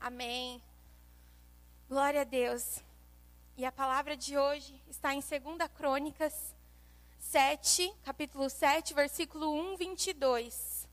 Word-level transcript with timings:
Amém. 0.00 0.62
Glória 1.86 2.22
a 2.22 2.24
Deus. 2.24 2.82
E 3.54 3.66
a 3.66 3.70
palavra 3.70 4.16
de 4.16 4.38
hoje 4.38 4.82
está 4.88 5.12
em 5.12 5.20
2 5.20 5.70
Crônicas 5.76 6.56
7, 7.18 7.92
capítulo 8.02 8.48
7, 8.48 8.94
versículo 8.94 9.52
1, 9.74 9.76
22. 9.76 10.88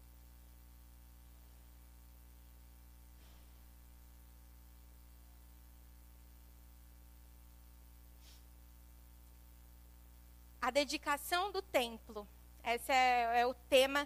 A 10.59 10.69
dedicação 10.69 11.49
do 11.49 11.61
templo. 11.61 12.27
Esse 12.61 12.91
é, 12.91 13.39
é 13.39 13.47
o 13.47 13.53
tema 13.53 14.05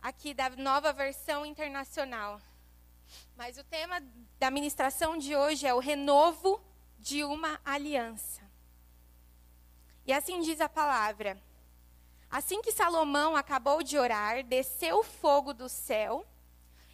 aqui 0.00 0.32
da 0.32 0.48
nova 0.50 0.92
versão 0.92 1.44
internacional. 1.44 2.40
Mas 3.36 3.58
o 3.58 3.64
tema 3.64 4.02
da 4.38 4.50
ministração 4.50 5.16
de 5.16 5.34
hoje 5.34 5.66
é 5.66 5.74
o 5.74 5.78
renovo 5.78 6.60
de 6.98 7.24
uma 7.24 7.60
aliança. 7.64 8.42
E 10.06 10.12
assim 10.12 10.40
diz 10.40 10.60
a 10.60 10.68
palavra: 10.68 11.40
Assim 12.30 12.62
que 12.62 12.72
Salomão 12.72 13.34
acabou 13.34 13.82
de 13.82 13.98
orar, 13.98 14.44
desceu 14.44 15.02
fogo 15.02 15.52
do 15.52 15.68
céu 15.68 16.26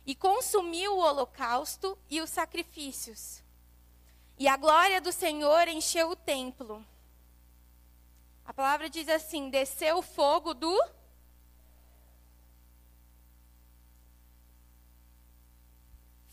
e 0.07 0.15
consumiu 0.15 0.95
o 0.95 1.01
holocausto 1.01 1.99
e 2.09 2.21
os 2.21 2.31
sacrifícios. 2.31 3.43
E 4.39 4.47
a 4.47 4.57
glória 4.57 5.01
do 5.01 5.13
Senhor 5.13 5.67
encheu 5.69 6.11
o 6.11 6.17
templo. 6.17 6.85
A 8.45 8.55
palavra 8.55 8.89
diz 8.89 9.09
assim: 9.09 9.51
desceu 9.51 9.99
o 9.99 10.03
fogo 10.03 10.55
do 10.55 10.73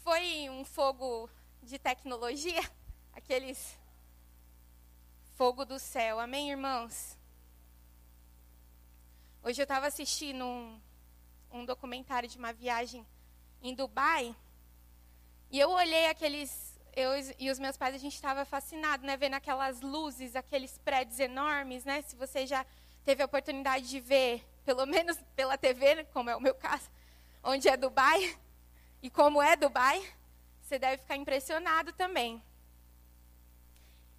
Foi 0.03 0.49
um 0.49 0.65
fogo 0.65 1.29
de 1.61 1.79
tecnologia, 1.79 2.59
aqueles 3.13 3.79
fogo 5.35 5.63
do 5.63 5.79
céu. 5.79 6.19
Amém, 6.19 6.51
irmãos? 6.51 7.17
Hoje 9.41 9.61
eu 9.61 9.63
estava 9.63 9.87
assistindo 9.87 10.43
um, 10.43 10.81
um 11.53 11.63
documentário 11.63 12.27
de 12.27 12.37
uma 12.37 12.51
viagem 12.51 13.07
em 13.61 13.73
Dubai 13.73 14.35
e 15.49 15.57
eu 15.57 15.69
olhei 15.69 16.07
aqueles 16.07 16.77
eu 16.93 17.11
e 17.39 17.49
os 17.49 17.57
meus 17.57 17.77
pais 17.77 17.95
a 17.95 17.97
gente 17.97 18.15
estava 18.15 18.43
fascinado, 18.43 19.07
né, 19.07 19.15
vendo 19.15 19.35
aquelas 19.35 19.79
luzes, 19.79 20.35
aqueles 20.35 20.77
prédios 20.79 21.17
enormes, 21.17 21.85
né? 21.85 22.01
Se 22.01 22.17
você 22.17 22.45
já 22.45 22.65
teve 23.05 23.23
a 23.23 23.25
oportunidade 23.25 23.87
de 23.87 24.01
ver, 24.01 24.43
pelo 24.65 24.83
menos 24.85 25.17
pela 25.33 25.57
TV, 25.57 26.03
como 26.11 26.29
é 26.29 26.35
o 26.35 26.41
meu 26.41 26.55
caso, 26.55 26.91
onde 27.41 27.69
é 27.69 27.77
Dubai, 27.77 28.37
e 29.03 29.09
como 29.09 29.41
é 29.41 29.57
Dubai, 29.57 30.01
você 30.61 30.79
deve 30.79 30.99
ficar 30.99 31.17
impressionado 31.17 31.91
também. 31.91 32.41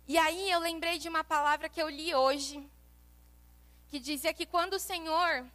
E 0.06 0.18
aí 0.18 0.50
eu 0.50 0.60
lembrei 0.60 0.98
de 0.98 1.08
uma 1.08 1.24
palavra 1.24 1.70
que 1.70 1.80
eu 1.80 1.88
li 1.88 2.14
hoje, 2.14 2.62
que 3.88 3.98
dizia 3.98 4.34
que 4.34 4.44
quando 4.44 4.74
o 4.74 4.78
Senhor 4.78 5.46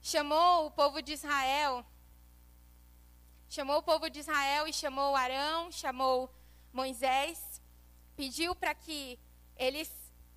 chamou 0.00 0.64
o 0.64 0.70
povo 0.70 1.02
de 1.02 1.12
Israel, 1.12 1.84
chamou 3.50 3.80
o 3.80 3.82
povo 3.82 4.08
de 4.08 4.20
Israel 4.20 4.66
e 4.66 4.72
chamou 4.72 5.14
Arão, 5.14 5.70
chamou 5.70 6.32
Moisés, 6.72 7.60
pediu 8.16 8.54
para 8.54 8.74
que 8.74 9.18
eles 9.58 9.92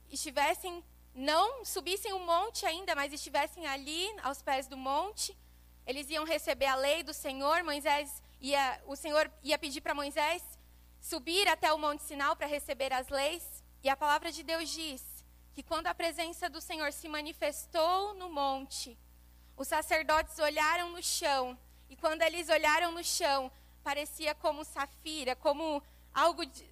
estivessem, 0.09 0.83
não 1.15 1.63
subissem 1.63 2.11
o 2.11 2.19
monte 2.19 2.65
ainda, 2.65 2.93
mas 2.93 3.13
estivessem 3.13 3.65
ali 3.67 4.05
aos 4.21 4.41
pés 4.41 4.67
do 4.67 4.75
monte 4.75 5.33
eles 5.85 6.09
iam 6.09 6.23
receber 6.23 6.67
a 6.67 6.75
lei 6.75 7.03
do 7.03 7.13
Senhor, 7.13 7.63
Moisés 7.63 8.21
ia, 8.39 8.81
o 8.85 8.95
Senhor 8.95 9.31
ia 9.43 9.57
pedir 9.57 9.81
para 9.81 9.93
Moisés 9.93 10.43
subir 10.99 11.47
até 11.47 11.71
o 11.73 11.77
Monte 11.77 12.03
Sinal 12.03 12.35
para 12.35 12.47
receber 12.47 12.93
as 12.93 13.09
leis. 13.09 13.63
E 13.83 13.89
a 13.89 13.97
palavra 13.97 14.31
de 14.31 14.43
Deus 14.43 14.69
diz 14.69 15.03
que 15.53 15.63
quando 15.63 15.87
a 15.87 15.95
presença 15.95 16.49
do 16.49 16.61
Senhor 16.61 16.93
se 16.93 17.07
manifestou 17.07 18.13
no 18.13 18.29
monte, 18.29 18.97
os 19.57 19.67
sacerdotes 19.67 20.37
olharam 20.39 20.91
no 20.91 21.03
chão, 21.03 21.57
e 21.89 21.95
quando 21.95 22.21
eles 22.21 22.47
olharam 22.47 22.91
no 22.91 23.03
chão, 23.03 23.51
parecia 23.83 24.33
como 24.35 24.63
safira, 24.63 25.35
como 25.35 25.83
algo 26.13 26.45
de, 26.45 26.65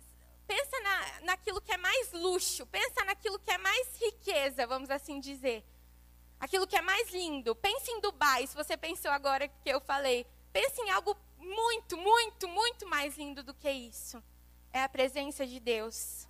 pensa 0.47 0.79
na, 0.81 1.21
naquilo 1.21 1.59
que 1.59 1.73
é 1.73 1.77
mais 1.77 2.11
luxo, 2.13 2.65
pensa 2.67 3.03
naquilo 3.03 3.39
que 3.39 3.51
é 3.51 3.57
mais 3.57 3.99
riqueza, 3.99 4.65
vamos 4.65 4.89
assim 4.89 5.19
dizer 5.19 5.65
aquilo 6.39 6.67
que 6.67 6.75
é 6.75 6.81
mais 6.81 7.09
lindo. 7.11 7.55
Pense 7.55 7.91
em 7.91 7.99
Dubai, 7.99 8.47
se 8.47 8.55
você 8.55 8.77
pensou 8.77 9.11
agora 9.11 9.47
que 9.47 9.69
eu 9.69 9.81
falei. 9.81 10.25
Pense 10.53 10.81
em 10.81 10.89
algo 10.89 11.15
muito, 11.37 11.97
muito, 11.97 12.47
muito 12.47 12.87
mais 12.87 13.17
lindo 13.17 13.43
do 13.43 13.53
que 13.53 13.69
isso. 13.69 14.21
É 14.71 14.83
a 14.83 14.89
presença 14.89 15.45
de 15.45 15.59
Deus. 15.59 16.27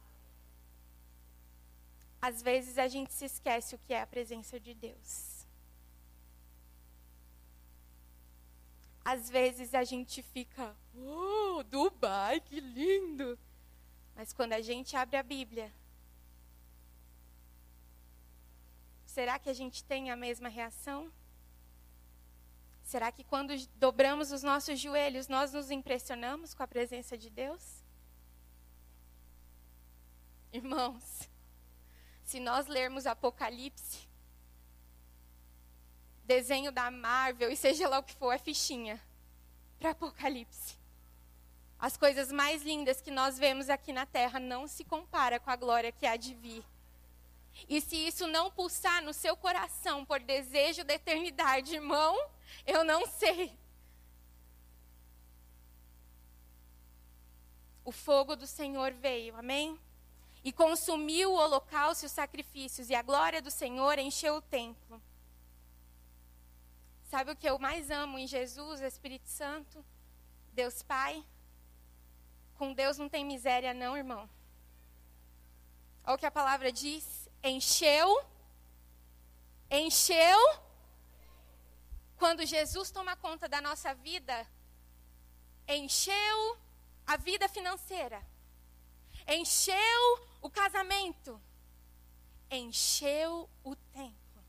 Às 2.22 2.42
vezes 2.42 2.78
a 2.78 2.88
gente 2.88 3.14
se 3.14 3.26
esquece 3.26 3.76
o 3.76 3.80
que 3.80 3.94
é 3.94 4.02
a 4.02 4.08
presença 4.08 4.60
de 4.60 4.74
Deus. 4.74 5.48
Às 9.04 9.30
vezes 9.30 9.74
a 9.74 9.84
gente 9.84 10.22
fica, 10.22 10.76
oh, 10.96 11.64
Dubai, 11.64 12.40
que 12.42 12.60
lindo. 12.60 13.40
Mas 14.16 14.34
quando 14.34 14.54
a 14.54 14.62
gente 14.62 14.96
abre 14.96 15.16
a 15.16 15.24
Bíblia, 15.24 15.74
Será 19.20 19.38
que 19.38 19.50
a 19.50 19.54
gente 19.54 19.84
tem 19.84 20.10
a 20.10 20.16
mesma 20.16 20.48
reação? 20.48 21.12
Será 22.82 23.12
que 23.12 23.22
quando 23.22 23.54
dobramos 23.76 24.32
os 24.32 24.44
nossos 24.44 24.80
joelhos, 24.80 25.28
nós 25.28 25.52
nos 25.52 25.70
impressionamos 25.70 26.54
com 26.54 26.64
a 26.64 26.68
presença 26.68 27.18
de 27.18 27.30
Deus? 27.30 27.84
Irmãos, 30.54 31.30
se 32.24 32.40
nós 32.40 32.68
lermos 32.68 33.06
Apocalipse, 33.06 34.08
desenho 36.24 36.72
da 36.72 36.90
Marvel, 36.90 37.52
e 37.52 37.58
seja 37.58 37.90
lá 37.90 38.00
o 38.00 38.04
que 38.04 38.14
for, 38.14 38.32
é 38.32 38.38
fichinha 38.38 39.06
para 39.78 39.90
Apocalipse. 39.90 40.80
As 41.78 41.98
coisas 41.98 42.32
mais 42.32 42.64
lindas 42.64 43.02
que 43.02 43.12
nós 43.12 43.38
vemos 43.38 43.70
aqui 43.70 43.92
na 43.92 44.06
terra 44.06 44.40
não 44.40 44.66
se 44.66 44.86
compara 44.86 45.42
com 45.42 45.50
a 45.50 45.58
glória 45.58 45.92
que 45.92 46.06
há 46.06 46.16
de 46.16 46.34
vir 46.34 46.64
e 47.68 47.82
se 47.82 47.96
isso 47.96 48.28
não 48.28 48.52
pulsar 48.52 49.04
no 49.04 49.14
seu 49.14 49.36
coração 49.36 50.06
por 50.06 50.20
desejo 50.20 50.84
da 50.84 50.94
eternidade, 50.94 51.76
irmão, 51.76 52.18
eu 52.66 52.84
não 52.84 53.06
sei. 53.06 53.58
O 57.84 57.92
fogo 57.92 58.36
do 58.36 58.48
Senhor 58.48 58.94
veio, 58.94 59.36
amém? 59.36 59.80
E 60.44 60.54
consumiu 60.54 61.32
o 61.32 61.36
holocausto 61.36 62.06
e 62.06 62.08
os 62.08 62.12
sacrifícios, 62.12 62.90
e 62.90 62.96
a 62.96 63.02
glória 63.02 63.42
do 63.42 63.52
Senhor 63.52 63.98
encheu 64.00 64.36
o 64.36 64.42
templo. 64.42 65.02
Sabe 67.04 67.32
o 67.32 67.36
que 67.36 67.50
eu 67.50 67.58
mais 67.58 67.90
amo 67.90 68.20
em 68.20 68.28
Jesus, 68.28 68.82
Espírito 68.82 69.28
Santo? 69.28 69.84
Deus 70.54 70.84
Pai? 70.84 71.26
Com 72.58 72.74
Deus 72.74 72.98
não 72.98 73.10
tem 73.10 73.26
miséria, 73.26 73.74
não, 73.74 73.98
irmão. 73.98 74.30
Olha 76.04 76.16
o 76.16 76.18
que 76.18 76.26
a 76.26 76.32
palavra 76.32 76.72
diz 76.72 77.29
encheu, 77.44 78.26
encheu. 79.70 80.60
Quando 82.18 82.46
Jesus 82.46 82.92
toma 82.92 83.16
conta 83.16 83.48
da 83.48 83.62
nossa 83.62 83.94
vida, 83.94 84.46
encheu 85.68 86.58
a 87.08 87.16
vida 87.16 87.48
financeira, 87.48 88.22
encheu 89.28 90.28
o 90.42 90.50
casamento, 90.50 91.42
encheu 92.52 93.50
o 93.64 93.76
tempo, 93.76 94.44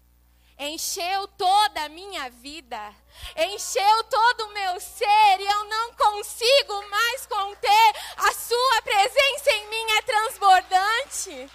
encheu 0.58 1.28
toda 1.28 1.84
a 1.84 1.88
minha 1.88 2.28
vida, 2.28 2.94
encheu 3.36 4.04
todo 4.04 4.46
o 4.46 4.52
meu 4.52 4.80
ser 4.80 5.40
e 5.40 5.46
eu 5.46 5.64
não 5.64 5.94
consigo 5.94 6.90
mais 6.90 7.26
conter. 7.26 7.94
A 8.16 8.32
Sua 8.32 8.82
presença 8.82 9.50
em 9.52 9.68
mim 9.70 9.90
é 9.92 10.02
transbordante. 10.02 11.50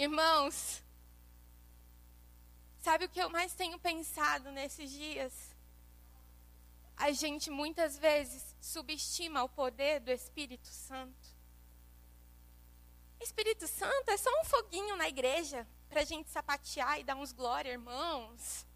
Irmãos, 0.00 0.82
sabe 2.80 3.04
o 3.04 3.08
que 3.10 3.20
eu 3.20 3.28
mais 3.28 3.52
tenho 3.52 3.78
pensado 3.78 4.50
nesses 4.50 4.90
dias? 4.90 5.54
A 6.96 7.12
gente 7.12 7.50
muitas 7.50 7.98
vezes 7.98 8.56
subestima 8.62 9.44
o 9.44 9.48
poder 9.50 10.00
do 10.00 10.10
Espírito 10.10 10.68
Santo. 10.68 11.28
Espírito 13.20 13.68
Santo 13.68 14.10
é 14.10 14.16
só 14.16 14.30
um 14.40 14.44
foguinho 14.46 14.96
na 14.96 15.06
igreja 15.06 15.68
para 15.90 16.00
a 16.00 16.04
gente 16.04 16.30
sapatear 16.30 16.98
e 16.98 17.04
dar 17.04 17.16
uns 17.16 17.32
glória, 17.32 17.70
irmãos. 17.70 18.66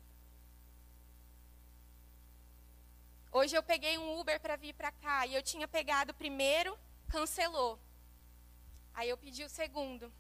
Hoje 3.32 3.56
eu 3.56 3.62
peguei 3.62 3.96
um 3.96 4.20
Uber 4.20 4.38
para 4.38 4.56
vir 4.56 4.74
para 4.74 4.92
cá 4.92 5.26
e 5.26 5.34
eu 5.34 5.42
tinha 5.42 5.66
pegado 5.66 6.12
o 6.12 6.14
primeiro, 6.14 6.78
cancelou. 7.08 7.80
Aí 8.92 9.08
eu 9.08 9.16
pedi 9.16 9.42
o 9.42 9.48
segundo. 9.48 10.12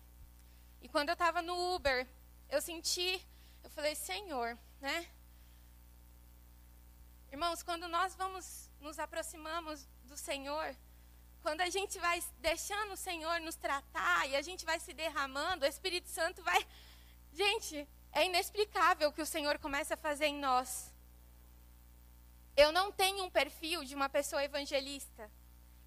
E 0.84 0.88
quando 0.88 1.08
eu 1.08 1.14
estava 1.14 1.40
no 1.40 1.74
Uber, 1.74 2.06
eu 2.50 2.60
senti, 2.60 3.26
eu 3.62 3.70
falei, 3.70 3.94
Senhor, 3.94 4.58
né? 4.82 5.08
irmãos, 7.32 7.62
quando 7.62 7.88
nós 7.88 8.14
vamos 8.14 8.70
nos 8.80 8.98
aproximamos 8.98 9.88
do 10.04 10.14
Senhor, 10.14 10.76
quando 11.40 11.62
a 11.62 11.70
gente 11.70 11.98
vai 11.98 12.22
deixando 12.38 12.92
o 12.92 12.98
Senhor 12.98 13.40
nos 13.40 13.56
tratar 13.56 14.28
e 14.28 14.36
a 14.36 14.42
gente 14.42 14.66
vai 14.66 14.78
se 14.78 14.92
derramando, 14.92 15.64
o 15.64 15.68
Espírito 15.68 16.10
Santo 16.10 16.42
vai. 16.42 16.60
Gente, 17.32 17.88
é 18.12 18.26
inexplicável 18.26 19.08
o 19.08 19.12
que 19.12 19.22
o 19.22 19.26
Senhor 19.34 19.58
começa 19.58 19.94
a 19.94 19.96
fazer 19.96 20.26
em 20.26 20.38
nós. 20.38 20.92
Eu 22.54 22.70
não 22.70 22.92
tenho 22.92 23.24
um 23.24 23.30
perfil 23.30 23.84
de 23.84 23.94
uma 23.94 24.10
pessoa 24.10 24.44
evangelista. 24.44 25.30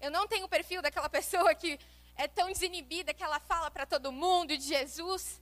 Eu 0.00 0.10
não 0.10 0.26
tenho 0.26 0.46
o 0.46 0.48
perfil 0.48 0.82
daquela 0.82 1.08
pessoa 1.18 1.54
que 1.54 1.78
é 2.18 2.26
tão 2.26 2.52
desinibida 2.52 3.14
que 3.14 3.22
ela 3.22 3.38
fala 3.38 3.70
para 3.70 3.86
todo 3.86 4.10
mundo 4.10 4.58
de 4.58 4.64
Jesus. 4.64 5.40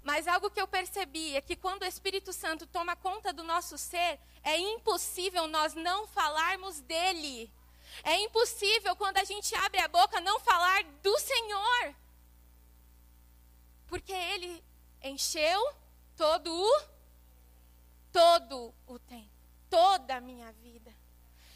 Mas 0.00 0.28
algo 0.28 0.48
que 0.48 0.60
eu 0.60 0.68
percebi 0.68 1.34
é 1.34 1.40
que 1.40 1.56
quando 1.56 1.82
o 1.82 1.86
Espírito 1.86 2.32
Santo 2.32 2.66
toma 2.68 2.94
conta 2.94 3.32
do 3.32 3.42
nosso 3.42 3.76
ser, 3.76 4.20
é 4.44 4.56
impossível 4.56 5.48
nós 5.48 5.74
não 5.74 6.06
falarmos 6.06 6.80
dele. 6.80 7.52
É 8.04 8.16
impossível 8.20 8.94
quando 8.94 9.16
a 9.16 9.24
gente 9.24 9.54
abre 9.56 9.80
a 9.80 9.88
boca 9.88 10.20
não 10.20 10.38
falar 10.38 10.84
do 11.02 11.18
Senhor. 11.18 11.94
Porque 13.88 14.12
ele 14.12 14.62
encheu 15.02 15.74
todo 16.16 16.48
o 16.48 16.94
todo 18.12 18.72
o 18.86 19.00
tempo, 19.00 19.48
toda 19.68 20.14
a 20.14 20.20
minha 20.20 20.52
vida. 20.52 20.94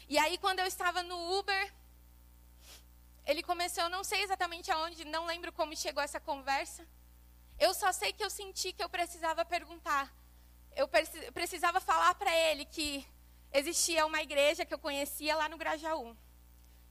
E 0.09 0.17
aí 0.17 0.37
quando 0.37 0.59
eu 0.59 0.65
estava 0.65 1.01
no 1.01 1.39
Uber, 1.39 1.73
ele 3.29 3.43
começou, 3.43 3.83
eu 3.83 3.89
não 3.91 4.03
sei 4.03 4.23
exatamente 4.23 4.71
aonde, 4.71 5.05
não 5.05 5.27
lembro 5.27 5.51
como 5.51 5.75
chegou 5.75 6.01
essa 6.01 6.19
conversa. 6.19 6.83
Eu 7.59 7.75
só 7.75 7.91
sei 7.91 8.11
que 8.11 8.23
eu 8.23 8.29
senti 8.29 8.73
que 8.73 8.83
eu 8.83 8.89
precisava 8.89 9.45
perguntar. 9.45 10.11
Eu 10.75 10.87
precisava 11.31 11.79
falar 11.79 12.15
para 12.15 12.35
ele 12.35 12.65
que 12.65 13.05
existia 13.53 14.03
uma 14.07 14.19
igreja 14.23 14.65
que 14.65 14.73
eu 14.73 14.79
conhecia 14.79 15.35
lá 15.35 15.47
no 15.47 15.59
Grajaú. 15.59 16.17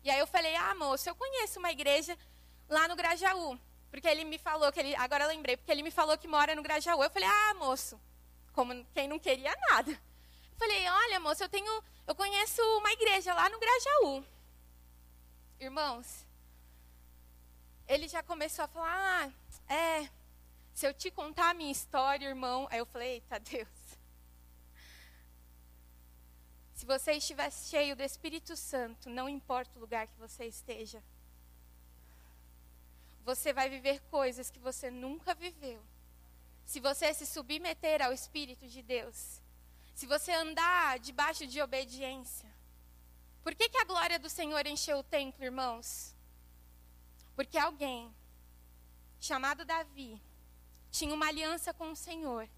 E 0.05 0.11
aí 0.11 0.19
eu 0.21 0.29
falei: 0.29 0.55
"Ah, 0.55 0.77
moço, 0.77 1.09
eu 1.09 1.15
conheço 1.17 1.59
uma 1.59 1.73
igreja 1.73 2.17
lá 2.69 2.87
no 2.87 2.95
Grajaú". 2.95 3.59
Porque 3.91 4.07
ele 4.07 4.25
me 4.25 4.39
falou 4.39 4.71
que 4.71 4.79
ele, 4.79 4.95
agora 4.95 5.25
eu 5.25 5.29
lembrei, 5.29 5.57
porque 5.57 5.73
ele 5.73 5.83
me 5.83 5.91
falou 5.91 6.17
que 6.17 6.29
mora 6.29 6.55
no 6.55 6.63
Grajaú. 6.63 7.03
Eu 7.03 7.11
falei: 7.11 7.29
"Ah, 7.29 7.55
moço, 7.55 8.01
como 8.53 8.85
quem 8.95 9.09
não 9.09 9.19
queria 9.19 9.57
nada". 9.71 9.91
Eu 9.91 10.57
falei: 10.57 10.89
"Olha, 10.89 11.19
moço, 11.19 11.43
eu 11.43 11.49
tenho, 11.49 11.85
eu 12.07 12.15
conheço 12.15 12.63
uma 12.79 12.93
igreja 12.93 13.35
lá 13.35 13.49
no 13.49 13.59
Grajaú". 13.59 14.25
Irmãos, 15.59 16.28
ele 17.89 18.07
já 18.07 18.23
começou 18.23 18.65
a 18.65 18.69
falar: 18.69 19.33
"Ah, 19.69 19.73
é, 19.73 20.11
se 20.75 20.87
eu 20.87 20.95
te 20.95 21.11
contar 21.11 21.51
a 21.51 21.55
minha 21.55 21.73
história, 21.73 22.29
irmão". 22.29 22.69
Aí 22.71 22.79
eu 22.79 22.87
falei: 22.87 23.15
"Eita, 23.15 23.41
Deus". 23.41 23.69
Se 26.75 26.87
você 26.87 27.13
estiver 27.13 27.51
cheio 27.51 27.97
do 27.97 28.05
Espírito 28.05 28.55
Santo, 28.55 29.11
não 29.11 29.29
importa 29.29 29.77
o 29.77 29.81
lugar 29.81 30.07
que 30.07 30.17
você 30.17 30.45
esteja, 30.45 31.03
você 33.25 33.53
vai 33.53 33.69
viver 33.69 34.01
coisas 34.11 34.49
que 34.49 34.61
você 34.61 34.89
nunca 34.89 35.35
viveu. 35.35 35.83
Se 36.65 36.79
você 36.81 37.13
se 37.13 37.27
submeter 37.27 38.01
ao 38.01 38.13
Espírito 38.13 38.67
de 38.69 38.81
Deus, 38.81 39.43
se 39.93 40.07
você 40.07 40.31
andar 40.33 41.01
debaixo 41.01 41.47
de 41.47 41.61
obediência. 41.61 42.49
Por 43.43 43.55
que, 43.57 43.69
que 43.69 43.79
a 43.79 43.85
glória 43.85 44.19
do 44.19 44.31
Senhor 44.31 44.65
encheu 44.65 44.99
o 44.99 45.03
templo, 45.03 45.45
irmãos? 45.45 46.15
Porque 47.39 47.57
alguém, 47.57 48.13
chamado 49.21 49.65
Davi, 49.65 50.21
tinha 50.91 51.15
uma 51.15 51.29
aliança 51.29 51.73
com 51.73 51.93
o 51.93 51.95
Senhor. 51.95 52.49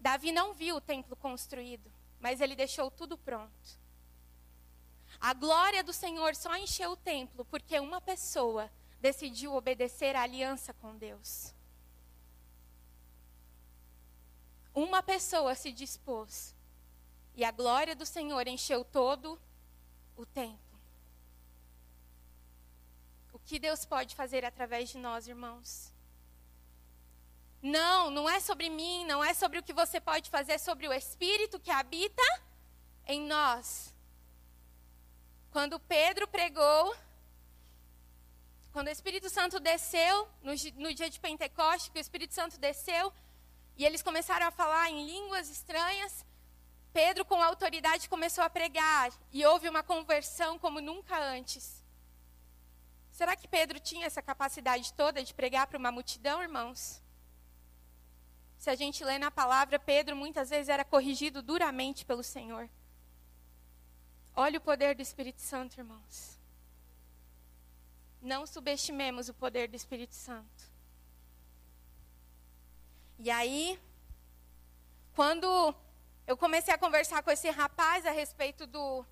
Davi 0.00 0.32
não 0.32 0.52
viu 0.52 0.74
o 0.74 0.80
templo 0.80 1.14
construído, 1.14 1.88
mas 2.18 2.40
ele 2.40 2.56
deixou 2.56 2.90
tudo 2.90 3.16
pronto. 3.16 3.80
A 5.20 5.32
glória 5.32 5.84
do 5.84 5.92
Senhor 5.92 6.34
só 6.34 6.56
encheu 6.56 6.90
o 6.90 6.96
templo 6.96 7.44
porque 7.44 7.78
uma 7.78 8.00
pessoa 8.00 8.68
decidiu 9.00 9.54
obedecer 9.54 10.16
à 10.16 10.22
aliança 10.22 10.74
com 10.74 10.96
Deus. 10.96 11.54
Uma 14.74 15.00
pessoa 15.00 15.54
se 15.54 15.70
dispôs 15.70 16.56
e 17.36 17.44
a 17.44 17.52
glória 17.52 17.94
do 17.94 18.04
Senhor 18.04 18.48
encheu 18.48 18.84
todo 18.84 19.40
o 20.16 20.26
templo 20.26 20.65
que 23.46 23.60
Deus 23.60 23.84
pode 23.84 24.14
fazer 24.14 24.44
através 24.44 24.88
de 24.88 24.98
nós, 24.98 25.28
irmãos. 25.28 25.92
Não, 27.62 28.10
não 28.10 28.28
é 28.28 28.40
sobre 28.40 28.68
mim, 28.68 29.04
não 29.06 29.24
é 29.24 29.32
sobre 29.32 29.58
o 29.58 29.62
que 29.62 29.72
você 29.72 30.00
pode 30.00 30.28
fazer, 30.28 30.52
é 30.52 30.58
sobre 30.58 30.88
o 30.88 30.92
Espírito 30.92 31.60
que 31.60 31.70
habita 31.70 32.22
em 33.06 33.20
nós. 33.22 33.94
Quando 35.52 35.78
Pedro 35.78 36.26
pregou, 36.28 36.94
quando 38.72 38.88
o 38.88 38.90
Espírito 38.90 39.30
Santo 39.30 39.60
desceu, 39.60 40.28
no, 40.42 40.52
no 40.74 40.92
dia 40.92 41.08
de 41.08 41.20
Pentecoste, 41.20 41.90
que 41.90 41.98
o 41.98 42.00
Espírito 42.00 42.34
Santo 42.34 42.58
desceu, 42.58 43.12
e 43.76 43.84
eles 43.86 44.02
começaram 44.02 44.46
a 44.46 44.50
falar 44.50 44.90
em 44.90 45.06
línguas 45.06 45.48
estranhas, 45.48 46.26
Pedro, 46.92 47.24
com 47.24 47.40
autoridade, 47.42 48.08
começou 48.08 48.42
a 48.42 48.50
pregar, 48.50 49.12
e 49.32 49.46
houve 49.46 49.68
uma 49.68 49.82
conversão 49.84 50.58
como 50.58 50.80
nunca 50.80 51.16
antes. 51.18 51.85
Será 53.16 53.34
que 53.34 53.48
Pedro 53.48 53.80
tinha 53.80 54.04
essa 54.04 54.20
capacidade 54.20 54.92
toda 54.92 55.24
de 55.24 55.32
pregar 55.32 55.66
para 55.66 55.78
uma 55.78 55.90
multidão, 55.90 56.42
irmãos? 56.42 57.02
Se 58.58 58.68
a 58.68 58.74
gente 58.74 59.02
lê 59.02 59.16
na 59.16 59.30
palavra, 59.30 59.78
Pedro 59.78 60.14
muitas 60.14 60.50
vezes 60.50 60.68
era 60.68 60.84
corrigido 60.84 61.40
duramente 61.40 62.04
pelo 62.04 62.22
Senhor. 62.22 62.68
Olha 64.34 64.58
o 64.58 64.60
poder 64.60 64.94
do 64.94 65.00
Espírito 65.00 65.40
Santo, 65.40 65.80
irmãos. 65.80 66.38
Não 68.20 68.46
subestimemos 68.46 69.30
o 69.30 69.34
poder 69.34 69.66
do 69.66 69.76
Espírito 69.76 70.14
Santo. 70.14 70.70
E 73.18 73.30
aí, 73.30 73.80
quando 75.14 75.74
eu 76.26 76.36
comecei 76.36 76.74
a 76.74 76.76
conversar 76.76 77.22
com 77.22 77.30
esse 77.30 77.48
rapaz 77.48 78.04
a 78.04 78.10
respeito 78.10 78.66
do, 78.66 79.06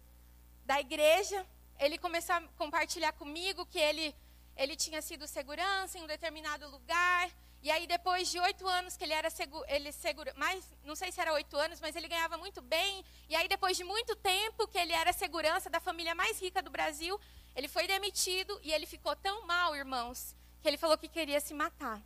da 0.66 0.78
igreja, 0.78 1.46
ele 1.78 1.98
começou 1.98 2.34
a 2.36 2.42
compartilhar 2.56 3.12
comigo 3.12 3.66
que 3.66 3.78
ele, 3.78 4.14
ele 4.56 4.76
tinha 4.76 5.00
sido 5.02 5.26
segurança 5.26 5.98
em 5.98 6.02
um 6.02 6.06
determinado 6.06 6.68
lugar. 6.70 7.30
E 7.62 7.70
aí, 7.70 7.86
depois 7.86 8.30
de 8.30 8.38
oito 8.38 8.66
anos 8.68 8.96
que 8.96 9.04
ele 9.04 9.14
era 9.14 9.30
seguro, 9.30 9.64
ele 9.68 9.90
segura, 9.90 10.34
mais, 10.36 10.62
não 10.84 10.94
sei 10.94 11.10
se 11.10 11.20
era 11.20 11.32
oito 11.32 11.56
anos, 11.56 11.80
mas 11.80 11.96
ele 11.96 12.08
ganhava 12.08 12.36
muito 12.36 12.60
bem. 12.60 13.02
E 13.28 13.34
aí, 13.34 13.48
depois 13.48 13.76
de 13.76 13.84
muito 13.84 14.14
tempo 14.16 14.68
que 14.68 14.78
ele 14.78 14.92
era 14.92 15.12
segurança 15.12 15.70
da 15.70 15.80
família 15.80 16.14
mais 16.14 16.40
rica 16.40 16.60
do 16.60 16.70
Brasil, 16.70 17.18
ele 17.56 17.68
foi 17.68 17.86
demitido 17.86 18.60
e 18.62 18.72
ele 18.72 18.84
ficou 18.84 19.16
tão 19.16 19.46
mal, 19.46 19.74
irmãos, 19.74 20.36
que 20.60 20.68
ele 20.68 20.76
falou 20.76 20.98
que 20.98 21.08
queria 21.08 21.40
se 21.40 21.54
matar. 21.54 22.02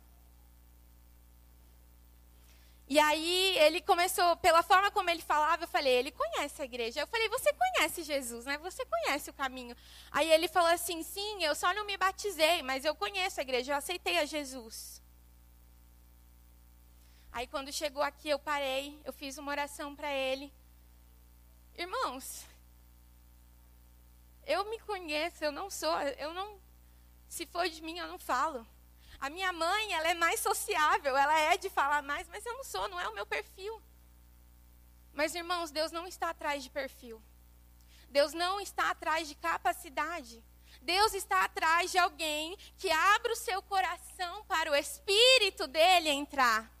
E 2.89 2.97
aí 2.97 3.55
ele 3.59 3.81
começou, 3.81 4.35
pela 4.37 4.63
forma 4.63 4.89
como 4.89 5.11
ele 5.11 5.21
falava, 5.21 5.63
eu 5.63 5.67
falei, 5.67 5.93
ele 5.93 6.11
conhece 6.11 6.59
a 6.59 6.65
igreja. 6.65 7.01
Eu 7.01 7.05
falei, 7.07 7.29
você 7.29 7.53
conhece 7.53 8.01
Jesus, 8.01 8.45
né? 8.45 8.57
Você 8.57 8.83
conhece 8.83 9.29
o 9.29 9.33
caminho. 9.33 9.75
Aí 10.09 10.31
ele 10.31 10.47
falou 10.47 10.71
assim, 10.71 11.03
sim, 11.03 11.43
eu 11.43 11.53
só 11.53 11.71
não 11.71 11.85
me 11.85 11.95
batizei, 11.97 12.63
mas 12.63 12.83
eu 12.83 12.95
conheço 12.95 13.39
a 13.39 13.43
igreja, 13.43 13.73
eu 13.73 13.77
aceitei 13.77 14.17
a 14.17 14.25
Jesus. 14.25 15.03
Aí 17.31 17.45
quando 17.45 17.71
chegou 17.71 18.01
aqui, 18.01 18.27
eu 18.27 18.39
parei, 18.39 18.99
eu 19.05 19.13
fiz 19.13 19.37
uma 19.37 19.51
oração 19.51 19.95
para 19.95 20.11
ele. 20.11 20.51
Irmãos, 21.77 22.43
eu 24.47 24.67
me 24.67 24.79
conheço, 24.79 25.43
eu 25.43 25.51
não 25.51 25.69
sou, 25.69 25.95
eu 26.17 26.33
não, 26.33 26.59
se 27.27 27.45
for 27.45 27.69
de 27.69 27.83
mim, 27.83 27.99
eu 27.99 28.07
não 28.07 28.17
falo. 28.17 28.65
A 29.19 29.29
minha 29.29 29.51
mãe, 29.51 29.93
ela 29.93 30.07
é 30.07 30.13
mais 30.13 30.39
sociável, 30.39 31.15
ela 31.17 31.37
é 31.37 31.57
de 31.57 31.69
falar 31.69 32.01
mais, 32.01 32.27
mas 32.29 32.45
eu 32.45 32.53
não 32.53 32.63
sou, 32.63 32.87
não 32.87 32.99
é 32.99 33.07
o 33.07 33.13
meu 33.13 33.25
perfil. 33.25 33.81
Mas, 35.13 35.35
irmãos, 35.35 35.71
Deus 35.71 35.91
não 35.91 36.07
está 36.07 36.29
atrás 36.29 36.63
de 36.63 36.69
perfil. 36.69 37.21
Deus 38.09 38.33
não 38.33 38.61
está 38.61 38.91
atrás 38.91 39.27
de 39.27 39.35
capacidade. 39.35 40.43
Deus 40.81 41.13
está 41.13 41.43
atrás 41.43 41.91
de 41.91 41.97
alguém 41.97 42.55
que 42.77 42.89
abra 42.89 43.33
o 43.33 43.35
seu 43.35 43.61
coração 43.63 44.45
para 44.45 44.71
o 44.71 44.75
Espírito 44.75 45.67
dele 45.67 46.09
entrar. 46.09 46.71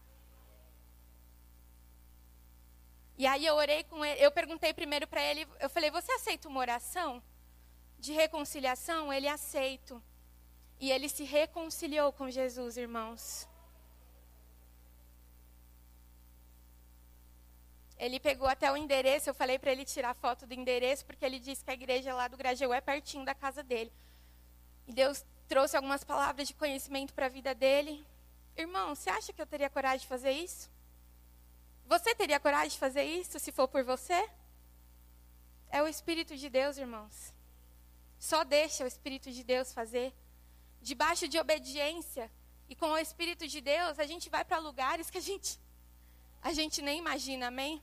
E 3.17 3.27
aí 3.27 3.45
eu 3.45 3.55
orei 3.55 3.83
com 3.83 4.05
ele, 4.05 4.23
eu 4.23 4.31
perguntei 4.31 4.73
primeiro 4.73 5.05
para 5.05 5.21
ele, 5.21 5.45
eu 5.59 5.69
falei, 5.69 5.91
você 5.91 6.09
aceita 6.13 6.47
uma 6.47 6.61
oração 6.61 7.21
de 7.97 8.13
reconciliação? 8.13 9.11
Ele 9.11 9.27
aceita. 9.27 10.01
E 10.79 10.91
ele 10.91 11.09
se 11.09 11.23
reconciliou 11.23 12.11
com 12.13 12.29
Jesus, 12.29 12.77
irmãos. 12.77 13.47
Ele 17.97 18.19
pegou 18.19 18.47
até 18.47 18.71
o 18.71 18.77
endereço, 18.77 19.29
eu 19.29 19.33
falei 19.33 19.59
para 19.59 19.71
ele 19.71 19.83
tirar 19.83 20.13
foto 20.13 20.47
do 20.47 20.53
endereço, 20.53 21.05
porque 21.05 21.25
ele 21.25 21.37
disse 21.37 21.63
que 21.65 21.71
a 21.71 21.73
igreja 21.73 22.13
lá 22.13 22.29
do 22.29 22.37
Grajaú 22.37 22.73
é 22.73 22.79
pertinho 22.79 23.25
da 23.25 23.35
casa 23.35 23.61
dele. 23.61 23.91
E 24.87 24.93
Deus 24.93 25.25
trouxe 25.49 25.75
algumas 25.75 26.03
palavras 26.03 26.47
de 26.47 26.53
conhecimento 26.53 27.13
para 27.13 27.25
a 27.25 27.29
vida 27.29 27.53
dele. 27.53 28.05
Irmão, 28.55 28.95
você 28.95 29.09
acha 29.09 29.33
que 29.33 29.41
eu 29.41 29.47
teria 29.47 29.69
coragem 29.69 29.99
de 29.99 30.07
fazer 30.07 30.31
isso? 30.31 30.71
Você 31.85 32.15
teria 32.15 32.39
coragem 32.39 32.69
de 32.69 32.77
fazer 32.77 33.03
isso 33.03 33.37
se 33.37 33.51
for 33.51 33.67
por 33.67 33.83
você? 33.83 34.29
Espírito 35.99 36.37
de 36.37 36.49
Deus, 36.49 36.77
irmãos. 36.77 37.33
Só 38.17 38.43
deixa 38.43 38.83
o 38.83 38.87
Espírito 38.87 39.31
de 39.31 39.43
Deus 39.43 39.73
fazer. 39.73 40.13
Debaixo 40.81 41.27
de 41.27 41.37
obediência 41.37 42.31
e 42.67 42.75
com 42.75 42.91
o 42.91 42.97
Espírito 42.97 43.47
de 43.47 43.61
Deus, 43.61 43.99
a 43.99 44.05
gente 44.05 44.29
vai 44.29 44.45
para 44.45 44.59
lugares 44.59 45.09
que 45.09 45.17
a 45.17 45.21
gente 45.21 45.59
a 46.41 46.53
gente 46.53 46.81
nem 46.81 46.99
imagina, 46.99 47.47
amém? 47.47 47.81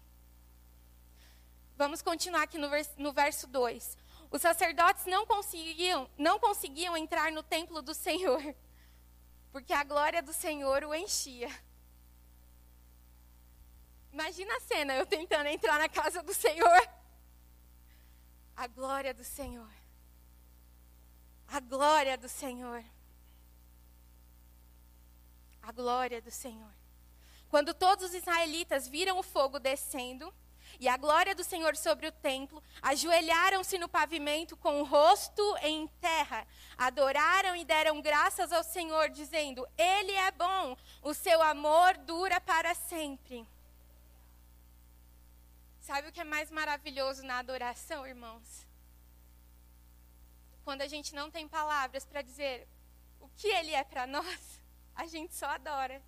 Vamos 1.76 2.00
continuar 2.00 2.42
aqui 2.42 2.56
no, 2.56 2.70
vers 2.70 2.90
no 2.96 3.12
verso 3.12 3.46
2. 3.46 3.98
Os 4.30 4.40
sacerdotes 4.40 5.04
não 5.04 5.26
conseguiam, 5.26 6.08
não 6.16 6.38
conseguiam 6.38 6.96
entrar 6.96 7.30
no 7.30 7.42
templo 7.42 7.82
do 7.82 7.92
Senhor, 7.92 8.42
porque 9.52 9.72
a 9.72 9.84
glória 9.84 10.22
do 10.22 10.32
Senhor 10.32 10.84
o 10.84 10.94
enchia. 10.94 11.50
Imagina 14.10 14.56
a 14.56 14.60
cena, 14.60 14.94
eu 14.94 15.04
tentando 15.04 15.48
entrar 15.48 15.78
na 15.78 15.88
casa 15.88 16.22
do 16.22 16.32
Senhor. 16.32 16.88
A 18.56 18.66
glória 18.66 19.12
do 19.12 19.22
Senhor. 19.22 19.70
A 21.48 21.60
glória 21.60 22.18
do 22.18 22.28
Senhor. 22.28 22.84
A 25.62 25.72
glória 25.72 26.20
do 26.20 26.30
Senhor. 26.30 26.72
Quando 27.48 27.72
todos 27.72 28.06
os 28.06 28.14
israelitas 28.14 28.88
viram 28.88 29.18
o 29.18 29.22
fogo 29.22 29.58
descendo 29.58 30.32
e 30.78 30.88
a 30.88 30.96
glória 30.96 31.34
do 31.34 31.44
Senhor 31.44 31.76
sobre 31.76 32.06
o 32.08 32.12
templo, 32.12 32.62
ajoelharam-se 32.82 33.78
no 33.78 33.88
pavimento 33.88 34.56
com 34.56 34.80
o 34.80 34.84
rosto 34.84 35.42
em 35.62 35.86
terra, 36.00 36.46
adoraram 36.76 37.56
e 37.56 37.64
deram 37.64 38.02
graças 38.02 38.52
ao 38.52 38.62
Senhor, 38.62 39.08
dizendo: 39.08 39.66
Ele 39.78 40.12
é 40.12 40.30
bom, 40.32 40.76
o 41.02 41.14
seu 41.14 41.40
amor 41.40 41.96
dura 41.98 42.40
para 42.40 42.74
sempre. 42.74 43.46
Sabe 45.80 46.08
o 46.08 46.12
que 46.12 46.20
é 46.20 46.24
mais 46.24 46.50
maravilhoso 46.50 47.22
na 47.22 47.38
adoração, 47.38 48.06
irmãos? 48.06 48.65
Quando 50.66 50.82
a 50.82 50.88
gente 50.88 51.14
não 51.14 51.30
tem 51.30 51.46
palavras 51.46 52.04
para 52.04 52.22
dizer 52.22 52.66
o 53.20 53.28
que 53.36 53.46
Ele 53.46 53.70
é 53.70 53.84
para 53.84 54.04
nós, 54.04 54.60
a 54.96 55.06
gente 55.06 55.32
só 55.32 55.46
adora. 55.46 56.02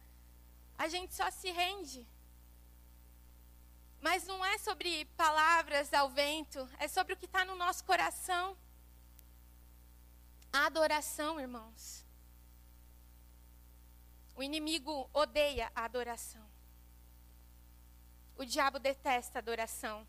A 0.76 0.88
gente 0.88 1.14
só 1.14 1.30
se 1.30 1.48
rende. 1.52 2.04
Mas 4.00 4.26
não 4.26 4.44
é 4.44 4.58
sobre 4.58 5.04
palavras 5.16 5.94
ao 5.94 6.10
vento, 6.10 6.68
é 6.80 6.88
sobre 6.88 7.12
o 7.12 7.16
que 7.16 7.26
está 7.26 7.44
no 7.44 7.54
nosso 7.54 7.84
coração. 7.84 8.58
A 10.52 10.66
adoração, 10.66 11.38
irmãos. 11.38 12.04
O 14.34 14.42
inimigo 14.42 15.08
odeia 15.12 15.70
a 15.72 15.84
adoração. 15.84 16.44
O 18.36 18.44
diabo 18.44 18.80
detesta 18.80 19.38
a 19.38 19.40
adoração, 19.40 20.04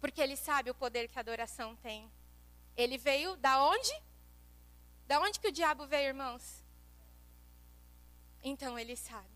porque 0.00 0.20
ele 0.20 0.36
sabe 0.36 0.70
o 0.70 0.76
poder 0.76 1.08
que 1.08 1.18
a 1.18 1.22
adoração 1.22 1.74
tem. 1.74 2.08
Ele 2.76 2.98
veio 2.98 3.36
da 3.36 3.62
onde? 3.62 3.92
Da 5.06 5.20
onde 5.20 5.38
que 5.38 5.48
o 5.48 5.52
diabo 5.52 5.86
veio, 5.86 6.08
irmãos? 6.08 6.62
Então 8.42 8.78
ele 8.78 8.96
sabe. 8.96 9.34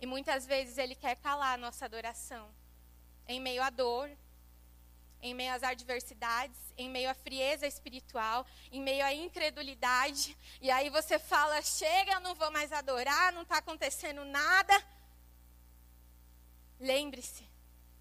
E 0.00 0.06
muitas 0.06 0.44
vezes 0.44 0.78
ele 0.78 0.96
quer 0.96 1.14
calar 1.16 1.54
a 1.54 1.56
nossa 1.56 1.84
adoração 1.84 2.52
em 3.28 3.40
meio 3.40 3.62
à 3.62 3.70
dor, 3.70 4.10
em 5.20 5.32
meio 5.32 5.54
às 5.54 5.62
adversidades, 5.62 6.58
em 6.76 6.90
meio 6.90 7.08
à 7.08 7.14
frieza 7.14 7.66
espiritual, 7.66 8.44
em 8.72 8.82
meio 8.82 9.04
à 9.04 9.14
incredulidade. 9.14 10.36
E 10.60 10.70
aí 10.70 10.90
você 10.90 11.18
fala: 11.18 11.62
chega, 11.62 12.14
eu 12.14 12.20
não 12.20 12.34
vou 12.34 12.50
mais 12.50 12.72
adorar, 12.72 13.32
não 13.32 13.42
está 13.42 13.58
acontecendo 13.58 14.24
nada. 14.24 14.74
Lembre-se, 16.80 17.48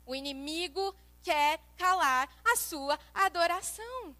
o 0.03 0.15
inimigo 0.15 0.95
quer 1.23 1.59
calar 1.77 2.29
a 2.45 2.55
sua 2.55 2.99
adoração. 3.13 4.15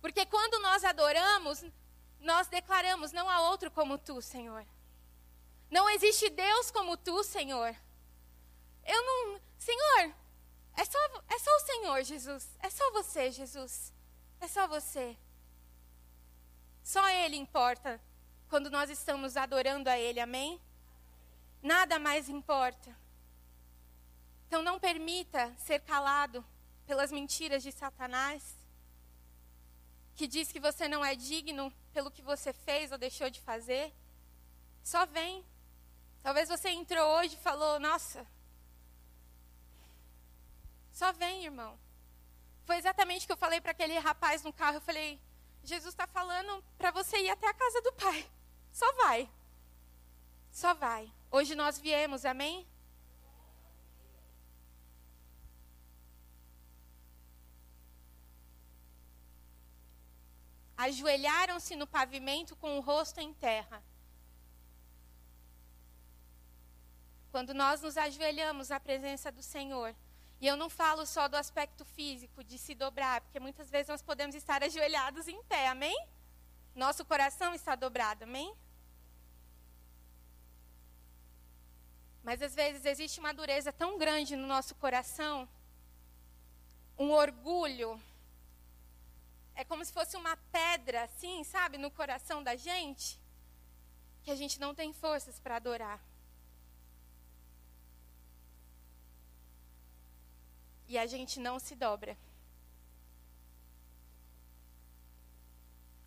Porque 0.00 0.26
quando 0.26 0.60
nós 0.60 0.84
adoramos, 0.84 1.64
nós 2.20 2.46
declaramos: 2.48 3.12
não 3.12 3.28
há 3.28 3.40
outro 3.48 3.70
como 3.70 3.98
tu, 3.98 4.20
Senhor. 4.20 4.64
Não 5.70 5.88
existe 5.90 6.28
Deus 6.30 6.70
como 6.70 6.96
tu, 6.96 7.22
Senhor. 7.24 7.74
Eu 8.84 9.02
não. 9.02 9.40
Senhor, 9.58 10.14
é 10.76 10.84
só, 10.84 10.98
é 11.28 11.38
só 11.38 11.50
o 11.56 11.60
Senhor, 11.60 12.02
Jesus. 12.02 12.48
É 12.60 12.70
só 12.70 12.90
você, 12.92 13.30
Jesus. 13.30 13.92
É 14.40 14.48
só 14.48 14.66
você. 14.66 15.16
Só 16.82 17.08
Ele 17.08 17.36
importa 17.36 18.00
quando 18.48 18.70
nós 18.70 18.90
estamos 18.90 19.36
adorando 19.36 19.88
a 19.88 19.98
Ele, 19.98 20.20
amém? 20.20 20.60
Nada 21.62 21.98
mais 21.98 22.28
importa. 22.28 22.94
Então 24.54 24.62
não 24.62 24.78
permita 24.78 25.52
ser 25.58 25.80
calado 25.80 26.44
pelas 26.86 27.10
mentiras 27.10 27.60
de 27.60 27.72
Satanás, 27.72 28.56
que 30.14 30.28
diz 30.28 30.52
que 30.52 30.60
você 30.60 30.86
não 30.86 31.04
é 31.04 31.16
digno 31.16 31.72
pelo 31.92 32.08
que 32.08 32.22
você 32.22 32.52
fez 32.52 32.92
ou 32.92 32.96
deixou 32.96 33.28
de 33.28 33.40
fazer. 33.40 33.92
Só 34.84 35.06
vem. 35.06 35.44
Talvez 36.22 36.48
você 36.48 36.68
entrou 36.70 37.04
hoje 37.16 37.34
e 37.34 37.38
falou: 37.38 37.80
Nossa, 37.80 38.24
só 40.92 41.12
vem, 41.12 41.46
irmão. 41.46 41.76
Foi 42.64 42.76
exatamente 42.76 43.24
o 43.24 43.26
que 43.26 43.32
eu 43.32 43.36
falei 43.36 43.60
para 43.60 43.72
aquele 43.72 43.98
rapaz 43.98 44.44
no 44.44 44.52
carro. 44.52 44.76
Eu 44.76 44.82
falei: 44.82 45.20
Jesus 45.64 45.92
está 45.92 46.06
falando 46.06 46.62
para 46.78 46.92
você 46.92 47.18
ir 47.18 47.30
até 47.30 47.48
a 47.48 47.54
casa 47.54 47.82
do 47.82 47.92
Pai. 47.94 48.24
Só 48.70 48.92
vai. 48.92 49.28
Só 50.52 50.74
vai. 50.74 51.12
Hoje 51.28 51.56
nós 51.56 51.76
viemos, 51.76 52.24
amém? 52.24 52.64
Ajoelharam-se 60.76 61.76
no 61.76 61.86
pavimento 61.86 62.56
com 62.56 62.78
o 62.78 62.80
rosto 62.80 63.20
em 63.20 63.32
terra. 63.34 63.82
Quando 67.30 67.52
nós 67.52 67.82
nos 67.82 67.96
ajoelhamos 67.96 68.68
na 68.68 68.78
presença 68.78 69.30
do 69.30 69.42
Senhor, 69.42 69.94
e 70.40 70.46
eu 70.46 70.56
não 70.56 70.68
falo 70.68 71.06
só 71.06 71.26
do 71.26 71.36
aspecto 71.36 71.84
físico, 71.84 72.44
de 72.44 72.58
se 72.58 72.74
dobrar, 72.74 73.20
porque 73.22 73.40
muitas 73.40 73.70
vezes 73.70 73.88
nós 73.88 74.02
podemos 74.02 74.34
estar 74.34 74.62
ajoelhados 74.62 75.26
em 75.26 75.42
pé, 75.44 75.68
amém? 75.68 75.96
Nosso 76.74 77.04
coração 77.04 77.54
está 77.54 77.74
dobrado, 77.74 78.24
amém? 78.24 78.54
Mas 82.22 82.40
às 82.42 82.54
vezes 82.54 82.84
existe 82.84 83.20
uma 83.20 83.34
dureza 83.34 83.72
tão 83.72 83.98
grande 83.98 84.34
no 84.34 84.46
nosso 84.46 84.74
coração, 84.74 85.48
um 86.98 87.10
orgulho. 87.10 88.00
É 89.54 89.64
como 89.64 89.84
se 89.84 89.92
fosse 89.92 90.16
uma 90.16 90.36
pedra, 90.50 91.04
assim, 91.04 91.44
sabe, 91.44 91.78
no 91.78 91.90
coração 91.90 92.42
da 92.42 92.56
gente, 92.56 93.20
que 94.22 94.30
a 94.30 94.36
gente 94.36 94.58
não 94.60 94.74
tem 94.74 94.92
forças 94.92 95.38
para 95.38 95.56
adorar. 95.56 96.00
e 100.88 100.98
a 100.98 101.06
gente 101.06 101.40
não 101.40 101.58
se 101.58 101.74
dobra. 101.74 102.16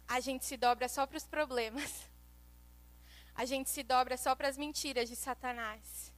A 0.08 0.20
gente 0.20 0.46
se 0.46 0.56
dobra 0.56 0.88
só 0.88 1.06
para 1.06 1.18
os 1.18 1.26
problemas. 1.26 2.10
A 3.36 3.46
gente 3.46 3.70
se 3.70 3.84
dobra 3.84 4.18
só 4.18 4.34
para 4.36 4.48
as 4.48 4.58
mentiras 4.58 5.10
de 5.10 5.16
Satanás. 5.16 6.14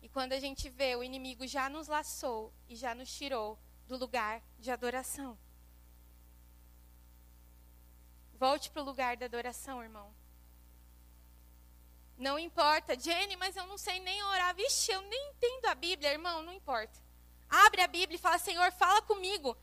E 0.00 0.08
quando 0.08 0.32
a 0.32 0.40
gente 0.40 0.70
vê, 0.70 0.94
o 0.94 1.02
inimigo 1.02 1.46
já 1.46 1.68
nos 1.68 1.88
laçou 1.88 2.52
e 2.68 2.76
já 2.76 2.94
nos 2.94 3.12
tirou 3.12 3.58
do 3.86 3.96
lugar 3.96 4.40
de 4.58 4.70
adoração. 4.70 5.36
Volte 8.38 8.70
para 8.70 8.82
o 8.82 8.84
lugar 8.84 9.16
da 9.16 9.26
adoração, 9.26 9.82
irmão. 9.82 10.14
Não 12.16 12.38
importa, 12.38 12.98
Jenny, 12.98 13.36
mas 13.36 13.56
eu 13.56 13.66
não 13.66 13.78
sei 13.78 13.98
nem 14.00 14.22
orar. 14.22 14.54
Vixe, 14.54 14.92
eu 14.92 15.02
nem 15.02 15.30
entendo 15.30 15.66
a 15.66 15.74
Bíblia, 15.74 16.12
irmão, 16.12 16.42
não 16.42 16.52
importa. 16.52 16.98
Abre 17.48 17.80
a 17.80 17.86
Bíblia 17.86 18.16
e 18.16 18.20
fala: 18.20 18.38
Senhor, 18.38 18.70
fala 18.72 19.02
comigo. 19.02 19.56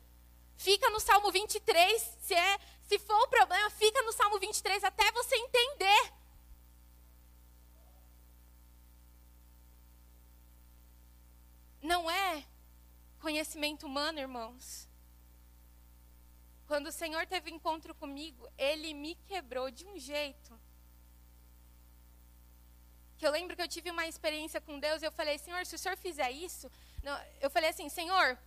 Fica 0.56 0.90
no 0.90 1.00
Salmo 1.00 1.30
23. 1.30 2.16
Se, 2.20 2.34
é, 2.34 2.58
se 2.82 2.98
for 2.98 3.20
o 3.22 3.28
problema, 3.28 3.70
fica 3.70 4.02
no 4.02 4.12
Salmo 4.12 4.38
23 4.38 4.84
até 4.84 5.10
você 5.12 5.36
entender. 5.36 6.12
Não 11.82 12.10
é 12.10 12.44
conhecimento 13.20 13.86
humano, 13.86 14.18
irmãos. 14.18 14.88
Quando 16.66 16.88
o 16.88 16.92
Senhor 16.92 17.26
teve 17.26 17.50
encontro 17.50 17.94
comigo, 17.94 18.48
Ele 18.58 18.92
me 18.92 19.14
quebrou 19.28 19.70
de 19.70 19.86
um 19.86 19.98
jeito. 19.98 20.58
Que 23.18 23.26
eu 23.26 23.30
lembro 23.30 23.56
que 23.56 23.62
eu 23.62 23.68
tive 23.68 23.90
uma 23.90 24.06
experiência 24.06 24.60
com 24.60 24.78
Deus 24.78 25.00
e 25.00 25.06
eu 25.06 25.12
falei, 25.12 25.38
Senhor, 25.38 25.64
se 25.64 25.74
o 25.74 25.78
Senhor 25.78 25.96
fizer 25.96 26.30
isso, 26.30 26.70
eu 27.40 27.48
falei 27.48 27.70
assim, 27.70 27.88
Senhor, 27.88 28.38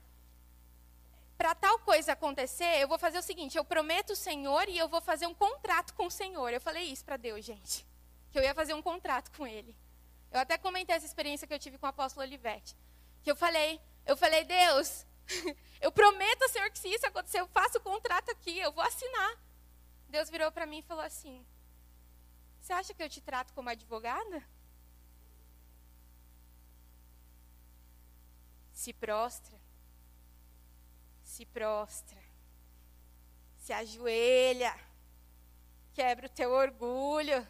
para 1.40 1.56
tal 1.56 1.80
coisa 1.80 2.12
acontecer, 2.12 2.82
eu 2.82 2.88
vou 2.88 3.00
fazer 3.00 3.18
o 3.18 3.24
seguinte: 3.24 3.58
eu 3.58 3.64
prometo 3.64 4.12
o 4.12 4.16
Senhor 4.16 4.68
e 4.68 4.78
eu 4.78 4.90
vou 4.90 5.00
fazer 5.00 5.26
um 5.26 5.34
contrato 5.34 5.94
com 5.94 6.08
o 6.08 6.12
Senhor. 6.12 6.52
Eu 6.52 6.60
falei 6.60 6.84
isso 6.84 7.06
para 7.06 7.16
Deus, 7.16 7.46
gente. 7.46 7.88
Que 8.30 8.38
eu 8.38 8.44
ia 8.44 8.54
fazer 8.54 8.74
um 8.74 8.82
contrato 8.82 9.32
com 9.38 9.48
Ele. 9.48 9.74
Eu 10.32 10.42
até 10.42 10.58
comentei 10.58 10.96
essa 10.96 11.06
experiência 11.06 11.48
que 11.48 11.54
eu 11.54 11.58
tive 11.58 11.78
com 11.78 11.86
o 11.86 11.90
apóstolo 11.90 12.26
Olivete. 12.26 12.76
Que 13.24 13.32
eu 13.32 13.38
falei, 13.38 13.80
eu 14.06 14.18
falei, 14.18 14.44
Deus, 14.44 15.06
eu 15.82 15.92
prometo 15.92 16.44
ao 16.44 16.50
Senhor 16.50 16.70
que 16.72 16.80
se 16.80 16.88
isso 16.88 17.06
acontecer, 17.06 17.40
eu 17.40 17.48
faço 17.48 17.78
o 17.78 17.82
contrato 17.82 18.32
aqui, 18.32 18.58
eu 18.58 18.72
vou 18.72 18.84
assinar. 18.84 19.38
Deus 20.08 20.30
virou 20.30 20.52
para 20.52 20.66
mim 20.66 20.80
e 20.80 20.84
falou 20.84 21.04
assim: 21.04 21.46
Você 22.60 22.74
acha 22.74 22.94
que 22.94 23.04
eu 23.04 23.10
te 23.10 23.22
trato 23.22 23.54
como 23.54 23.70
advogada? 23.70 24.44
Se 28.74 28.94
prostra. 28.94 29.60
Se 31.24 31.46
prostra. 31.46 32.18
Se 33.58 33.74
ajoelha. 33.74 34.74
Quebra 35.94 36.28
o 36.28 36.30
teu 36.30 36.52
orgulho. 36.52 37.46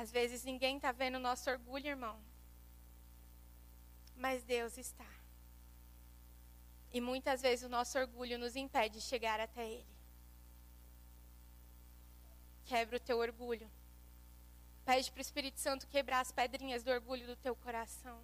Às 0.00 0.10
vezes 0.12 0.44
ninguém 0.44 0.76
está 0.76 0.92
vendo 0.92 1.14
o 1.14 1.26
nosso 1.26 1.48
orgulho, 1.48 1.86
irmão. 1.86 2.20
Mas 4.14 4.44
Deus 4.44 4.76
está. 4.76 5.10
E 6.92 7.00
muitas 7.00 7.40
vezes 7.40 7.64
o 7.64 7.68
nosso 7.70 7.98
orgulho 7.98 8.38
nos 8.38 8.56
impede 8.56 8.96
de 8.96 9.00
chegar 9.00 9.40
até 9.40 9.66
Ele. 9.66 9.96
Quebra 12.66 12.98
o 12.98 13.00
teu 13.00 13.18
orgulho. 13.18 13.70
Pede 14.84 15.10
para 15.10 15.20
o 15.20 15.22
Espírito 15.22 15.58
Santo 15.58 15.86
quebrar 15.86 16.20
as 16.20 16.30
pedrinhas 16.30 16.84
do 16.84 16.90
orgulho 16.90 17.26
do 17.26 17.36
teu 17.36 17.56
coração. 17.56 18.22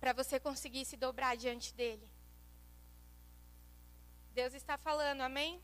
Para 0.00 0.12
você 0.12 0.40
conseguir 0.40 0.84
se 0.84 0.96
dobrar 0.96 1.36
diante 1.36 1.72
dele. 1.72 2.10
Deus 4.34 4.54
está 4.54 4.76
falando, 4.76 5.20
amém? 5.20 5.62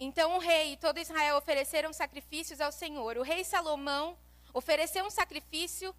Então 0.00 0.36
o 0.36 0.38
rei 0.38 0.72
e 0.72 0.76
todo 0.76 0.98
Israel 1.00 1.36
ofereceram 1.36 1.92
sacrifícios 1.92 2.60
ao 2.60 2.70
Senhor. 2.70 3.16
O 3.16 3.22
rei 3.22 3.42
Salomão 3.42 4.16
ofereceu 4.54 5.04
um 5.04 5.10
sacrifício 5.10 5.94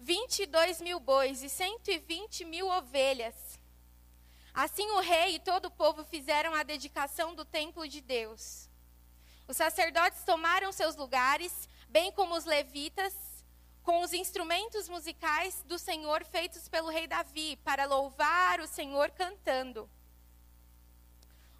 22 0.00 0.80
mil 0.80 0.98
bois 0.98 1.42
e 1.42 1.48
120 1.48 2.44
mil 2.44 2.68
ovelhas. 2.68 3.58
Assim 4.52 4.88
o 4.90 5.00
rei 5.00 5.36
e 5.36 5.40
todo 5.40 5.66
o 5.66 5.70
povo 5.70 6.04
fizeram 6.04 6.52
a 6.52 6.64
dedicação 6.64 7.34
do 7.34 7.44
templo 7.44 7.86
de 7.86 8.00
Deus. 8.00 8.68
Os 9.46 9.56
sacerdotes 9.56 10.24
tomaram 10.24 10.72
seus 10.72 10.96
lugares, 10.96 11.68
bem 11.88 12.10
como 12.12 12.34
os 12.36 12.44
levitas, 12.44 13.14
com 13.82 14.02
os 14.02 14.12
instrumentos 14.12 14.88
musicais 14.88 15.62
do 15.66 15.78
Senhor 15.78 16.24
feitos 16.24 16.68
pelo 16.68 16.90
rei 16.90 17.06
Davi, 17.06 17.56
para 17.64 17.86
louvar 17.86 18.60
o 18.60 18.66
Senhor 18.66 19.10
cantando. 19.12 19.88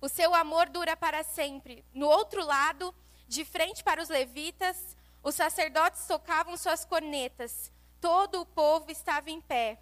O 0.00 0.08
seu 0.08 0.34
amor 0.34 0.68
dura 0.68 0.96
para 0.96 1.22
sempre. 1.22 1.84
No 1.92 2.06
outro 2.06 2.44
lado, 2.44 2.94
de 3.26 3.44
frente 3.44 3.82
para 3.82 4.02
os 4.02 4.08
levitas, 4.08 4.96
os 5.22 5.34
sacerdotes 5.34 6.06
tocavam 6.06 6.56
suas 6.56 6.84
cornetas 6.84 7.72
Todo 8.00 8.40
o 8.40 8.46
povo 8.46 8.90
estava 8.90 9.30
em 9.30 9.40
pé. 9.40 9.78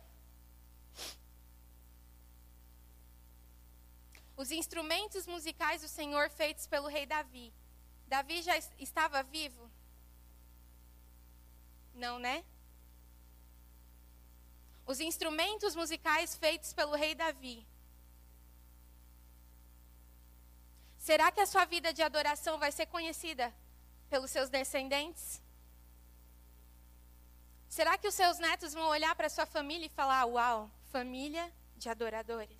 Os 4.36 4.50
instrumentos 4.50 5.26
musicais 5.26 5.82
do 5.82 5.88
Senhor 5.88 6.30
feitos 6.30 6.66
pelo 6.66 6.88
rei 6.88 7.06
Davi. 7.06 7.52
Davi 8.06 8.42
já 8.42 8.56
estava 8.78 9.22
vivo? 9.22 9.70
Não, 11.94 12.18
né? 12.18 12.44
Os 14.86 15.00
instrumentos 15.00 15.74
musicais 15.74 16.36
feitos 16.36 16.72
pelo 16.72 16.94
rei 16.94 17.14
Davi. 17.14 17.66
Será 21.06 21.30
que 21.30 21.40
a 21.40 21.46
sua 21.46 21.64
vida 21.64 21.92
de 21.92 22.02
adoração 22.02 22.58
vai 22.58 22.72
ser 22.72 22.86
conhecida 22.86 23.54
pelos 24.10 24.28
seus 24.28 24.48
descendentes? 24.48 25.40
Será 27.68 27.96
que 27.96 28.08
os 28.08 28.14
seus 28.14 28.40
netos 28.40 28.74
vão 28.74 28.88
olhar 28.88 29.14
para 29.14 29.28
sua 29.28 29.46
família 29.46 29.86
e 29.86 29.96
falar: 30.00 30.24
Uau, 30.24 30.68
família 30.90 31.46
de 31.76 31.88
adoradores? 31.88 32.58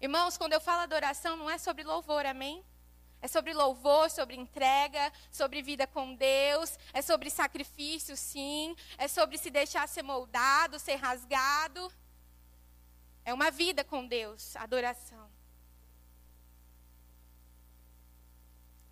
Irmãos, 0.00 0.38
quando 0.38 0.54
eu 0.54 0.60
falo 0.68 0.80
adoração, 0.80 1.36
não 1.36 1.50
é 1.50 1.58
sobre 1.58 1.84
louvor, 1.84 2.24
amém? 2.24 2.64
É 3.20 3.28
sobre 3.28 3.52
louvor, 3.52 4.08
sobre 4.10 4.34
entrega, 4.34 5.12
sobre 5.30 5.60
vida 5.60 5.86
com 5.86 6.14
Deus, 6.14 6.78
é 6.94 7.02
sobre 7.02 7.28
sacrifício, 7.28 8.16
sim, 8.16 8.74
é 8.96 9.06
sobre 9.06 9.36
se 9.36 9.50
deixar 9.50 9.86
ser 9.86 10.02
moldado, 10.02 10.78
ser 10.78 10.94
rasgado. 10.94 11.92
É 13.22 13.34
uma 13.34 13.50
vida 13.50 13.84
com 13.84 14.06
Deus, 14.06 14.56
adoração. 14.56 15.27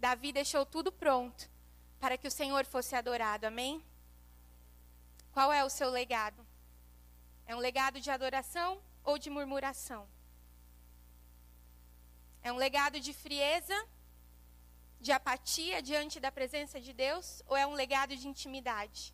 Davi 0.06 0.30
deixou 0.30 0.64
tudo 0.64 0.92
pronto 0.92 1.50
para 1.98 2.16
que 2.16 2.28
o 2.28 2.30
Senhor 2.30 2.64
fosse 2.64 2.94
adorado, 2.94 3.44
amém? 3.44 3.84
Qual 5.32 5.52
é 5.52 5.64
o 5.64 5.68
seu 5.78 5.90
legado? 5.90 6.46
É 7.44 7.56
um 7.56 7.58
legado 7.58 8.00
de 8.00 8.08
adoração 8.08 8.80
ou 9.02 9.18
de 9.18 9.28
murmuração? 9.28 10.08
É 12.40 12.52
um 12.52 12.56
legado 12.56 13.00
de 13.00 13.12
frieza, 13.12 13.78
de 15.00 15.10
apatia 15.10 15.82
diante 15.82 16.20
da 16.20 16.30
presença 16.30 16.80
de 16.80 16.92
Deus 16.92 17.42
ou 17.48 17.56
é 17.56 17.66
um 17.66 17.74
legado 17.74 18.14
de 18.16 18.28
intimidade? 18.28 19.12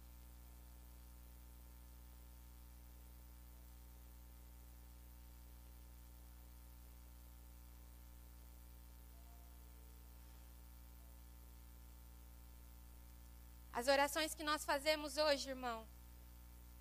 As 13.72 13.88
orações 13.88 14.34
que 14.34 14.44
nós 14.44 14.64
fazemos 14.64 15.16
hoje, 15.16 15.48
irmão, 15.48 15.86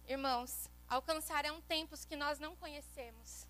irmãos, 0.07 0.69
alcançarão 0.89 1.61
tempos 1.61 2.03
que 2.03 2.17
nós 2.17 2.37
não 2.37 2.55
conhecemos. 2.55 3.47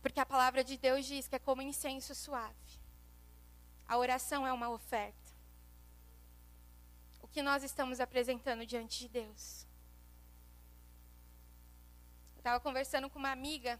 Porque 0.00 0.20
a 0.20 0.26
palavra 0.26 0.62
de 0.62 0.78
Deus 0.78 1.04
diz 1.04 1.26
que 1.26 1.34
é 1.34 1.38
como 1.40 1.60
incenso 1.60 2.14
suave. 2.14 2.78
A 3.86 3.96
oração 3.98 4.46
é 4.46 4.52
uma 4.52 4.70
oferta. 4.70 5.32
O 7.20 7.26
que 7.26 7.42
nós 7.42 7.64
estamos 7.64 7.98
apresentando 7.98 8.64
diante 8.64 9.00
de 9.00 9.08
Deus? 9.08 9.66
Eu 12.36 12.38
estava 12.38 12.60
conversando 12.60 13.10
com 13.10 13.18
uma 13.18 13.32
amiga, 13.32 13.78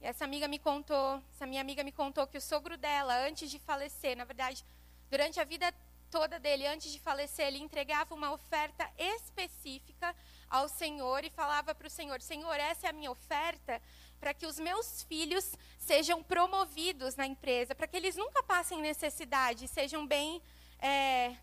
e 0.00 0.06
essa 0.06 0.24
amiga 0.24 0.46
me 0.46 0.58
contou, 0.58 1.20
essa 1.34 1.46
minha 1.46 1.60
amiga 1.60 1.82
me 1.82 1.90
contou 1.90 2.26
que 2.28 2.38
o 2.38 2.40
sogro 2.40 2.78
dela, 2.78 3.26
antes 3.26 3.50
de 3.50 3.58
falecer, 3.58 4.16
na 4.16 4.24
verdade, 4.24 4.64
durante 5.10 5.40
a 5.40 5.44
vida 5.44 5.74
toda 6.10 6.38
dele, 6.38 6.66
antes 6.66 6.90
de 6.92 6.98
falecer, 6.98 7.46
ele 7.46 7.58
entregava 7.58 8.14
uma 8.14 8.32
oferta 8.32 8.90
específica 8.98 10.14
ao 10.48 10.68
Senhor 10.68 11.24
e 11.24 11.30
falava 11.30 11.74
para 11.74 11.86
o 11.86 11.90
Senhor: 11.90 12.20
Senhor, 12.20 12.54
essa 12.54 12.86
é 12.86 12.90
a 12.90 12.92
minha 12.92 13.10
oferta 13.10 13.80
para 14.18 14.34
que 14.34 14.46
os 14.46 14.58
meus 14.58 15.02
filhos 15.04 15.56
sejam 15.78 16.22
promovidos 16.22 17.16
na 17.16 17.26
empresa, 17.26 17.74
para 17.74 17.86
que 17.86 17.96
eles 17.96 18.16
nunca 18.16 18.42
passem 18.42 18.80
necessidade, 18.80 19.66
sejam 19.66 20.06
bem, 20.06 20.42
é, 20.78 21.34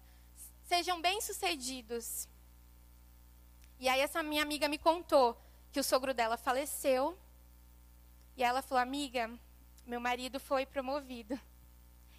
sejam 0.63 1.01
bem 1.01 1.19
sucedidos. 1.21 2.27
E 3.79 3.89
aí 3.89 3.99
essa 3.99 4.21
minha 4.21 4.43
amiga 4.43 4.67
me 4.67 4.77
contou 4.77 5.35
que 5.71 5.79
o 5.79 5.83
sogro 5.83 6.13
dela 6.13 6.37
faleceu 6.37 7.17
e 8.35 8.43
ela 8.43 8.61
falou: 8.61 8.81
amiga, 8.81 9.31
meu 9.85 9.99
marido 9.99 10.39
foi 10.39 10.65
promovido. 10.65 11.39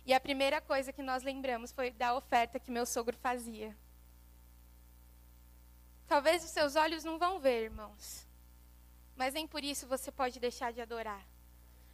E 0.09 0.15
a 0.15 0.19
primeira 0.19 0.59
coisa 0.59 0.91
que 0.91 1.03
nós 1.03 1.23
lembramos 1.23 1.71
foi 1.71 1.91
da 1.91 2.15
oferta 2.15 2.59
que 2.59 2.71
meu 2.71 2.87
sogro 2.87 3.15
fazia. 3.19 3.77
Talvez 6.07 6.43
os 6.43 6.51
seus 6.51 6.77
olhos 6.77 7.05
não 7.05 7.19
vão 7.19 7.39
ver, 7.39 7.65
irmãos. 7.65 8.27
Mas 9.15 9.35
nem 9.35 9.47
por 9.47 9.63
isso 9.63 9.87
você 9.87 10.11
pode 10.11 10.41
deixar 10.41 10.73
de 10.73 10.81
adorar. 10.81 11.23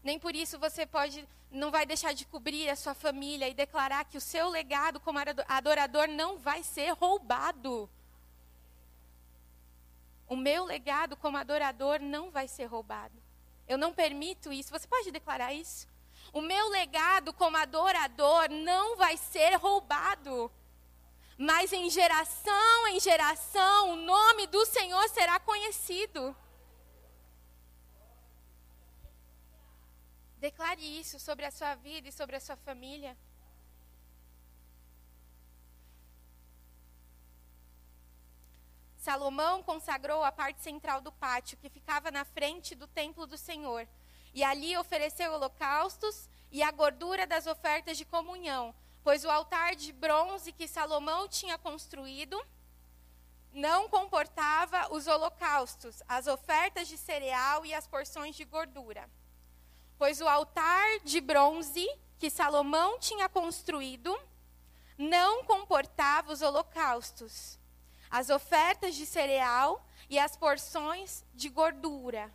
Nem 0.00 0.16
por 0.16 0.37
isso 0.37 0.61
você 0.61 0.87
pode 0.87 1.27
não 1.50 1.72
vai 1.72 1.85
deixar 1.85 2.12
de 2.12 2.24
cobrir 2.24 2.70
a 2.70 2.77
sua 2.77 2.94
família 2.94 3.48
e 3.48 3.55
declarar 3.55 4.05
que 4.05 4.16
o 4.16 4.20
seu 4.20 4.48
legado 4.48 5.00
como 5.00 5.18
adorador 5.48 6.07
não 6.07 6.38
vai 6.38 6.62
ser 6.62 6.90
roubado. 6.90 7.90
O 10.29 10.37
meu 10.37 10.64
legado 10.64 11.16
como 11.16 11.37
adorador 11.37 11.98
não 11.98 12.31
vai 12.31 12.46
ser 12.46 12.66
roubado. 12.66 13.20
Eu 13.66 13.77
não 13.77 13.92
permito 13.92 14.53
isso. 14.53 14.70
Você 14.70 14.87
pode 14.87 15.11
declarar 15.11 15.53
isso? 15.53 15.92
O 16.35 16.40
meu 16.40 16.68
legado 16.68 17.33
como 17.33 17.57
adorador 17.57 18.51
não 18.51 18.97
vai 18.97 19.16
ser 19.16 19.55
roubado. 19.55 20.51
Mas 21.38 21.73
em 21.73 21.88
geração 21.88 22.88
em 22.88 22.99
geração, 22.99 23.92
o 23.92 23.97
nome 23.97 24.49
do 24.49 24.66
Senhor 24.66 25.09
será 25.11 25.38
conhecido. 25.38 26.37
Declare 30.38 30.83
isso 31.01 31.20
sobre 31.20 31.47
a 31.47 31.53
sua 31.53 31.77
vida 31.77 32.09
e 32.09 32.12
sobre 32.12 32.35
a 32.35 32.40
sua 32.40 32.57
família. 32.57 33.16
Salomão 38.97 39.62
consagrou 39.62 40.25
a 40.25 40.33
parte 40.33 40.62
central 40.62 41.01
do 41.01 41.12
pátio, 41.12 41.59
que 41.59 41.68
ficava 41.68 42.11
na 42.11 42.25
frente 42.25 42.75
do 42.75 42.87
templo 42.87 43.27
do 43.27 43.38
Senhor, 43.38 43.87
e 44.35 44.42
ali 44.42 44.77
ofereceu 44.77 45.33
holocaustos 45.33 46.29
e 46.51 46.62
a 46.62 46.70
gordura 46.70 47.27
das 47.27 47.47
ofertas 47.47 47.97
de 47.97 48.05
comunhão, 48.05 48.75
pois 49.03 49.25
o 49.25 49.31
altar 49.31 49.75
de 49.77 49.92
bronze 49.92 50.53
que 50.53 50.66
Salomão 50.66 51.29
tinha 51.29 51.57
construído 51.57 52.40
não 53.53 53.88
comportava 53.88 54.92
os 54.92 55.07
holocaustos, 55.07 56.03
as 56.09 56.27
ofertas 56.27 56.88
de 56.88 56.99
cereal 56.99 57.64
e 57.64 57.73
as 57.73 57.87
porções 57.87 58.35
de 58.35 58.44
gordura. 58.44 59.09
Pois 59.97 60.20
o 60.20 60.27
altar 60.27 60.99
de 61.05 61.20
bronze 61.20 61.88
que 62.18 62.29
Salomão 62.29 62.99
tinha 62.99 63.29
construído 63.29 64.18
não 64.99 65.44
comportava 65.44 66.33
os 66.33 66.42
holocaustos, 66.42 67.59
as 68.11 68.29
ofertas 68.31 68.97
de 68.97 69.07
cereal 69.07 69.85
e 70.11 70.18
as 70.18 70.37
porções 70.37 71.25
de 71.33 71.49
gordura. 71.49 72.33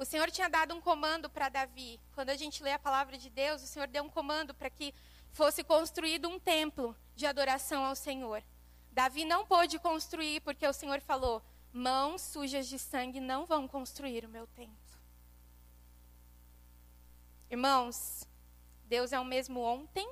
O 0.00 0.04
Senhor 0.06 0.30
tinha 0.30 0.48
dado 0.48 0.74
um 0.74 0.80
comando 0.80 1.28
para 1.28 1.50
Davi. 1.50 2.00
Quando 2.14 2.30
a 2.30 2.34
gente 2.34 2.62
lê 2.62 2.72
a 2.72 2.78
palavra 2.78 3.18
de 3.18 3.28
Deus, 3.28 3.62
o 3.62 3.66
Senhor 3.66 3.86
deu 3.86 4.02
um 4.02 4.08
comando 4.08 4.54
para 4.54 4.70
que 4.70 4.94
fosse 5.30 5.62
construído 5.62 6.26
um 6.26 6.40
templo 6.40 6.96
de 7.14 7.26
adoração 7.26 7.84
ao 7.84 7.94
Senhor. 7.94 8.42
Davi 8.90 9.26
não 9.26 9.44
pôde 9.44 9.78
construir 9.78 10.40
porque 10.40 10.66
o 10.66 10.72
Senhor 10.72 11.02
falou: 11.02 11.42
mãos 11.70 12.22
sujas 12.22 12.66
de 12.66 12.78
sangue 12.78 13.20
não 13.20 13.44
vão 13.44 13.68
construir 13.68 14.24
o 14.24 14.28
meu 14.30 14.46
templo. 14.46 14.98
Irmãos, 17.50 18.26
Deus 18.86 19.12
é 19.12 19.20
o 19.20 19.24
mesmo 19.24 19.60
ontem, 19.60 20.10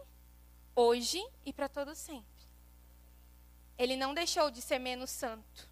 hoje 0.77 1.27
e 1.47 1.53
para 1.53 1.67
todo 1.67 1.95
sempre. 1.95 2.45
Ele 3.79 3.97
não 3.97 4.13
deixou 4.13 4.51
de 4.51 4.61
ser 4.61 4.79
menos 4.79 5.09
santo. 5.09 5.68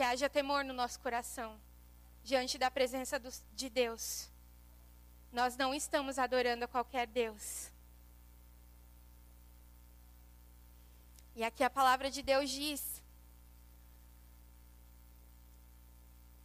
Que 0.00 0.04
haja 0.04 0.30
temor 0.30 0.64
no 0.64 0.72
nosso 0.72 0.98
coração 1.00 1.60
diante 2.24 2.56
da 2.56 2.70
presença 2.70 3.18
do, 3.18 3.28
de 3.52 3.68
Deus. 3.68 4.30
Nós 5.30 5.58
não 5.58 5.74
estamos 5.74 6.18
adorando 6.18 6.64
a 6.64 6.68
qualquer 6.68 7.06
Deus. 7.06 7.70
E 11.36 11.44
aqui 11.44 11.62
a 11.62 11.68
palavra 11.68 12.10
de 12.10 12.22
Deus 12.22 12.48
diz 12.48 13.02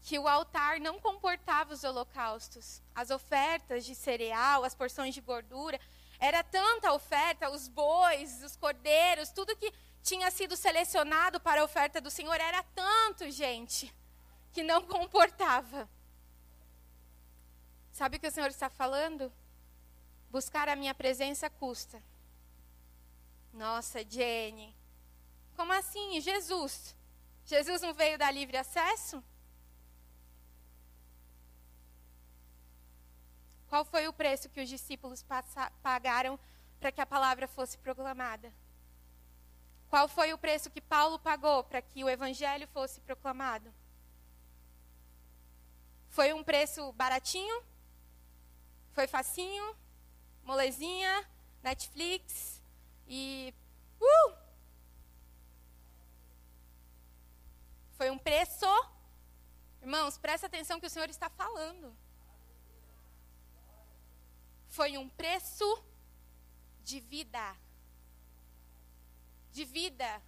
que 0.04 0.20
o 0.20 0.28
altar 0.28 0.82
não 0.82 1.00
comportava 1.00 1.74
os 1.74 1.86
holocaustos, 1.86 2.82
as 2.94 3.10
ofertas 3.10 3.86
de 3.86 3.96
cereal, 3.96 4.65
as 4.65 4.76
porções 4.76 5.15
de 5.15 5.22
gordura. 5.22 5.80
Era 6.20 6.44
tanta 6.44 6.91
oferta, 6.91 7.50
os 7.50 7.70
bois, 7.70 8.44
os 8.44 8.58
cordeiros, 8.58 9.30
tudo 9.30 9.56
que 9.56 9.74
tinha 10.06 10.30
sido 10.30 10.56
selecionado 10.56 11.39
para 11.39 11.62
a 11.62 11.63
oferta 11.63 12.00
do 12.00 12.12
Senhor 12.12 12.39
era 12.39 12.62
tanto, 12.76 13.30
gente, 13.32 13.91
que 14.54 14.62
não 14.62 14.84
comportava. 14.86 15.89
Sabe 17.91 18.18
o 18.18 18.20
que 18.20 18.28
o 18.28 18.32
Senhor 18.32 18.52
está 18.52 18.70
falando? 18.70 19.34
Buscar 20.30 20.70
a 20.70 20.76
minha 20.76 20.94
presença 20.94 21.50
custa. 21.50 22.04
Nossa, 23.52 24.08
Jenny. 24.08 24.76
Como 25.56 25.74
assim? 25.74 26.22
Jesus? 26.22 26.96
Jesus 27.44 27.82
não 27.82 27.91
veio 27.91 28.15
dar 28.15 28.30
livre 28.30 28.58
acesso? 28.58 29.24
Qual 33.68 33.84
foi 33.84 34.08
o 34.08 34.13
preço 34.13 34.50
que 34.50 34.62
os 34.62 34.70
discípulos 34.70 35.26
pagaram 35.82 36.39
para 36.80 36.91
que 36.91 37.02
a 37.02 37.08
palavra 37.08 37.48
fosse 37.48 37.76
proclamada? 37.80 38.54
Qual 39.95 40.10
foi 40.10 40.34
o 40.34 40.38
preço 40.38 40.69
que 40.69 40.81
Paulo 40.81 41.17
pagou 41.17 41.63
para 41.63 41.81
que 41.81 42.03
o 42.03 42.10
evangelho 42.10 42.67
fosse 42.67 42.99
proclamado? 42.99 43.73
Foi 46.10 46.34
um 46.34 46.43
preço 46.43 46.91
baratinho? 46.91 47.63
Foi 48.91 49.08
facinho? 49.08 49.73
Molezinha? 50.43 51.25
Netflix? 51.63 52.62
E. 53.08 53.53
Uh! 54.01 54.36
Foi 57.93 58.10
um 58.10 58.17
preço? 58.17 58.65
Irmãos, 59.81 60.17
presta 60.17 60.47
atenção 60.47 60.77
que 60.77 60.88
o 60.88 60.89
Senhor 60.89 61.10
está 61.10 61.29
falando. 61.29 61.95
Foi 64.67 64.97
um 64.97 65.08
preço 65.08 65.65
de 66.84 66.99
vida 66.99 67.55
de 69.56 69.63
vida. 69.63 70.22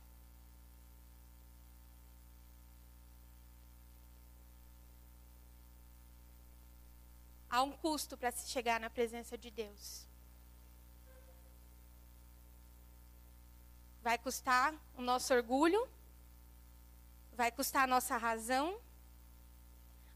Há 7.50 7.62
um 7.62 7.72
custo 7.72 8.18
para 8.18 8.32
se 8.32 8.50
chegar 8.50 8.80
na 8.80 8.90
presença 8.90 9.38
de 9.38 9.52
Deus. 9.52 10.08
Vai 14.02 14.18
custar 14.18 14.74
o 14.96 15.02
nosso 15.02 15.34
orgulho, 15.34 15.82
vai 17.34 17.52
custar 17.52 17.84
a 17.84 17.88
nossa 17.88 18.16
razão, 18.16 18.80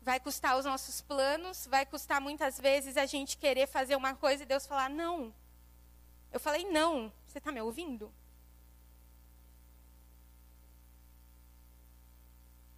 vai 0.02 0.20
custar 0.22 0.58
os 0.58 0.64
nossos 0.64 1.02
planos, 1.02 1.68
vai 1.68 1.86
custar 1.86 2.22
muitas 2.22 2.58
vezes 2.58 2.96
a 2.96 3.06
gente 3.06 3.38
querer 3.38 3.68
fazer 3.68 3.98
uma 3.98 4.16
coisa 4.16 4.44
e 4.44 4.46
Deus 4.46 4.66
falar 4.66 4.90
não. 4.90 5.34
Eu 6.32 6.40
falei 6.40 6.64
não. 6.72 7.12
Você 7.28 7.40
está 7.40 7.52
me 7.52 7.62
ouvindo? 7.62 8.14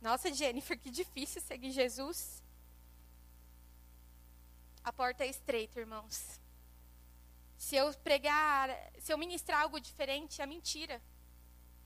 Nossa, 0.03 0.33
Jennifer, 0.33 0.77
que 0.77 0.91
difícil 0.91 1.41
seguir 1.41 1.71
Jesus. 1.71 2.43
A 4.83 4.91
porta 4.91 5.23
é 5.23 5.27
estreita, 5.27 5.79
irmãos. 5.79 6.41
Se 7.57 7.77
eu 7.77 7.93
pregar, 7.99 8.69
se 8.99 9.13
eu 9.13 9.17
ministrar 9.17 9.61
algo 9.61 9.79
diferente, 9.79 10.41
é 10.41 10.45
mentira. 10.45 11.01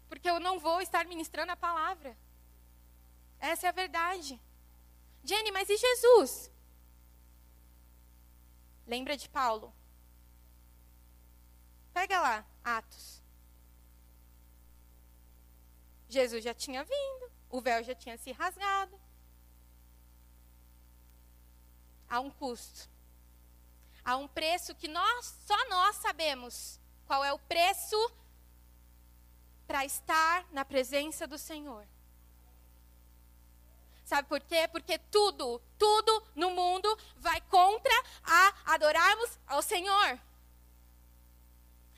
Porque 0.10 0.28
eu 0.28 0.40
não 0.40 0.58
vou 0.58 0.82
estar 0.82 1.06
ministrando 1.06 1.52
a 1.52 1.56
palavra. 1.56 2.18
Essa 3.40 3.68
é 3.68 3.70
a 3.70 3.80
verdade. 3.84 4.42
Jenny, 5.24 5.52
mas 5.52 5.70
e 5.70 5.78
Jesus? 5.78 6.52
Lembra 8.88 9.16
de 9.16 9.30
Paulo? 9.30 9.72
Pega 11.94 12.20
lá, 12.20 12.44
Atos. 12.64 13.22
Jesus 16.10 16.44
já 16.44 16.56
tinha 16.56 16.84
vindo. 16.84 17.37
O 17.50 17.62
véu 17.62 17.84
já 17.84 17.96
tinha 17.96 18.18
se 18.18 18.32
rasgado. 18.32 19.00
Há 22.10 22.20
um 22.20 22.30
custo. 22.30 22.90
Há 24.04 24.16
um 24.16 24.28
preço 24.28 24.74
que 24.76 24.88
nós, 24.88 25.36
só 25.46 25.70
nós 25.70 25.98
sabemos 25.98 26.80
qual 27.06 27.24
é 27.24 27.34
o 27.34 27.40
preço 27.40 28.12
para 29.68 29.84
estar 29.84 30.46
na 30.52 30.64
presença 30.64 31.28
do 31.28 31.38
Senhor. 31.38 31.86
Sabe 34.06 34.30
por 34.30 34.40
quê? 34.40 34.66
Porque 34.70 34.98
tudo, 34.98 35.62
tudo 35.78 36.24
no 36.34 36.52
mundo 36.52 36.98
vai 37.18 37.42
contra 37.42 37.94
a 38.24 38.74
adorarmos 38.74 39.38
ao 39.46 39.62
Senhor. 39.62 40.18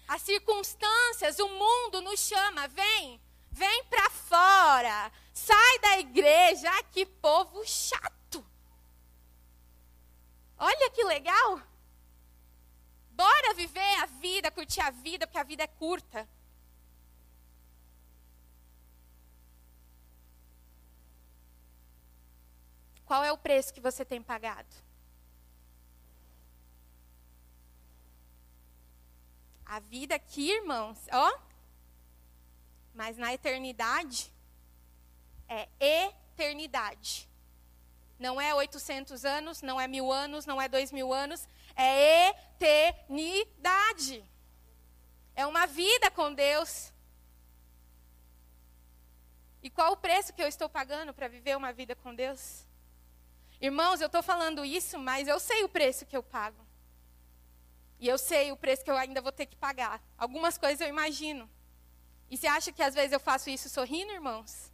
As 0.08 0.24
circunstâncias, 0.24 1.38
o 1.38 1.48
mundo 1.48 2.02
nos 2.02 2.20
chama, 2.20 2.68
vem, 2.70 3.22
vem 3.52 3.84
para 3.84 4.10
fora, 4.10 5.12
Sai 5.48 5.80
da 5.80 6.00
igreja, 6.00 6.72
que 6.92 7.06
povo 7.06 7.66
chato. 7.66 8.46
Olha 10.58 10.92
que 10.92 11.04
legal. 11.04 11.62
Bora 13.12 13.54
viver 13.54 13.96
a 14.02 14.06
vida, 14.06 14.52
curtir 14.52 14.82
a 14.82 14.92
vida, 14.92 15.26
porque 15.26 15.38
a 15.38 15.44
vida 15.44 15.64
é 15.64 15.68
curta. 15.68 16.28
Qual 23.06 23.24
é 23.24 23.32
o 23.32 23.38
preço 23.38 23.74
que 23.74 23.82
você 23.82 24.04
tem 24.04 24.22
pagado? 24.22 24.76
A 29.66 29.80
vida 29.80 30.16
aqui, 30.16 30.52
irmãos, 30.52 31.00
ó. 31.12 31.40
Mas 32.94 33.18
na 33.18 33.34
eternidade, 33.34 34.32
é 35.50 35.68
eternidade. 35.80 37.28
Não 38.20 38.40
é 38.40 38.54
800 38.54 39.26
anos, 39.26 39.62
não 39.62 39.82
é 39.82 39.88
mil 39.88 40.12
anos, 40.12 40.46
não 40.46 40.62
é 40.62 40.68
dois 40.68 40.92
mil 40.92 41.12
anos, 41.14 41.48
é 41.76 42.30
eternidade. 42.30 44.24
É 45.36 45.46
uma 45.46 45.66
vida 45.66 46.12
com 46.12 46.34
Deus. 46.34 46.94
E 49.64 49.70
qual 49.70 49.94
o 49.94 49.98
preço 49.98 50.34
que 50.34 50.42
eu 50.44 50.48
estou 50.48 50.70
pagando 50.70 51.14
para 51.14 51.28
viver 51.28 51.58
uma 51.58 51.74
vida 51.74 51.96
com 51.96 52.14
Deus? 52.14 52.66
Irmãos, 53.62 54.00
eu 54.00 54.08
estou 54.08 54.24
falando 54.24 54.64
isso, 54.64 54.98
mas 54.98 55.28
eu 55.28 55.40
sei 55.40 55.64
o 55.64 55.70
preço 55.70 56.06
que 56.06 56.16
eu 56.16 56.24
pago. 56.24 56.66
E 58.00 58.08
eu 58.08 58.18
sei 58.18 58.52
o 58.52 58.58
preço 58.58 58.84
que 58.84 58.92
eu 58.92 58.98
ainda 58.98 59.22
vou 59.22 59.32
ter 59.32 59.46
que 59.46 59.58
pagar. 59.58 60.02
Algumas 60.18 60.58
coisas 60.58 60.80
eu 60.80 60.88
imagino. 60.88 61.50
E 62.30 62.38
você 62.38 62.48
acha 62.48 62.72
que 62.72 62.82
às 62.82 62.94
vezes 62.94 63.12
eu 63.12 63.20
faço 63.20 63.50
isso 63.50 63.68
sorrindo, 63.68 64.14
irmãos? 64.14 64.69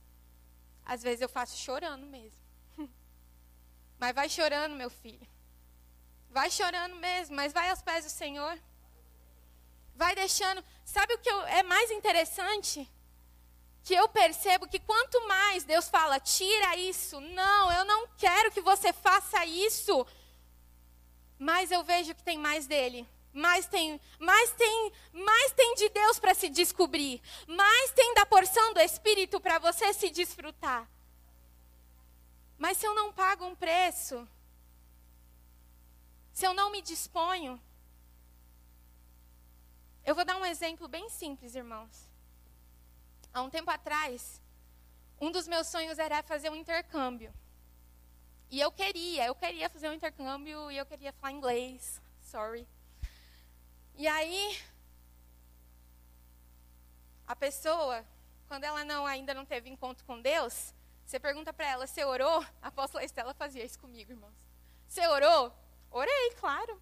Às 0.86 1.02
vezes 1.02 1.22
eu 1.22 1.30
faço 1.30 1.58
chorando 1.58 2.06
mesmo. 2.06 2.40
Mas 4.00 4.14
vai 4.14 4.30
chorando, 4.30 4.76
meu 4.76 4.90
filho. 4.90 5.28
Vai 6.30 6.52
chorando 6.52 6.96
mesmo, 6.98 7.34
mas 7.34 7.54
vai 7.54 7.70
aos 7.70 7.82
pés 7.82 8.04
do 8.04 8.12
Senhor. 8.12 8.60
Vai 9.96 10.14
deixando. 10.16 10.62
Sabe 10.84 11.14
o 11.14 11.18
que 11.18 11.30
eu, 11.30 11.42
é 11.44 11.64
mais 11.64 11.90
interessante? 11.92 12.92
Que 13.82 13.94
eu 13.94 14.10
percebo 14.10 14.68
que 14.68 14.78
quanto 14.78 15.26
mais 15.30 15.64
Deus 15.64 15.88
fala, 15.88 16.20
tira 16.20 16.76
isso, 16.76 17.22
não, 17.22 17.72
eu 17.72 17.86
não 17.86 18.06
quero 18.18 18.52
que 18.52 18.60
você 18.60 18.92
faça 18.92 19.46
isso, 19.46 20.06
mais 21.40 21.72
eu 21.72 21.86
vejo 21.86 22.14
que 22.14 22.22
tem 22.24 22.38
mais 22.38 22.68
dele 22.68 23.08
mais 23.36 23.68
tem, 23.68 24.00
mais 24.18 24.52
tem, 24.54 24.92
mais 25.12 25.52
tem 25.52 25.76
de 25.76 25.90
Deus 25.90 26.18
para 26.18 26.34
se 26.34 26.48
descobrir, 26.50 27.22
mais 27.46 27.92
tem 27.92 28.14
da 28.16 28.26
porção 28.26 28.74
do 28.74 28.80
Espírito 28.80 29.42
para 29.42 29.60
você 29.60 29.94
se 29.94 30.10
desfrutar. 30.10 30.90
Mas 32.58 32.78
se 32.78 32.88
eu 32.88 32.96
não 32.96 33.12
pago 33.12 33.46
um 33.46 33.54
preço, 33.54 34.26
se 36.32 36.48
eu 36.48 36.54
não 36.54 36.72
me 36.72 36.82
disponho, 36.82 37.62
eu 40.06 40.16
vou 40.16 40.24
dar 40.24 40.38
um 40.38 40.46
exemplo 40.46 40.88
bem 40.88 41.10
simples, 41.10 41.56
irmãos. 41.56 42.10
Há 43.34 43.42
um 43.42 43.50
tempo 43.50 43.70
atrás, 43.70 44.42
um 45.20 45.30
dos 45.30 45.46
meus 45.46 45.68
sonhos 45.68 46.00
era 46.00 46.24
fazer 46.24 46.50
um 46.50 46.56
intercâmbio. 46.56 47.34
E 48.50 48.62
eu 48.62 48.72
queria, 48.72 49.26
eu 49.26 49.36
queria 49.36 49.70
fazer 49.70 49.90
um 49.90 49.94
intercâmbio 49.94 50.72
e 50.72 50.78
eu 50.78 50.86
queria 50.86 51.12
falar 51.12 51.34
inglês. 51.34 52.02
Sorry. 52.22 52.66
E 53.98 54.08
aí, 54.08 54.58
a 57.26 57.36
pessoa, 57.36 58.06
quando 58.48 58.66
ela 58.66 58.84
não 58.84 59.06
ainda 59.06 59.34
não 59.34 59.46
teve 59.46 59.70
encontro 59.70 60.04
com 60.06 60.22
Deus, 60.22 60.74
você 61.06 61.18
pergunta 61.20 61.54
para 61.54 61.68
ela, 61.68 61.88
você 61.88 62.04
orou? 62.04 62.46
A 62.62 62.68
apóstola 62.68 63.04
Estela 63.06 63.34
fazia 63.34 63.64
isso 63.64 63.80
comigo, 63.80 64.12
irmãos. 64.12 64.36
Você 64.88 65.08
orou? 65.08 65.54
Orei, 65.90 66.32
claro. 66.38 66.82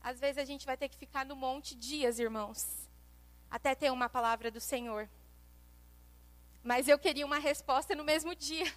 Às 0.00 0.18
vezes 0.18 0.38
a 0.38 0.44
gente 0.44 0.66
vai 0.66 0.76
ter 0.76 0.88
que 0.88 0.96
ficar 0.96 1.24
no 1.24 1.36
monte 1.36 1.76
dias, 1.76 2.18
irmãos, 2.18 2.88
até 3.48 3.72
ter 3.74 3.92
uma 3.92 4.08
palavra 4.08 4.50
do 4.50 4.60
Senhor. 4.60 5.08
Mas 6.60 6.88
eu 6.88 6.98
queria 6.98 7.24
uma 7.24 7.38
resposta 7.38 7.94
no 7.94 8.02
mesmo 8.02 8.34
dia. 8.34 8.72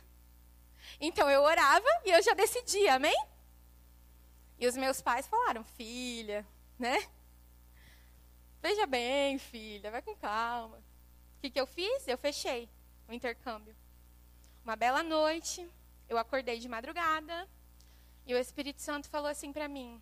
Então 1.00 1.30
eu 1.32 1.42
orava 1.42 1.88
e 2.06 2.12
eu 2.12 2.22
já 2.22 2.36
decidia, 2.36 2.94
amém? 2.96 3.16
E 4.58 4.68
os 4.68 4.78
meus 4.78 5.02
pais 5.02 5.28
falaram, 5.28 5.63
filha, 5.63 6.46
né? 6.80 6.98
Veja 8.62 8.86
bem, 8.86 9.38
filha, 9.38 9.91
vai 9.91 10.02
com 10.02 10.15
calma. 10.15 10.78
O 10.78 11.41
que, 11.41 11.50
que 11.50 11.60
eu 11.60 11.68
fiz? 11.68 12.08
Eu 12.08 12.18
fechei 12.18 12.70
o 13.08 13.13
intercâmbio. 13.13 13.76
Uma 14.63 14.76
bela 14.76 15.04
noite, 15.04 15.70
eu 16.10 16.18
acordei 16.18 16.60
de 16.60 16.68
madrugada 16.68 17.48
e 18.26 18.34
o 18.34 18.38
Espírito 18.38 18.82
Santo 18.82 19.08
falou 19.10 19.30
assim 19.30 19.54
para 19.54 19.68
mim: 19.68 20.02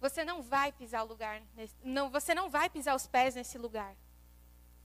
Você 0.00 0.24
não 0.24 0.40
vai 0.40 0.72
pisar 0.72 1.04
o 1.04 1.08
lugar, 1.08 1.42
nesse, 1.54 1.74
não, 1.84 2.10
você 2.10 2.34
não 2.34 2.48
vai 2.48 2.70
pisar 2.70 2.94
os 2.94 3.06
pés 3.06 3.34
nesse 3.34 3.58
lugar. 3.58 3.94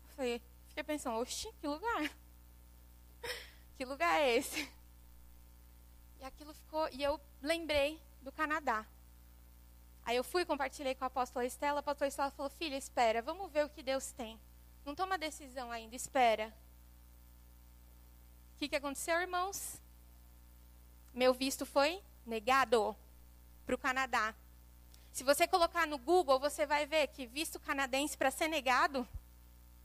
Eu 0.04 0.10
falei, 0.16 0.42
fiquei 0.68 0.84
pensando, 0.84 1.20
oxi, 1.20 1.50
que 1.62 1.68
lugar? 1.68 2.12
que 3.78 3.86
lugar 3.86 4.20
é 4.20 4.36
esse? 4.36 4.70
E 6.20 6.26
aquilo 6.26 6.54
ficou, 6.54 6.90
e 6.90 7.02
eu 7.02 7.20
lembrei 7.42 8.02
do 8.24 8.32
Canadá. 8.32 8.86
Aí 10.06 10.18
eu 10.18 10.24
fui, 10.24 10.46
compartilhei 10.46 10.96
com 10.96 11.04
a 11.04 11.08
apóstola 11.08 11.46
Estela, 11.46 11.80
a 11.80 11.82
apóstola 11.82 12.08
Estela 12.08 12.32
falou, 12.32 12.50
filha, 12.50 12.76
espera, 12.76 13.22
vamos 13.22 13.52
ver 13.52 13.66
o 13.66 13.70
que 13.70 13.84
Deus 13.84 14.12
tem. 14.12 14.40
Não 14.86 14.96
toma 14.96 15.18
decisão 15.18 15.72
ainda, 15.72 15.96
espera. 15.96 16.54
O 18.56 18.58
que, 18.58 18.68
que 18.68 18.76
aconteceu, 18.76 19.20
irmãos? 19.22 19.80
Meu 21.14 21.34
visto 21.34 21.66
foi 21.66 22.02
negado 22.26 22.96
para 23.66 23.76
o 23.76 23.78
Canadá. 23.78 24.34
Se 25.12 25.24
você 25.24 25.48
colocar 25.48 25.88
no 25.88 25.98
Google, 25.98 26.40
você 26.40 26.66
vai 26.66 26.86
ver 26.86 27.08
que 27.08 27.26
visto 27.26 27.60
canadense 27.60 28.18
para 28.18 28.32
ser 28.32 28.48
negado, 28.48 29.08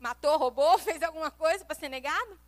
matou, 0.01 0.37
roubou, 0.39 0.79
fez 0.81 1.03
alguma 1.03 1.31
coisa 1.31 1.65
para 1.65 1.77
ser 1.77 1.89
negado? 1.89 2.41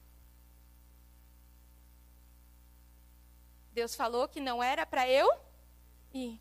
Deus 3.72 3.94
falou 3.94 4.26
que 4.26 4.40
não 4.40 4.60
era 4.60 4.84
para 4.84 5.08
eu 5.08 5.30
ir. 6.12 6.40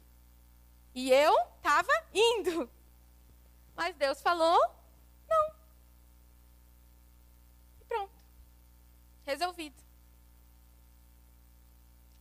E 0.93 1.11
eu 1.11 1.33
estava 1.57 1.91
indo. 2.13 2.69
Mas 3.75 3.95
Deus 3.95 4.21
falou: 4.21 4.59
não. 5.27 5.55
E 7.81 7.85
pronto. 7.85 8.13
Resolvido. 9.25 9.81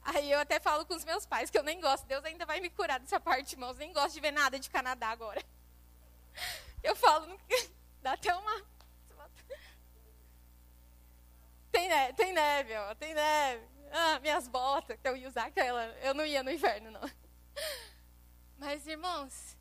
Aí 0.03 0.31
eu 0.31 0.41
até 0.41 0.59
falo 0.59 0.87
com 0.87 0.95
os 0.95 1.05
meus 1.05 1.27
pais 1.27 1.51
que 1.51 1.59
eu 1.59 1.63
nem 1.63 1.81
gosto. 1.81 2.07
Deus 2.07 2.25
ainda 2.25 2.47
vai 2.47 2.61
me 2.61 2.71
curar 2.71 2.99
dessa 2.99 3.21
parte, 3.21 3.53
irmãos. 3.53 3.77
Nem 3.77 3.93
gosto 3.93 4.15
de 4.15 4.21
ver 4.21 4.31
nada 4.31 4.59
de 4.59 4.71
Canadá 4.71 5.09
agora. 5.09 5.43
Eu 6.83 6.95
falo, 6.95 7.39
dá 8.01 8.13
até 8.13 8.33
uma. 8.33 8.65
Tem 11.71 11.89
neve, 11.89 12.13
tem 12.15 12.33
neve, 12.33 12.77
ó, 12.77 12.95
tem 12.95 13.15
neve. 13.15 13.67
Ah, 13.93 14.19
minhas 14.21 14.49
botas, 14.49 14.99
que 14.99 15.09
eu 15.09 15.17
ia 15.17 15.29
usar 15.29 15.47
aquela. 15.47 15.85
Eu 16.03 16.15
não 16.15 16.25
ia 16.25 16.43
no 16.43 16.51
inverno, 16.51 16.91
não. 16.91 17.01
Mas, 18.59 18.87
irmãos, 18.87 19.57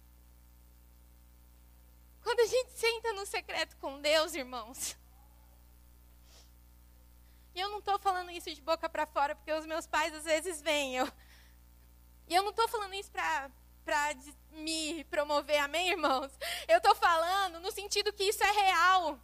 quando 2.23 2.39
a 2.41 2.45
gente 2.45 2.71
senta 2.71 3.13
no 3.13 3.25
secreto 3.25 3.77
com 3.77 4.01
Deus, 4.01 4.33
irmãos, 4.33 4.97
e 7.55 7.60
eu 7.60 7.69
não 7.69 7.79
estou 7.79 7.97
falando 7.97 8.29
isso 8.31 8.53
de 8.53 8.62
boca 8.62 8.88
para 8.88 9.07
fora, 9.07 9.36
porque 9.36 9.51
os 9.51 9.65
meus 9.65 9.88
pais 9.88 10.13
às 10.13 10.25
vezes 10.25 10.62
vêm. 10.62 10.97
Eu, 10.97 11.12
e 12.27 12.36
eu 12.36 12.43
não 12.43 12.51
estou 12.51 12.67
falando 12.67 12.93
isso 12.93 13.10
para 13.12 13.49
me 14.51 15.03
promover, 15.05 15.57
amém, 15.60 15.89
irmãos? 15.89 16.31
Eu 16.67 16.77
estou 16.77 16.93
falando 16.93 17.60
no 17.60 17.71
sentido 17.71 18.13
que 18.13 18.25
isso 18.25 18.43
é 18.43 18.51
real. 18.51 19.19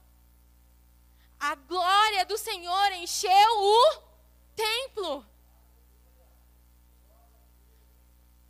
A 1.39 1.55
glória 1.55 2.25
do 2.25 2.37
Senhor 2.37 2.91
encheu 2.93 3.29
o 3.29 4.03
templo. 4.55 5.25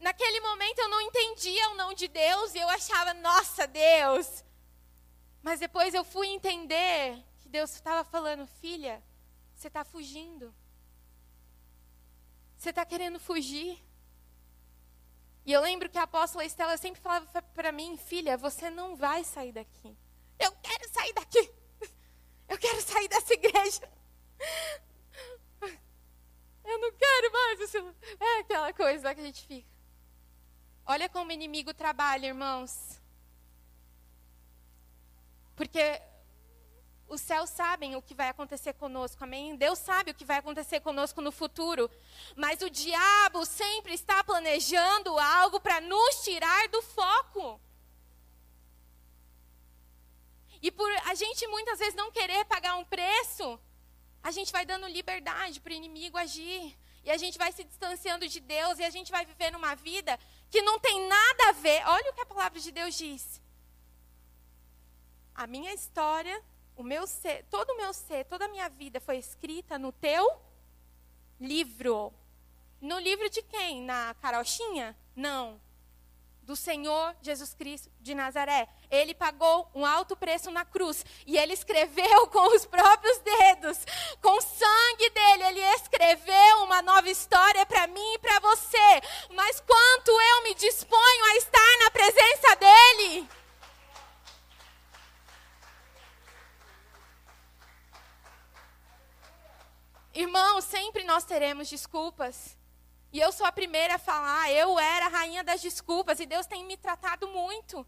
Naquele 0.04 0.40
momento 0.42 0.80
eu 0.80 0.90
não 0.90 1.02
entendia 1.02 1.70
o 1.70 1.76
não 1.76 1.94
de 1.94 2.08
Deus 2.08 2.54
e 2.54 2.60
eu 2.60 2.70
achava, 2.70 3.14
nossa, 3.14 3.66
Deus. 3.66 4.44
Mas 5.42 5.60
depois 5.60 5.94
eu 5.94 6.04
fui 6.04 6.28
entender 6.28 7.18
que 7.40 7.50
Deus 7.50 7.74
estava 7.74 8.04
falando, 8.04 8.46
filha, 8.46 9.02
você 9.56 9.68
está 9.68 9.84
fugindo. 9.84 10.54
Você 12.58 12.70
está 12.70 12.86
querendo 12.86 13.20
fugir. 13.20 13.82
E 15.46 15.52
eu 15.52 15.62
lembro 15.62 15.90
que 15.90 15.98
a 15.98 16.04
apóstola 16.04 16.46
Estela 16.46 16.78
sempre 16.78 17.02
falava 17.02 17.42
para 17.42 17.72
mim, 17.72 17.98
filha, 17.98 18.38
você 18.38 18.70
não 18.70 18.96
vai 18.96 19.24
sair 19.24 19.52
daqui. 19.52 19.98
Eu 20.40 20.52
quero 20.62 20.90
sair 20.94 21.14
daqui. 21.14 21.52
Eu 22.48 22.58
quero 22.58 22.82
sair 22.82 23.08
dessa 23.08 23.34
igreja. 23.34 23.90
Eu 26.64 26.80
não 26.80 26.92
quero 26.94 27.32
mais. 27.32 27.76
É 28.20 28.40
aquela 28.40 28.74
coisa 28.74 29.14
que 29.14 29.22
a 29.22 29.24
gente 29.24 29.46
fica. 29.46 29.73
Olha 30.86 31.08
como 31.08 31.30
o 31.30 31.34
inimigo 31.34 31.74
trabalha, 31.74 32.28
irmãos. 32.28 33.02
Porque 35.56 36.02
os 37.08 37.22
céus 37.22 37.50
sabem 37.50 37.96
o 37.96 38.02
que 38.02 38.16
vai 38.16 38.30
acontecer 38.30 38.74
conosco, 38.74 39.24
amém? 39.24 39.56
Deus 39.56 39.80
sabe 39.80 40.12
o 40.12 40.14
que 40.14 40.26
vai 40.26 40.38
acontecer 40.38 40.80
conosco 40.82 41.22
no 41.22 41.32
futuro. 41.32 41.90
Mas 42.36 42.62
o 42.62 42.70
diabo 42.70 43.46
sempre 43.46 43.94
está 43.94 44.24
planejando 44.24 45.18
algo 45.20 45.60
para 45.60 45.80
nos 45.80 46.24
tirar 46.24 46.68
do 46.70 46.82
foco. 46.82 47.62
E 50.62 50.72
por 50.72 50.90
a 51.06 51.14
gente 51.14 51.46
muitas 51.48 51.80
vezes 51.80 51.96
não 51.96 52.12
querer 52.12 52.46
pagar 52.46 52.76
um 52.76 52.86
preço, 52.86 53.60
a 54.22 54.32
gente 54.32 54.52
vai 54.52 54.66
dando 54.66 54.88
liberdade 54.88 55.60
para 55.60 55.72
o 55.72 55.76
inimigo 55.76 56.18
agir. 56.18 56.78
E 57.04 57.12
a 57.12 57.18
gente 57.18 57.38
vai 57.38 57.52
se 57.52 57.66
distanciando 57.66 58.28
de 58.28 58.40
Deus 58.40 58.80
e 58.80 58.84
a 58.84 58.90
gente 58.90 59.12
vai 59.12 59.26
vivendo 59.26 59.56
uma 59.56 59.76
vida 59.76 60.18
que 60.54 60.62
não 60.62 60.78
tem 60.78 61.08
nada 61.08 61.50
a 61.50 61.52
ver. 61.54 61.82
Olha 61.88 62.12
o 62.12 62.14
que 62.14 62.22
a 62.22 62.28
palavra 62.28 62.60
de 62.60 62.72
Deus 62.72 62.94
diz. 62.96 63.42
A 65.34 65.48
minha 65.48 65.74
história, 65.74 66.40
o 66.76 66.84
meu 66.84 67.08
ser, 67.08 67.44
todo 67.50 67.72
o 67.72 67.78
meu 67.78 67.92
ser, 67.92 68.24
toda 68.26 68.46
a 68.46 68.48
minha 68.48 68.70
vida 68.70 69.02
foi 69.02 69.18
escrita 69.18 69.80
no 69.80 69.92
teu 69.92 70.40
livro. 71.42 72.14
No 72.80 73.00
livro 73.00 73.28
de 73.32 73.42
quem? 73.42 73.82
Na 73.82 74.14
carochinha? 74.22 74.96
Não 75.16 75.60
do 76.44 76.56
Senhor 76.56 77.16
Jesus 77.22 77.54
Cristo 77.54 77.90
de 78.00 78.14
Nazaré. 78.14 78.68
Ele 78.92 79.14
pagou 79.14 79.70
um 79.74 79.86
alto 79.86 80.16
preço 80.16 80.52
na 80.52 80.66
cruz 80.66 81.06
e 81.26 81.38
ele 81.38 81.54
escreveu 81.54 82.28
com 82.28 82.56
os 82.56 82.66
próprios 82.66 83.18
dedos, 83.20 83.80
com 84.22 84.38
o 84.38 84.42
sangue 84.42 85.10
dele, 85.10 85.44
ele 85.44 85.62
escreveu 85.76 86.64
uma 86.64 86.82
nova 86.82 87.10
história 87.10 87.66
para 87.66 87.88
mim 87.88 88.14
e 88.14 88.20
para 88.20 88.40
você. 88.40 89.02
Mas 89.32 89.60
quanto 89.62 90.12
eu 90.12 90.44
me 90.44 90.54
disponho 90.56 91.26
a 91.26 91.36
estar 91.38 91.78
na 91.80 91.92
presença 91.92 92.56
dele? 92.56 93.30
Irmãos, 100.14 100.64
sempre 100.66 101.04
nós 101.04 101.24
teremos 101.24 101.68
desculpas 101.68 102.56
e 103.14 103.20
eu 103.20 103.32
sou 103.32 103.46
a 103.46 103.52
primeira 103.52 103.96
a 103.96 104.00
falar, 104.00 104.52
eu 104.52 104.80
era 104.80 105.06
a 105.06 105.10
rainha 105.18 105.44
das 105.44 105.62
desculpas 105.62 106.20
e 106.20 106.26
Deus 106.26 106.48
tem 106.48 106.66
me 106.66 106.76
tratado 106.76 107.28
muito. 107.28 107.86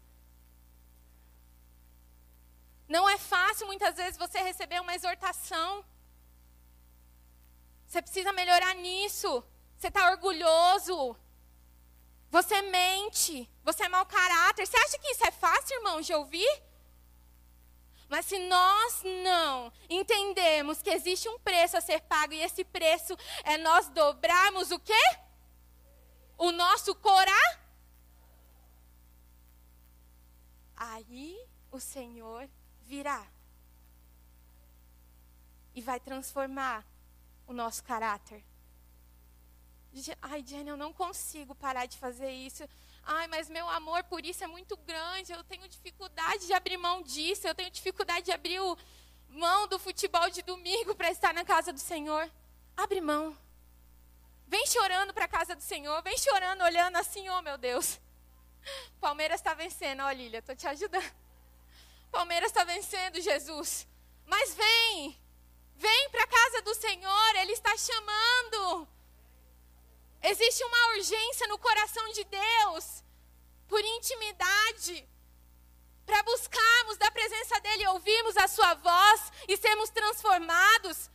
Não 2.88 3.08
é 3.10 3.18
fácil 3.18 3.66
muitas 3.66 3.96
vezes 3.96 4.16
você 4.16 4.38
receber 4.38 4.80
uma 4.80 4.94
exortação. 4.94 5.84
Você 7.86 8.00
precisa 8.00 8.32
melhorar 8.32 8.74
nisso. 8.74 9.42
Você 9.76 9.88
está 9.88 10.10
orgulhoso. 10.12 11.16
Você 12.30 12.62
mente. 12.62 13.50
Você 13.64 13.82
é 13.84 13.88
mau 13.88 14.06
caráter. 14.06 14.64
Você 14.64 14.76
acha 14.76 14.96
que 14.96 15.08
isso 15.08 15.26
é 15.26 15.32
fácil, 15.32 15.76
irmão, 15.78 16.00
de 16.00 16.14
ouvir? 16.14 16.62
Mas 18.08 18.26
se 18.26 18.38
nós 18.38 19.02
não 19.24 19.72
entendemos 19.90 20.80
que 20.80 20.90
existe 20.90 21.28
um 21.28 21.38
preço 21.40 21.76
a 21.76 21.80
ser 21.80 22.00
pago 22.02 22.32
e 22.32 22.40
esse 22.40 22.64
preço 22.64 23.16
é 23.42 23.58
nós 23.58 23.88
dobrarmos 23.88 24.70
o 24.70 24.78
quê? 24.78 24.92
O 26.38 26.52
nosso 26.52 26.94
coração. 26.94 27.66
Aí 30.76 31.38
o 31.70 31.80
Senhor 31.80 32.48
virá 32.82 33.26
e 35.74 35.80
vai 35.80 35.98
transformar 35.98 36.86
o 37.46 37.52
nosso 37.52 37.82
caráter. 37.82 38.44
Ai, 40.20 40.44
Jenny, 40.46 40.68
eu 40.68 40.76
não 40.76 40.92
consigo 40.92 41.54
parar 41.54 41.86
de 41.86 41.96
fazer 41.96 42.30
isso. 42.30 42.68
Ai, 43.08 43.28
mas 43.28 43.48
meu 43.48 43.68
amor 43.70 44.02
por 44.04 44.26
isso 44.26 44.42
é 44.42 44.48
muito 44.48 44.76
grande. 44.78 45.32
Eu 45.32 45.44
tenho 45.44 45.68
dificuldade 45.68 46.44
de 46.44 46.52
abrir 46.52 46.76
mão 46.76 47.02
disso. 47.02 47.46
Eu 47.46 47.54
tenho 47.54 47.70
dificuldade 47.70 48.26
de 48.26 48.32
abrir 48.32 48.58
mão 49.28 49.68
do 49.68 49.78
futebol 49.78 50.28
de 50.28 50.42
domingo 50.42 50.92
para 50.92 51.10
estar 51.12 51.32
na 51.32 51.44
casa 51.44 51.72
do 51.72 51.78
Senhor. 51.78 52.28
Abre 52.76 53.00
mão. 53.00 53.38
Vem 54.48 54.66
chorando 54.66 55.14
para 55.14 55.26
a 55.26 55.28
casa 55.28 55.54
do 55.54 55.62
Senhor. 55.62 56.02
Vem 56.02 56.18
chorando, 56.18 56.64
olhando 56.64 56.96
assim, 56.96 57.28
oh 57.28 57.40
meu 57.42 57.56
Deus. 57.56 58.00
Palmeiras 59.00 59.38
está 59.40 59.54
vencendo, 59.54 60.02
ó 60.02 60.10
Lília, 60.10 60.40
estou 60.40 60.56
te 60.56 60.66
ajudando. 60.66 61.14
Palmeiras 62.10 62.50
está 62.50 62.64
vencendo, 62.64 63.20
Jesus. 63.20 63.86
Mas 64.24 64.52
vem, 64.52 65.16
vem 65.76 66.10
para 66.10 66.24
a 66.24 66.26
casa 66.26 66.62
do 66.62 66.74
Senhor, 66.74 67.36
Ele 67.36 67.52
está 67.52 67.76
chamando. 67.76 68.88
Existe 70.22 70.64
uma 70.64 70.88
urgência 70.96 71.46
no 71.48 71.58
coração 71.58 72.12
de 72.12 72.24
Deus 72.24 73.04
por 73.68 73.80
intimidade, 73.80 75.08
para 76.04 76.22
buscarmos 76.22 76.96
da 76.98 77.10
presença 77.10 77.60
dEle, 77.60 77.86
ouvirmos 77.88 78.36
a 78.36 78.46
Sua 78.46 78.74
voz 78.74 79.32
e 79.48 79.56
sermos 79.56 79.90
transformados. 79.90 81.10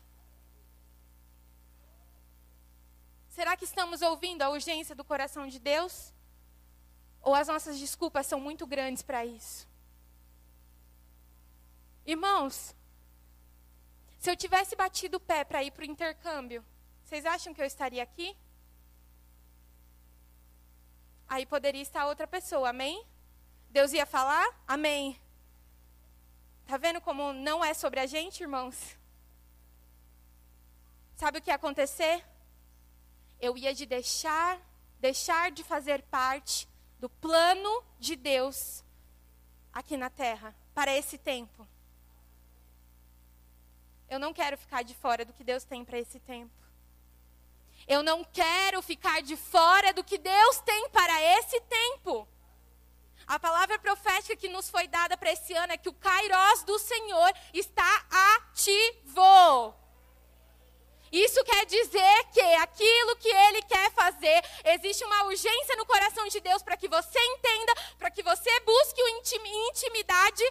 Será 3.29 3.55
que 3.55 3.63
estamos 3.63 4.01
ouvindo 4.01 4.41
a 4.41 4.49
urgência 4.49 4.93
do 4.93 5.05
coração 5.05 5.47
de 5.47 5.59
Deus? 5.59 6.13
Ou 7.21 7.33
as 7.33 7.47
nossas 7.47 7.79
desculpas 7.79 8.27
são 8.27 8.39
muito 8.39 8.67
grandes 8.67 9.01
para 9.01 9.25
isso? 9.25 9.67
Irmãos, 12.05 12.75
se 14.19 14.29
eu 14.29 14.35
tivesse 14.35 14.75
batido 14.75 15.17
o 15.17 15.19
pé 15.19 15.43
para 15.43 15.63
ir 15.63 15.71
para 15.71 15.83
o 15.83 15.85
intercâmbio, 15.85 16.65
vocês 17.03 17.25
acham 17.25 17.53
que 17.53 17.61
eu 17.61 17.65
estaria 17.65 18.03
aqui? 18.03 18.35
Aí 21.31 21.45
poderia 21.45 21.81
estar 21.81 22.07
outra 22.07 22.27
pessoa, 22.27 22.71
amém? 22.71 23.07
Deus 23.69 23.93
ia 23.93 24.05
falar? 24.05 24.45
Amém. 24.67 25.17
Tá 26.67 26.75
vendo 26.75 26.99
como 26.99 27.31
não 27.31 27.63
é 27.63 27.73
sobre 27.73 28.01
a 28.01 28.05
gente, 28.05 28.43
irmãos? 28.43 28.97
Sabe 31.15 31.37
o 31.37 31.41
que 31.41 31.49
ia 31.49 31.55
acontecer? 31.55 32.21
Eu 33.39 33.57
ia 33.57 33.73
de 33.73 33.85
deixar, 33.85 34.59
deixar 34.99 35.51
de 35.51 35.63
fazer 35.63 36.01
parte 36.03 36.67
do 36.99 37.09
plano 37.09 37.81
de 37.97 38.17
Deus 38.17 38.83
aqui 39.71 39.95
na 39.95 40.09
terra 40.09 40.53
para 40.73 40.93
esse 40.93 41.17
tempo. 41.17 41.65
Eu 44.09 44.19
não 44.19 44.33
quero 44.33 44.57
ficar 44.57 44.83
de 44.83 44.93
fora 44.93 45.23
do 45.23 45.31
que 45.31 45.45
Deus 45.45 45.63
tem 45.63 45.85
para 45.85 45.97
esse 45.97 46.19
tempo. 46.19 46.60
Eu 47.93 48.01
não 48.01 48.23
quero 48.23 48.81
ficar 48.81 49.21
de 49.21 49.35
fora 49.35 49.91
do 49.91 50.01
que 50.01 50.17
Deus 50.17 50.59
tem 50.61 50.87
para 50.91 51.15
esse 51.37 51.59
tempo. 51.79 52.25
A 53.27 53.37
palavra 53.37 53.77
profética 53.77 54.33
que 54.33 54.47
nos 54.47 54.69
foi 54.69 54.87
dada 54.87 55.17
para 55.17 55.33
esse 55.33 55.51
ano 55.53 55.73
é 55.73 55.77
que 55.77 55.89
o 55.89 55.97
Kairos 56.05 56.63
do 56.63 56.79
Senhor 56.79 57.33
está 57.53 57.91
ativo. 58.37 59.75
Isso 61.11 61.43
quer 61.43 61.65
dizer 61.65 62.23
que 62.31 62.39
aquilo 62.65 63.17
que 63.17 63.27
Ele 63.27 63.61
quer 63.63 63.91
fazer, 63.91 64.41
existe 64.63 65.03
uma 65.03 65.25
urgência 65.25 65.75
no 65.75 65.85
coração 65.85 66.25
de 66.29 66.39
Deus 66.39 66.63
para 66.63 66.77
que 66.77 66.87
você 66.87 67.19
entenda, 67.33 67.73
para 67.99 68.09
que 68.09 68.23
você 68.23 68.51
busque 68.61 69.01
intimidade 69.67 70.43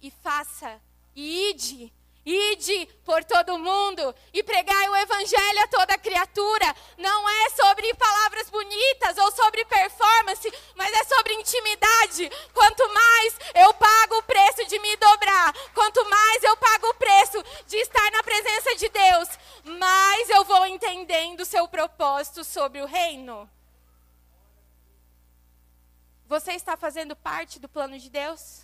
e 0.00 0.08
faça. 0.12 0.80
E 1.16 1.50
ide 1.50 1.92
Ide 2.26 2.86
por 3.04 3.22
todo 3.22 3.56
mundo 3.56 4.12
e 4.32 4.42
pregai 4.42 4.88
o 4.88 4.96
evangelho 4.96 5.62
a 5.62 5.68
toda 5.68 5.96
criatura. 5.96 6.74
Não 6.98 7.28
é 7.28 7.50
sobre 7.50 7.94
palavras 7.94 8.50
bonitas 8.50 9.16
ou 9.18 9.30
sobre 9.30 9.64
performance, 9.64 10.52
mas 10.74 10.92
é 10.92 11.04
sobre 11.04 11.34
intimidade. 11.34 12.28
Quanto 12.52 12.82
mais 12.92 13.36
eu 13.54 13.72
pago 13.74 14.18
o 14.18 14.22
preço 14.24 14.66
de 14.66 14.76
me 14.80 14.96
dobrar, 14.96 15.54
quanto 15.72 16.04
mais 16.10 16.42
eu 16.42 16.56
pago 16.56 16.88
o 16.88 16.94
preço 16.94 17.44
de 17.68 17.76
estar 17.76 18.10
na 18.10 18.24
presença 18.24 18.74
de 18.74 18.88
Deus, 18.88 19.28
mais 19.78 20.28
eu 20.28 20.42
vou 20.42 20.66
entendendo 20.66 21.42
o 21.42 21.46
seu 21.46 21.68
propósito 21.68 22.42
sobre 22.42 22.82
o 22.82 22.86
reino. 22.86 23.48
Você 26.26 26.54
está 26.54 26.76
fazendo 26.76 27.14
parte 27.36 27.60
do 27.60 27.68
plano 27.68 27.98
de 27.98 28.08
Deus? 28.08 28.62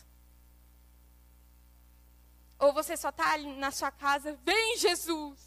Ou 2.58 2.72
você 2.72 2.96
só 2.96 3.10
está 3.10 3.32
ali 3.34 3.54
na 3.56 3.70
sua 3.70 3.90
casa, 3.90 4.38
vem 4.42 4.78
Jesus. 4.78 5.38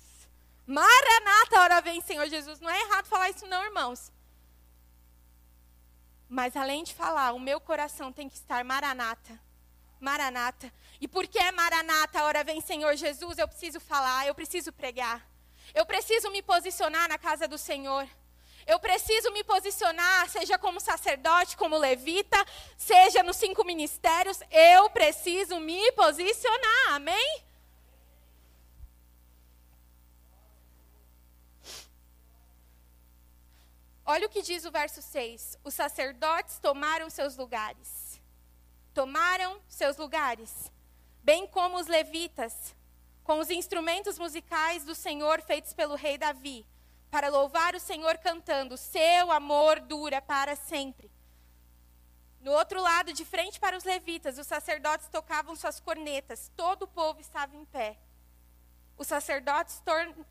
Maranata, 0.67 1.59
hora 1.61 1.81
vem 1.81 2.01
Senhor 2.01 2.27
Jesus. 2.27 2.59
Não 2.59 2.69
é 2.69 2.79
errado 2.81 3.07
falar 3.07 3.31
isso 3.31 3.47
não, 3.47 3.63
irmãos. 3.63 4.11
Mas 6.29 6.55
além 6.55 6.83
de 6.83 6.93
falar, 6.93 7.31
o 7.33 7.39
meu 7.39 7.59
coração 7.59 8.13
tem 8.13 8.29
que 8.29 8.35
estar 8.35 8.63
maranata. 8.63 9.39
Maranata. 9.99 10.71
E 11.01 11.07
porque 11.07 11.39
é 11.39 11.51
maranata, 11.51 12.23
hora 12.23 12.43
vem 12.43 12.61
Senhor 12.61 12.95
Jesus, 12.95 13.39
eu 13.39 13.47
preciso 13.47 13.79
falar, 13.79 14.27
eu 14.27 14.35
preciso 14.35 14.71
pregar. 14.71 15.27
Eu 15.73 15.85
preciso 15.85 16.29
me 16.29 16.43
posicionar 16.43 17.09
na 17.09 17.17
casa 17.17 17.47
do 17.47 17.57
Senhor. 17.57 18.07
Eu 18.65 18.79
preciso 18.79 19.31
me 19.31 19.43
posicionar, 19.43 20.27
seja 20.27 20.57
como 20.57 20.79
sacerdote, 20.79 21.55
como 21.55 21.77
levita, 21.77 22.43
seja 22.75 23.21
nos 23.21 23.37
cinco 23.37 23.63
ministérios, 23.63 24.39
eu 24.49 24.89
preciso 24.89 25.59
me 25.59 25.91
posicionar, 25.91 26.93
amém? 26.93 27.43
Olha 34.03 34.25
o 34.25 34.29
que 34.29 34.41
diz 34.41 34.65
o 34.65 34.71
verso 34.71 35.01
6: 35.01 35.59
Os 35.63 35.73
sacerdotes 35.73 36.57
tomaram 36.59 37.09
seus 37.09 37.37
lugares. 37.37 38.19
Tomaram 38.95 39.59
seus 39.67 39.97
lugares, 39.97 40.71
bem 41.21 41.45
como 41.45 41.77
os 41.77 41.85
levitas, 41.85 42.73
com 43.23 43.39
os 43.39 43.49
instrumentos 43.49 44.17
musicais 44.17 44.85
do 44.85 44.95
Senhor 44.95 45.41
feitos 45.41 45.73
pelo 45.73 45.95
rei 45.95 46.17
Davi 46.17 46.65
para 47.15 47.29
louvar 47.29 47.73
o 47.73 47.79
Senhor 47.79 48.17
cantando: 48.17 48.75
Seu 48.75 49.31
amor 49.31 49.79
dura 49.79 50.21
para 50.21 50.53
sempre. 50.53 51.09
No 52.41 52.51
outro 52.51 52.81
lado, 52.81 53.13
de 53.13 53.23
frente 53.23 53.57
para 53.57 53.77
os 53.77 53.85
levitas, 53.85 54.37
os 54.37 54.45
sacerdotes 54.45 55.07
tocavam 55.07 55.55
suas 55.55 55.79
cornetas, 55.79 56.51
todo 56.57 56.81
o 56.83 56.87
povo 56.89 57.21
estava 57.21 57.55
em 57.55 57.63
pé. 57.63 57.97
Os 58.97 59.07
sacerdotes 59.07 59.81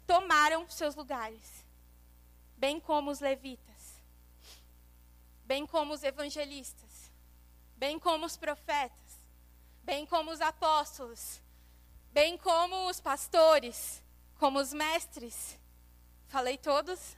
tomaram 0.06 0.68
seus 0.68 0.94
lugares, 0.94 1.64
bem 2.54 2.78
como 2.78 3.10
os 3.10 3.18
levitas, 3.18 4.02
bem 5.42 5.66
como 5.66 5.94
os 5.94 6.02
evangelistas, 6.02 7.10
bem 7.78 7.98
como 7.98 8.26
os 8.26 8.36
profetas, 8.36 9.18
bem 9.82 10.04
como 10.04 10.30
os 10.30 10.42
apóstolos, 10.42 11.40
bem 12.12 12.36
como 12.36 12.90
os 12.90 13.00
pastores, 13.00 14.02
como 14.38 14.58
os 14.58 14.74
mestres 14.74 15.63
Falei 16.34 16.58
todos? 16.58 17.16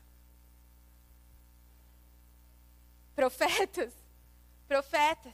Profetas. 3.14 3.94
Profetas. 4.68 5.32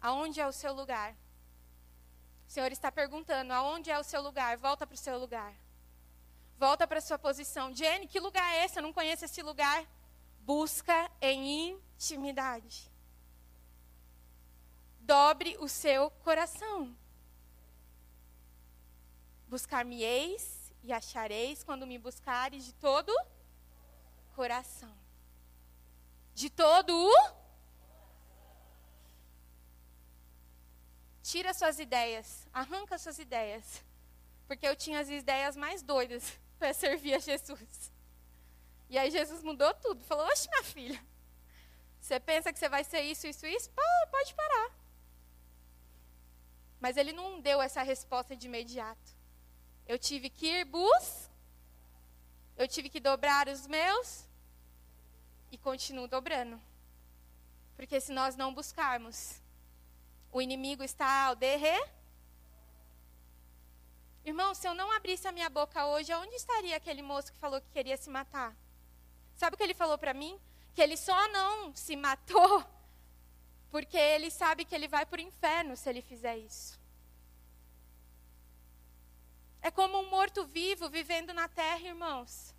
Aonde 0.00 0.40
é 0.40 0.46
o 0.46 0.52
seu 0.52 0.72
lugar? 0.72 1.12
O 2.48 2.50
Senhor 2.50 2.72
está 2.72 2.90
perguntando: 2.90 3.52
aonde 3.52 3.90
é 3.90 3.98
o 3.98 4.02
seu 4.02 4.22
lugar? 4.22 4.56
Volta 4.56 4.86
para 4.86 4.94
o 4.94 5.04
seu 5.06 5.18
lugar. 5.18 5.52
Volta 6.56 6.86
para 6.86 6.96
a 6.96 7.02
sua 7.02 7.18
posição. 7.18 7.74
Jenny, 7.74 8.08
que 8.08 8.18
lugar 8.18 8.54
é 8.54 8.64
esse? 8.64 8.78
Eu 8.78 8.82
não 8.84 8.92
conheço 8.94 9.26
esse 9.26 9.42
lugar. 9.42 9.84
Busca 10.38 11.10
em 11.20 11.72
intimidade. 11.72 12.90
Dobre 14.98 15.58
o 15.60 15.68
seu 15.68 16.10
coração. 16.24 16.96
Buscar-me-eis 19.52 20.72
e 20.82 20.94
achareis 20.94 21.62
quando 21.62 21.86
me 21.86 21.98
buscares 21.98 22.64
de 22.64 22.72
todo 22.72 23.12
coração. 24.34 24.96
De 26.34 26.48
todo 26.48 26.90
o 26.90 27.42
Tira 31.22 31.52
suas 31.52 31.78
ideias, 31.78 32.48
arranca 32.50 32.96
suas 32.96 33.18
ideias. 33.18 33.84
Porque 34.48 34.66
eu 34.66 34.74
tinha 34.74 35.00
as 35.00 35.10
ideias 35.10 35.54
mais 35.54 35.82
doidas 35.82 36.24
para 36.58 36.72
servir 36.72 37.12
a 37.12 37.18
Jesus. 37.18 37.92
E 38.88 38.96
aí 38.96 39.10
Jesus 39.10 39.42
mudou 39.42 39.74
tudo. 39.74 40.02
Falou: 40.02 40.26
Oxe, 40.28 40.48
minha 40.48 40.64
filha, 40.64 41.04
você 42.00 42.18
pensa 42.18 42.50
que 42.50 42.58
você 42.58 42.70
vai 42.70 42.84
ser 42.84 43.02
isso, 43.02 43.26
isso, 43.26 43.46
isso? 43.46 43.68
Pô, 43.70 43.82
pode 44.10 44.34
parar. 44.34 44.70
Mas 46.80 46.96
ele 46.96 47.12
não 47.12 47.38
deu 47.38 47.60
essa 47.60 47.82
resposta 47.82 48.34
de 48.34 48.46
imediato. 48.46 49.21
Eu 49.86 49.98
tive 49.98 50.30
que 50.30 50.46
ir 50.46 50.64
bus, 50.64 51.28
eu 52.56 52.66
tive 52.68 52.88
que 52.88 53.00
dobrar 53.00 53.48
os 53.48 53.66
meus 53.66 54.24
e 55.50 55.58
continuo 55.58 56.06
dobrando. 56.06 56.60
Porque 57.76 58.00
se 58.00 58.12
nós 58.12 58.36
não 58.36 58.54
buscarmos, 58.54 59.40
o 60.30 60.40
inimigo 60.40 60.82
está 60.82 61.26
ao 61.26 61.36
derrer. 61.36 61.90
Irmão, 64.24 64.54
se 64.54 64.68
eu 64.68 64.74
não 64.74 64.90
abrisse 64.92 65.26
a 65.26 65.32
minha 65.32 65.50
boca 65.50 65.86
hoje, 65.86 66.14
onde 66.14 66.34
estaria 66.36 66.76
aquele 66.76 67.02
moço 67.02 67.32
que 67.32 67.38
falou 67.38 67.60
que 67.60 67.70
queria 67.70 67.96
se 67.96 68.08
matar? 68.08 68.56
Sabe 69.34 69.54
o 69.54 69.56
que 69.56 69.62
ele 69.64 69.74
falou 69.74 69.98
para 69.98 70.14
mim? 70.14 70.40
Que 70.74 70.80
ele 70.80 70.96
só 70.96 71.28
não 71.28 71.74
se 71.74 71.96
matou 71.96 72.64
porque 73.72 73.96
ele 73.96 74.30
sabe 74.30 74.66
que 74.66 74.74
ele 74.74 74.86
vai 74.86 75.06
para 75.06 75.18
o 75.18 75.22
inferno 75.24 75.74
se 75.74 75.88
ele 75.88 76.02
fizer 76.02 76.36
isso. 76.36 76.78
É 79.62 79.70
como 79.70 79.98
um 79.98 80.10
morto-vivo 80.10 80.90
vivendo 80.90 81.32
na 81.32 81.48
terra, 81.48 81.86
irmãos. 81.86 82.52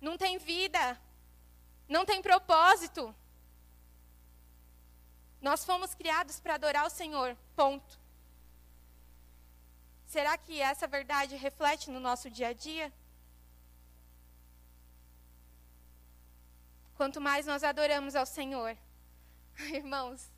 Não 0.00 0.18
tem 0.18 0.36
vida, 0.36 1.00
não 1.88 2.04
tem 2.04 2.20
propósito. 2.20 3.14
Nós 5.40 5.64
fomos 5.64 5.94
criados 5.94 6.38
para 6.38 6.54
adorar 6.54 6.86
o 6.86 6.90
Senhor, 6.90 7.36
ponto. 7.56 7.98
Será 10.06 10.36
que 10.36 10.60
essa 10.60 10.86
verdade 10.86 11.36
reflete 11.36 11.90
no 11.90 11.98
nosso 11.98 12.30
dia 12.30 12.48
a 12.48 12.52
dia? 12.52 12.92
Quanto 16.96 17.20
mais 17.20 17.46
nós 17.46 17.64
adoramos 17.64 18.14
ao 18.14 18.24
Senhor, 18.24 18.76
irmãos, 19.72 20.30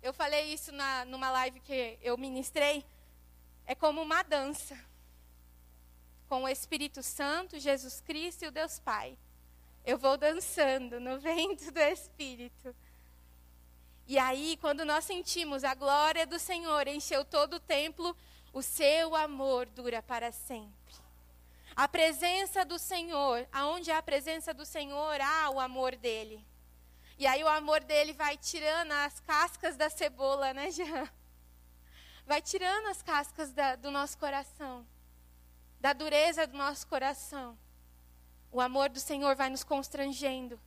eu 0.00 0.12
falei 0.12 0.52
isso 0.52 0.72
na, 0.72 1.04
numa 1.04 1.30
live 1.30 1.60
que 1.60 1.98
eu 2.00 2.16
ministrei, 2.16 2.84
é 3.66 3.74
como 3.74 4.02
uma 4.02 4.22
dança 4.22 4.78
com 6.28 6.44
o 6.44 6.48
Espírito 6.48 7.02
Santo, 7.02 7.58
Jesus 7.58 8.00
Cristo 8.00 8.44
e 8.44 8.48
o 8.48 8.50
Deus 8.52 8.78
Pai. 8.78 9.18
Eu 9.84 9.98
vou 9.98 10.16
dançando 10.16 10.98
no 10.98 11.18
vento 11.20 11.70
do 11.70 11.80
Espírito. 11.80 12.74
E 14.06 14.18
aí, 14.18 14.56
quando 14.60 14.84
nós 14.84 15.04
sentimos 15.04 15.62
a 15.62 15.74
glória 15.74 16.26
do 16.26 16.38
Senhor 16.38 16.88
encheu 16.88 17.24
todo 17.24 17.54
o 17.54 17.60
templo, 17.60 18.16
o 18.52 18.62
seu 18.62 19.14
amor 19.14 19.66
dura 19.66 20.02
para 20.02 20.32
sempre. 20.32 20.94
A 21.74 21.88
presença 21.88 22.64
do 22.64 22.78
Senhor, 22.78 23.46
aonde 23.52 23.90
há 23.90 23.98
a 23.98 24.02
presença 24.02 24.52
do 24.52 24.66
Senhor, 24.66 25.20
há 25.20 25.50
o 25.50 25.60
amor 25.60 25.96
dele. 25.96 26.44
E 27.18 27.26
aí 27.26 27.42
o 27.42 27.48
amor 27.48 27.82
dele 27.84 28.12
vai 28.12 28.36
tirando 28.36 28.92
as 28.92 29.20
cascas 29.20 29.76
da 29.76 29.88
cebola, 29.88 30.52
né, 30.52 30.70
Jean? 30.70 31.08
Vai 32.26 32.40
tirando 32.40 32.86
as 32.86 33.02
cascas 33.02 33.52
da, 33.52 33.76
do 33.76 33.90
nosso 33.90 34.16
coração, 34.18 34.86
da 35.80 35.92
dureza 35.92 36.46
do 36.46 36.56
nosso 36.56 36.86
coração. 36.86 37.58
O 38.50 38.60
amor 38.60 38.88
do 38.88 39.00
Senhor 39.00 39.34
vai 39.34 39.50
nos 39.50 39.64
constrangendo. 39.64 40.60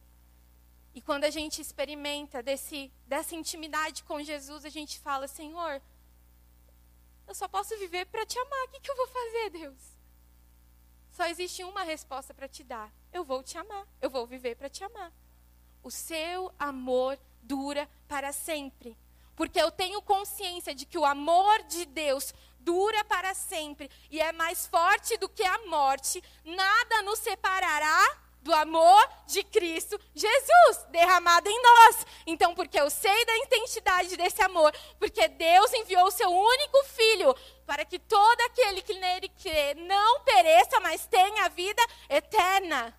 E 0.93 1.01
quando 1.01 1.25
a 1.25 1.29
gente 1.29 1.61
experimenta 1.61 2.41
desse, 2.41 2.91
dessa 3.05 3.35
intimidade 3.35 4.03
com 4.03 4.21
Jesus, 4.23 4.65
a 4.65 4.69
gente 4.69 4.99
fala: 4.99 5.27
Senhor, 5.27 5.81
eu 7.27 7.35
só 7.35 7.47
posso 7.47 7.77
viver 7.77 8.05
para 8.05 8.25
te 8.25 8.39
amar. 8.39 8.65
O 8.65 8.69
que, 8.69 8.79
que 8.79 8.91
eu 8.91 8.95
vou 8.95 9.07
fazer, 9.07 9.49
Deus? 9.51 9.95
Só 11.11 11.25
existe 11.27 11.63
uma 11.63 11.83
resposta 11.83 12.33
para 12.33 12.47
te 12.47 12.63
dar: 12.63 12.91
eu 13.11 13.23
vou 13.23 13.41
te 13.41 13.57
amar, 13.57 13.87
eu 14.01 14.09
vou 14.09 14.27
viver 14.27 14.55
para 14.55 14.69
te 14.69 14.83
amar. 14.83 15.11
O 15.81 15.89
seu 15.91 16.53
amor 16.59 17.17
dura 17.41 17.89
para 18.07 18.33
sempre. 18.33 18.97
Porque 19.36 19.59
eu 19.59 19.71
tenho 19.71 20.01
consciência 20.01 20.73
de 20.73 20.86
que 20.86 20.97
o 20.97 21.05
amor 21.05 21.63
de 21.63 21.86
Deus 21.86 22.33
dura 22.59 23.03
para 23.05 23.33
sempre 23.33 23.89
e 24.09 24.19
é 24.19 24.31
mais 24.31 24.65
forte 24.65 25.17
do 25.17 25.29
que 25.29 25.43
a 25.43 25.67
morte, 25.67 26.21
nada 26.43 27.03
nos 27.03 27.19
separará 27.19 28.25
do 28.45 28.53
amor 28.53 29.09
de 29.25 29.43
Cristo 29.43 29.99
Jesus 30.13 30.86
derramado 30.89 31.49
em 31.49 31.61
nós. 31.61 32.05
Então, 32.27 32.53
porque 32.53 32.79
eu 32.79 32.91
sei 32.91 33.25
da 33.25 33.38
intensidade 33.38 34.15
desse 34.15 34.41
amor, 34.43 34.71
porque 34.99 35.27
Deus 35.27 35.73
enviou 35.73 36.05
o 36.05 36.11
seu 36.11 36.29
único 36.29 36.83
filho 36.86 37.36
para 37.65 37.83
que 37.83 37.97
todo 37.97 38.41
aquele 38.41 38.83
que 38.83 38.93
nele 38.93 39.29
crê 39.29 39.73
não 39.73 40.21
pereça, 40.21 40.79
mas 40.79 41.07
tenha 41.07 41.49
vida 41.49 41.81
eterna. 42.07 42.95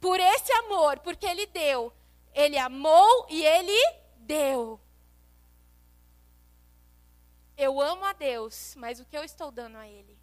Por 0.00 0.20
esse 0.20 0.52
amor, 0.52 0.98
porque 0.98 1.24
ele 1.24 1.46
deu, 1.46 1.90
ele 2.34 2.58
amou 2.58 3.26
e 3.30 3.42
ele 3.42 3.94
deu. 4.18 4.78
Eu 7.56 7.80
amo 7.80 8.04
a 8.04 8.12
Deus, 8.12 8.74
mas 8.76 9.00
o 9.00 9.04
que 9.04 9.16
eu 9.16 9.24
estou 9.24 9.50
dando 9.50 9.76
a 9.76 9.88
ele? 9.88 10.18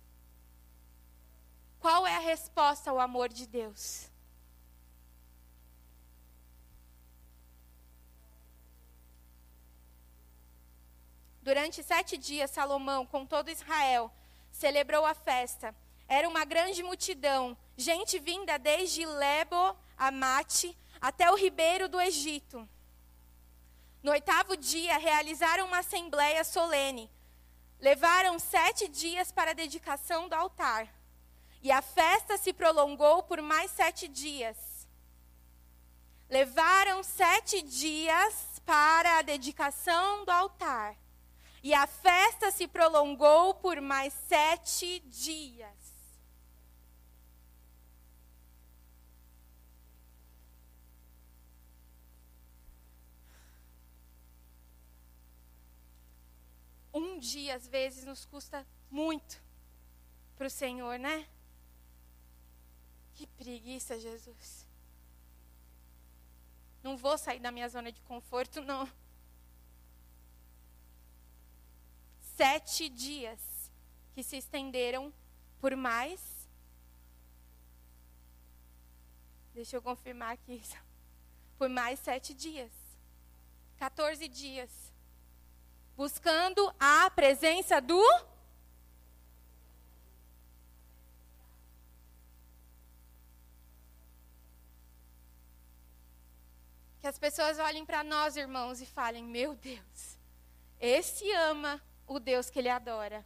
Qual 1.79 2.05
é 2.05 2.15
a 2.15 2.19
resposta 2.19 2.91
ao 2.91 2.99
amor 2.99 3.29
de 3.29 3.47
Deus? 3.47 4.09
Durante 11.41 11.83
sete 11.83 12.17
dias, 12.17 12.51
Salomão, 12.51 13.05
com 13.05 13.25
todo 13.25 13.49
Israel, 13.49 14.09
celebrou 14.49 15.05
a 15.05 15.13
festa. 15.13 15.75
Era 16.07 16.29
uma 16.29 16.45
grande 16.45 16.81
multidão, 16.83 17.57
gente 17.75 18.17
vinda 18.19 18.57
desde 18.57 19.05
Lebo, 19.05 19.75
Amate, 19.97 20.77
até 21.01 21.29
o 21.31 21.35
ribeiro 21.35 21.89
do 21.89 21.99
Egito. 21.99 22.69
No 24.01 24.11
oitavo 24.11 24.55
dia, 24.55 24.97
realizaram 24.97 25.65
uma 25.65 25.79
assembleia 25.79 26.43
solene. 26.43 27.11
Levaram 27.83 28.39
sete 28.39 28.87
dias 28.87 29.29
para 29.29 29.51
a 29.51 29.53
dedicação 29.53 30.29
do 30.29 30.33
altar. 30.35 30.87
E 31.61 31.69
a 31.69 31.81
festa 31.81 32.37
se 32.37 32.53
prolongou 32.53 33.23
por 33.23 33.41
mais 33.41 33.71
sete 33.71 34.07
dias. 34.07 34.87
Levaram 36.29 37.03
sete 37.03 37.61
dias 37.61 38.61
para 38.65 39.17
a 39.17 39.21
dedicação 39.21 40.23
do 40.23 40.31
altar. 40.31 40.95
E 41.61 41.73
a 41.73 41.85
festa 41.85 42.51
se 42.51 42.69
prolongou 42.69 43.53
por 43.55 43.81
mais 43.81 44.13
sete 44.29 45.01
dias. 45.01 45.82
Um 56.93 57.17
dia, 57.17 57.55
às 57.55 57.67
vezes, 57.67 58.05
nos 58.05 58.25
custa 58.25 58.65
muito 58.89 59.41
para 60.37 60.47
o 60.47 60.49
Senhor, 60.49 60.99
né? 60.99 61.27
Que 63.13 63.25
preguiça, 63.25 63.99
Jesus. 63.99 64.67
Não 66.83 66.97
vou 66.97 67.17
sair 67.17 67.39
da 67.39 67.51
minha 67.51 67.69
zona 67.69 67.91
de 67.91 68.01
conforto, 68.01 68.61
não. 68.61 68.89
Sete 72.35 72.89
dias 72.89 73.39
que 74.13 74.21
se 74.21 74.37
estenderam 74.37 75.13
por 75.59 75.75
mais. 75.75 76.47
Deixa 79.53 79.77
eu 79.77 79.81
confirmar 79.81 80.33
aqui. 80.33 80.61
Por 81.57 81.69
mais 81.69 81.99
sete 81.99 82.33
dias. 82.33 82.71
14 83.77 84.27
dias. 84.27 84.92
Buscando 85.95 86.73
a 86.79 87.09
presença 87.11 87.79
do 87.79 88.01
Que 97.03 97.07
as 97.07 97.19
pessoas 97.19 97.59
olhem 97.59 97.85
para 97.85 98.01
nós, 98.01 98.37
irmãos, 98.37 98.79
e 98.79 98.85
falem: 98.85 99.25
Meu 99.25 99.55
Deus, 99.55 100.17
esse 100.79 101.29
ama 101.33 101.81
o 102.07 102.17
Deus 102.17 102.49
que 102.49 102.59
ele 102.59 102.69
adora. 102.69 103.25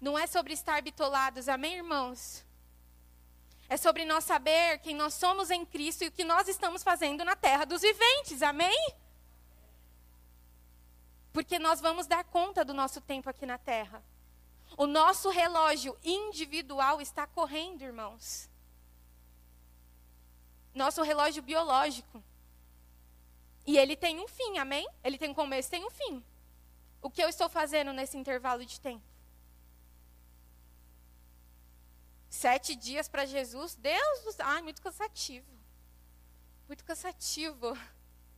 Não 0.00 0.18
é 0.18 0.26
sobre 0.26 0.52
estar 0.52 0.82
bitolados, 0.82 1.48
amém, 1.48 1.76
irmãos? 1.76 2.44
É 3.68 3.76
sobre 3.76 4.04
nós 4.04 4.24
saber 4.24 4.78
quem 4.78 4.96
nós 4.96 5.14
somos 5.14 5.52
em 5.52 5.64
Cristo 5.64 6.02
e 6.02 6.08
o 6.08 6.10
que 6.10 6.24
nós 6.24 6.48
estamos 6.48 6.82
fazendo 6.82 7.24
na 7.24 7.36
terra 7.36 7.64
dos 7.64 7.80
viventes, 7.80 8.42
amém? 8.42 8.76
Porque 11.32 11.58
nós 11.58 11.80
vamos 11.80 12.06
dar 12.06 12.24
conta 12.24 12.64
do 12.64 12.74
nosso 12.74 13.00
tempo 13.00 13.28
aqui 13.30 13.46
na 13.46 13.58
terra. 13.58 14.04
O 14.76 14.86
nosso 14.86 15.30
relógio 15.30 15.96
individual 16.02 17.00
está 17.00 17.26
correndo, 17.26 17.82
irmãos. 17.82 18.48
Nosso 20.74 21.02
relógio 21.02 21.42
biológico. 21.42 22.22
E 23.66 23.78
ele 23.78 23.96
tem 23.96 24.18
um 24.20 24.28
fim, 24.28 24.58
amém? 24.58 24.86
Ele 25.04 25.18
tem 25.18 25.30
um 25.30 25.34
começo, 25.34 25.70
tem 25.70 25.84
um 25.84 25.90
fim. 25.90 26.24
O 27.00 27.10
que 27.10 27.22
eu 27.22 27.28
estou 27.28 27.48
fazendo 27.48 27.92
nesse 27.92 28.16
intervalo 28.16 28.64
de 28.64 28.80
tempo? 28.80 29.04
Sete 32.28 32.74
dias 32.74 33.08
para 33.08 33.26
Jesus? 33.26 33.74
Deus 33.74 34.22
do 34.24 34.32
céu. 34.32 34.46
Ai, 34.46 34.62
muito 34.62 34.80
cansativo. 34.80 35.46
Muito 36.66 36.84
cansativo. 36.84 37.76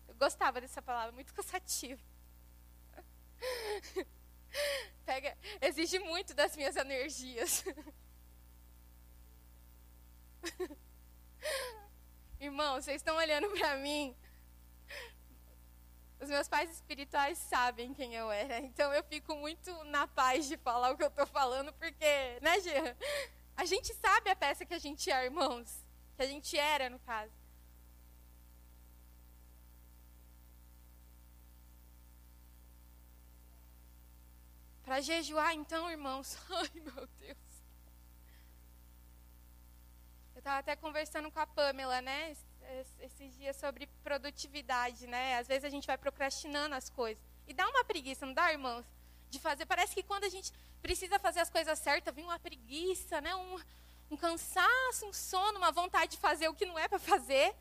Eu 0.09 0.15
gostava 0.17 0.61
dessa 0.61 0.83
palavra, 0.83 1.13
muito 1.13 1.33
cansativo. 1.33 2.03
Pega, 5.05 5.37
exige 5.61 5.99
muito 5.99 6.33
das 6.35 6.57
minhas 6.57 6.77
energias. 6.77 7.65
Irmão, 12.41 12.81
vocês 12.81 12.97
estão 12.97 13.17
olhando 13.17 13.51
para 13.51 13.77
mim. 13.77 14.17
Os 16.21 16.29
meus 16.29 16.49
pais 16.49 16.71
espirituais 16.71 17.37
sabem 17.39 17.93
quem 17.93 18.15
eu 18.15 18.31
era, 18.31 18.59
então 18.61 18.93
eu 18.95 19.05
fico 19.05 19.37
muito 19.37 19.71
na 19.85 20.07
paz 20.07 20.47
de 20.47 20.57
falar 20.57 20.91
o 20.93 20.97
que 20.97 21.03
eu 21.03 21.09
estou 21.09 21.27
falando, 21.27 21.73
porque, 21.75 22.39
né, 22.41 22.61
Jean? 22.61 22.97
A 23.57 23.65
gente 23.65 23.93
sabe 23.95 24.31
a 24.31 24.37
peça 24.37 24.65
que 24.65 24.75
a 24.75 24.79
gente 24.79 25.11
é, 25.11 25.25
irmãos. 25.25 25.85
Que 26.17 26.23
a 26.23 26.27
gente 26.27 26.59
era, 26.59 26.89
no 26.91 26.99
caso. 27.01 27.33
Para 34.85 35.01
jejuar, 35.01 35.55
então, 35.55 35.91
irmãos. 35.91 36.37
Ai, 36.51 36.71
meu 36.75 37.07
Deus. 37.19 37.39
Eu 40.35 40.39
estava 40.41 40.59
até 40.59 40.77
conversando 40.77 41.31
com 41.31 41.41
a 41.41 41.47
Pamela, 41.47 42.03
né? 42.03 42.37
Esses 43.01 43.35
dias 43.37 43.57
sobre 43.57 43.87
produtividade, 44.03 45.07
né? 45.07 45.39
Às 45.39 45.49
vezes 45.49 45.65
a 45.65 45.71
gente 45.71 45.87
vai 45.87 45.97
procrastinando 45.97 46.75
as 46.75 46.91
coisas. 46.91 47.23
E 47.47 47.55
dá 47.55 47.67
uma 47.67 47.83
preguiça, 47.85 48.27
não 48.27 48.35
dá, 48.35 48.53
irmãos? 48.53 48.85
De 49.31 49.41
fazer. 49.41 49.65
Parece 49.65 49.95
que 49.95 50.03
quando 50.03 50.25
a 50.25 50.29
gente 50.29 50.53
precisa 50.83 51.19
fazer 51.19 51.41
as 51.41 51.49
coisas 51.49 51.79
certas, 51.79 52.15
vem 52.15 52.25
uma 52.25 52.39
preguiça, 52.39 53.23
né? 53.23 53.35
Um, 53.35 53.59
um 54.11 54.17
cansaço, 54.19 55.07
um 55.07 55.15
sono, 55.15 55.57
uma 55.57 55.73
vontade 55.73 56.13
de 56.13 56.19
fazer 56.19 56.49
o 56.49 56.55
que 56.55 56.67
não 56.67 56.79
é 56.79 56.89
para 56.89 56.99
fazer. 56.99 57.55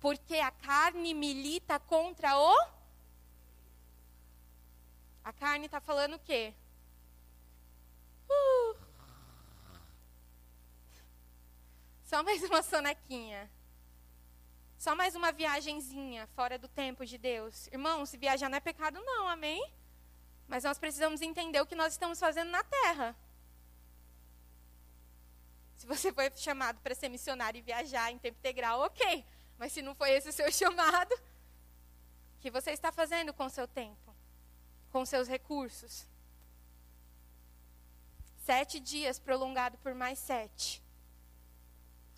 Porque 0.00 0.36
a 0.38 0.50
carne 0.50 1.14
milita 1.14 1.78
contra 1.78 2.36
o 2.36 2.81
a 5.24 5.32
carne 5.32 5.66
está 5.66 5.80
falando 5.80 6.14
o 6.14 6.18
quê? 6.18 6.54
Uh. 8.28 8.76
Só 12.04 12.22
mais 12.22 12.42
uma 12.42 12.62
sonequinha. 12.62 13.50
Só 14.78 14.96
mais 14.96 15.14
uma 15.14 15.30
viagenzinha 15.30 16.26
fora 16.34 16.58
do 16.58 16.66
tempo 16.66 17.06
de 17.06 17.16
Deus. 17.16 17.68
Irmãos, 17.68 18.10
se 18.10 18.16
viajar 18.16 18.48
não 18.48 18.56
é 18.56 18.60
pecado, 18.60 19.00
não, 19.00 19.28
amém? 19.28 19.72
Mas 20.48 20.64
nós 20.64 20.78
precisamos 20.78 21.22
entender 21.22 21.60
o 21.60 21.66
que 21.66 21.76
nós 21.76 21.92
estamos 21.92 22.18
fazendo 22.18 22.50
na 22.50 22.64
terra. 22.64 23.16
Se 25.76 25.86
você 25.86 26.12
foi 26.12 26.30
chamado 26.36 26.80
para 26.80 26.94
ser 26.94 27.08
missionário 27.08 27.58
e 27.58 27.62
viajar 27.62 28.10
em 28.10 28.18
tempo 28.18 28.38
integral, 28.38 28.80
ok. 28.80 29.24
Mas 29.56 29.72
se 29.72 29.82
não 29.82 29.94
foi 29.94 30.10
esse 30.10 30.28
o 30.28 30.32
seu 30.32 30.50
chamado, 30.52 31.12
o 31.14 32.40
que 32.40 32.50
você 32.50 32.72
está 32.72 32.90
fazendo 32.90 33.32
com 33.32 33.46
o 33.46 33.50
seu 33.50 33.68
tempo? 33.68 34.11
Com 34.92 35.06
seus 35.06 35.26
recursos. 35.26 36.06
Sete 38.44 38.78
dias 38.78 39.18
prolongado 39.18 39.78
por 39.78 39.94
mais 39.94 40.18
sete. 40.18 40.82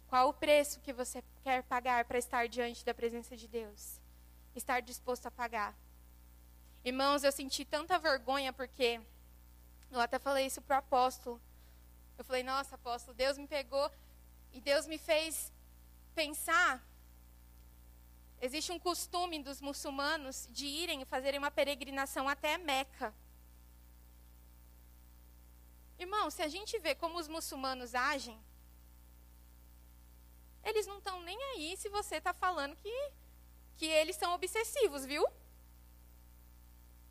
Qual 0.09 0.29
o 0.29 0.35
preço 0.35 0.81
que 0.81 0.93
você 0.93 1.23
quer 1.43 1.63
pagar 1.63 2.05
para 2.05 2.19
estar 2.19 2.49
diante 2.49 2.85
da 2.85 2.93
presença 2.93 3.37
de 3.37 3.47
Deus? 3.47 4.01
Estar 4.55 4.81
disposto 4.81 5.27
a 5.27 5.31
pagar. 5.31 5.75
Irmãos, 6.85 7.25
eu 7.25 7.33
senti 7.33 7.65
tanta 7.65 7.99
vergonha 7.99 8.53
porque 8.53 9.01
eu 9.91 10.01
até 10.01 10.19
falei 10.19 10.47
isso 10.47 10.61
para 10.61 10.77
o 10.77 10.79
apóstolo. 10.79 11.41
Eu 12.19 12.25
falei, 12.25 12.43
nossa, 12.43 12.75
apóstolo, 12.75 13.17
Deus 13.17 13.39
me 13.39 13.47
pegou 13.47 13.91
e 14.53 14.61
Deus 14.61 14.87
me 14.87 14.99
fez 14.99 15.53
pensar 16.15 16.83
Existe 18.47 18.71
um 18.73 18.79
costume 18.79 19.43
dos 19.43 19.59
muçulmanos 19.63 20.47
de 20.51 20.67
irem 20.67 21.01
e 21.01 21.07
fazerem 21.07 21.39
uma 21.39 21.51
peregrinação 21.51 22.29
até 22.29 22.59
Meca. 22.59 23.15
Irmão, 25.99 26.31
se 26.31 26.43
a 26.43 26.49
gente 26.49 26.79
vê 26.79 26.95
como 26.95 27.19
os 27.19 27.27
muçulmanos 27.27 27.95
agem, 27.95 28.39
eles 30.63 30.87
não 30.87 30.99
estão 30.99 31.23
nem 31.23 31.43
aí 31.53 31.75
se 31.79 31.89
você 31.89 32.17
está 32.17 32.35
falando 32.35 32.77
que, 32.77 33.13
que 33.79 33.87
eles 33.87 34.15
são 34.15 34.35
obsessivos, 34.35 35.07
viu? 35.07 35.25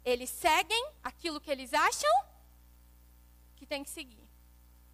Eles 0.06 0.30
seguem 0.30 0.86
aquilo 1.02 1.42
que 1.42 1.50
eles 1.50 1.74
acham 1.74 2.16
que 3.56 3.66
tem 3.66 3.84
que 3.84 3.90
seguir. 3.90 4.30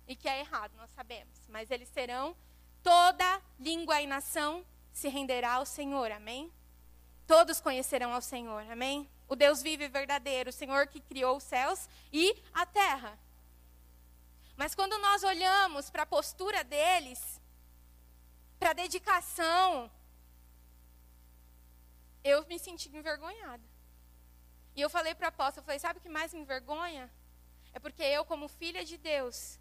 E 0.08 0.16
que 0.16 0.30
é 0.30 0.40
errado, 0.40 0.74
nós 0.78 0.90
sabemos. 0.92 1.38
Mas 1.50 1.70
eles 1.70 1.90
serão 1.90 2.34
toda 2.82 3.42
língua 3.60 4.02
e 4.02 4.08
nação 4.08 4.66
se 4.94 5.08
renderá 5.08 5.54
ao 5.54 5.66
Senhor, 5.66 6.12
amém? 6.12 6.52
Todos 7.28 7.62
conhecerão 7.62 8.14
ao 8.14 8.22
Senhor, 8.22 8.64
amém? 8.72 9.10
O 9.28 9.36
Deus 9.36 9.62
vivo 9.62 9.84
e 9.84 9.88
verdadeiro, 9.88 10.50
o 10.50 10.54
Senhor 10.54 10.88
que 10.88 11.00
criou 11.00 11.38
os 11.38 11.44
céus 11.44 11.88
e 12.12 12.36
a 12.54 12.66
terra. 12.66 13.18
Mas 14.58 14.76
quando 14.76 14.98
nós 14.98 15.24
olhamos 15.24 15.90
para 15.90 16.04
a 16.04 16.06
postura 16.08 16.64
deles, 16.64 17.40
para 18.60 18.72
a 18.72 18.74
dedicação, 18.74 19.90
eu 22.24 22.46
me 22.46 22.60
senti 22.60 22.90
envergonhada. 22.90 23.64
E 24.76 24.82
eu 24.82 24.90
falei 24.90 25.16
para 25.16 25.28
a 25.28 25.30
apóstolo, 25.30 25.62
eu 25.62 25.66
falei, 25.66 25.80
sabe 25.80 26.00
o 26.00 26.02
que 26.02 26.10
mais 26.10 26.34
me 26.34 26.42
envergonha? 26.42 27.10
É 27.74 27.80
porque 27.80 28.04
eu, 28.04 28.26
como 28.26 28.48
filha 28.48 28.84
de 28.84 28.98
Deus, 28.98 29.60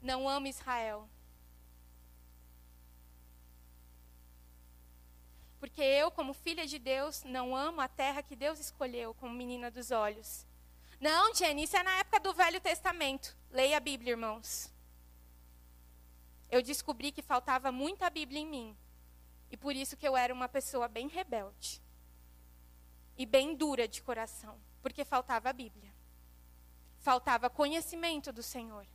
não 0.00 0.28
amo 0.28 0.46
Israel. 0.46 1.08
Porque 5.64 5.80
eu, 5.80 6.10
como 6.10 6.34
filha 6.34 6.66
de 6.66 6.78
Deus, 6.78 7.24
não 7.24 7.56
amo 7.56 7.80
a 7.80 7.88
terra 7.88 8.22
que 8.22 8.36
Deus 8.36 8.60
escolheu 8.60 9.14
como 9.14 9.32
menina 9.32 9.70
dos 9.70 9.90
olhos. 9.90 10.46
Não, 11.00 11.34
Jenny, 11.34 11.62
isso 11.62 11.74
é 11.74 11.82
na 11.82 11.96
época 12.00 12.20
do 12.20 12.34
Velho 12.34 12.60
Testamento. 12.60 13.34
Leia 13.50 13.78
a 13.78 13.80
Bíblia, 13.80 14.10
irmãos. 14.10 14.70
Eu 16.50 16.60
descobri 16.60 17.10
que 17.10 17.22
faltava 17.22 17.72
muita 17.72 18.10
Bíblia 18.10 18.40
em 18.40 18.46
mim. 18.46 18.76
E 19.50 19.56
por 19.56 19.74
isso 19.74 19.96
que 19.96 20.06
eu 20.06 20.14
era 20.14 20.34
uma 20.34 20.50
pessoa 20.50 20.86
bem 20.86 21.08
rebelde. 21.08 21.80
E 23.16 23.24
bem 23.24 23.54
dura 23.56 23.88
de 23.88 24.02
coração. 24.02 24.60
Porque 24.82 25.02
faltava 25.02 25.48
a 25.48 25.52
Bíblia. 25.54 25.94
Faltava 26.98 27.48
conhecimento 27.48 28.30
do 28.30 28.42
Senhor. 28.42 28.86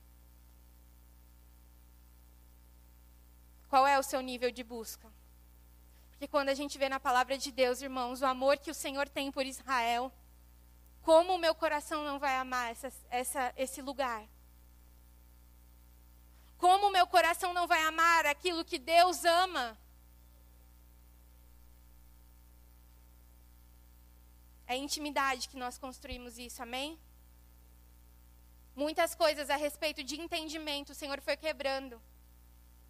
Qual 3.68 3.88
é 3.88 3.98
o 3.98 4.04
seu 4.04 4.22
nível 4.22 4.52
de 4.52 4.64
busca? 4.64 5.12
Porque 6.20 6.28
quando 6.28 6.50
a 6.50 6.54
gente 6.54 6.78
vê 6.78 6.90
na 6.90 7.00
palavra 7.00 7.38
de 7.38 7.50
Deus, 7.50 7.82
irmãos, 7.82 8.22
o 8.22 8.26
amor 8.26 8.58
que 8.58 8.70
o 8.70 8.74
Senhor 8.74 9.08
tem 9.08 9.32
por 9.32 9.46
Israel, 9.46 10.12
como 11.02 11.34
o 11.34 11.38
meu 11.38 11.56
coração 11.56 12.04
não 12.04 12.20
vai 12.20 12.36
amar 12.36 12.72
essa, 12.72 12.92
essa, 13.10 13.54
esse 13.56 13.82
lugar? 13.82 14.28
Como 16.58 16.88
o 16.88 16.92
meu 16.92 17.08
coração 17.08 17.54
não 17.54 17.66
vai 17.66 17.82
amar 17.84 18.26
aquilo 18.26 18.66
que 18.66 18.78
Deus 18.78 19.24
ama? 19.24 19.78
É 24.68 24.76
intimidade 24.76 25.48
que 25.48 25.56
nós 25.56 25.78
construímos 25.78 26.38
isso, 26.38 26.62
amém? 26.62 27.00
Muitas 28.76 29.16
coisas 29.16 29.50
a 29.50 29.56
respeito 29.56 30.04
de 30.04 30.20
entendimento 30.20 30.90
o 30.90 30.96
Senhor 30.96 31.22
foi 31.22 31.38
quebrando. 31.38 32.02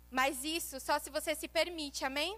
Mas 0.09 0.43
isso 0.43 0.79
só 0.79 0.97
se 0.97 1.11
você 1.11 1.35
se 1.35 1.47
permite, 1.47 2.03
amém? 2.03 2.35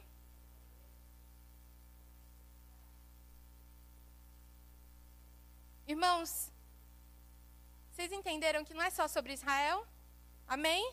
Irmãos, 5.92 6.50
vocês 7.92 8.14
entenderam 8.14 8.64
que 8.64 8.74
não 8.74 8.82
é 8.82 8.89
só 8.89 9.10
sobre 9.10 9.34
Israel? 9.34 9.86
Amém? 10.48 10.84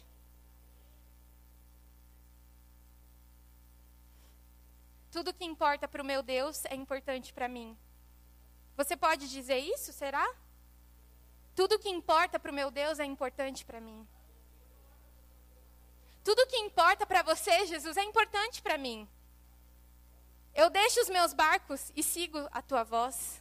Tudo 5.12 5.32
que 5.32 5.44
importa 5.44 5.86
para 5.86 6.02
o 6.02 6.04
meu 6.04 6.20
Deus 6.20 6.64
é 6.64 6.74
importante 6.74 7.32
para 7.32 7.46
mim. 7.46 7.78
Você 8.76 8.96
pode 8.96 9.30
dizer 9.30 9.58
isso, 9.58 9.92
será? 9.92 10.26
Tudo 11.54 11.78
que 11.78 11.88
importa 11.88 12.36
para 12.40 12.50
o 12.50 12.58
meu 12.60 12.68
Deus 12.68 12.98
é 12.98 13.04
importante 13.04 13.64
para 13.64 13.80
mim. 13.80 14.04
Tudo 16.24 16.48
que 16.48 16.56
importa 16.56 17.06
para 17.06 17.22
você, 17.22 17.66
Jesus, 17.66 17.96
é 17.96 18.02
importante 18.02 18.60
para 18.60 18.76
mim. 18.76 19.08
Eu 20.52 20.68
deixo 20.68 21.00
os 21.00 21.08
meus 21.08 21.32
barcos 21.32 21.92
e 21.94 22.02
sigo 22.02 22.48
a 22.50 22.60
tua 22.60 22.82
voz. 22.82 23.40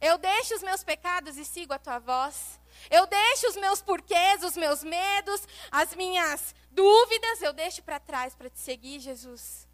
Eu 0.00 0.16
deixo 0.16 0.54
os 0.54 0.62
meus 0.62 0.84
pecados 0.84 1.36
e 1.36 1.44
sigo 1.44 1.72
a 1.72 1.78
tua 1.78 1.98
voz. 1.98 2.60
Eu 2.90 3.06
deixo 3.06 3.48
os 3.48 3.56
meus 3.56 3.82
porquês, 3.82 4.44
os 4.44 4.56
meus 4.56 4.84
medos, 4.84 5.46
as 5.70 5.94
minhas 5.94 6.54
dúvidas, 6.70 7.42
eu 7.42 7.52
deixo 7.52 7.82
para 7.82 7.98
trás 7.98 8.34
para 8.34 8.48
te 8.48 8.60
seguir, 8.60 9.00
Jesus. 9.00 9.66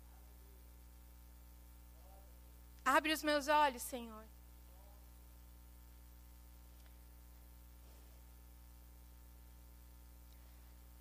Abre 2.84 3.12
os 3.12 3.22
meus 3.22 3.48
olhos, 3.48 3.82
Senhor. 3.82 4.24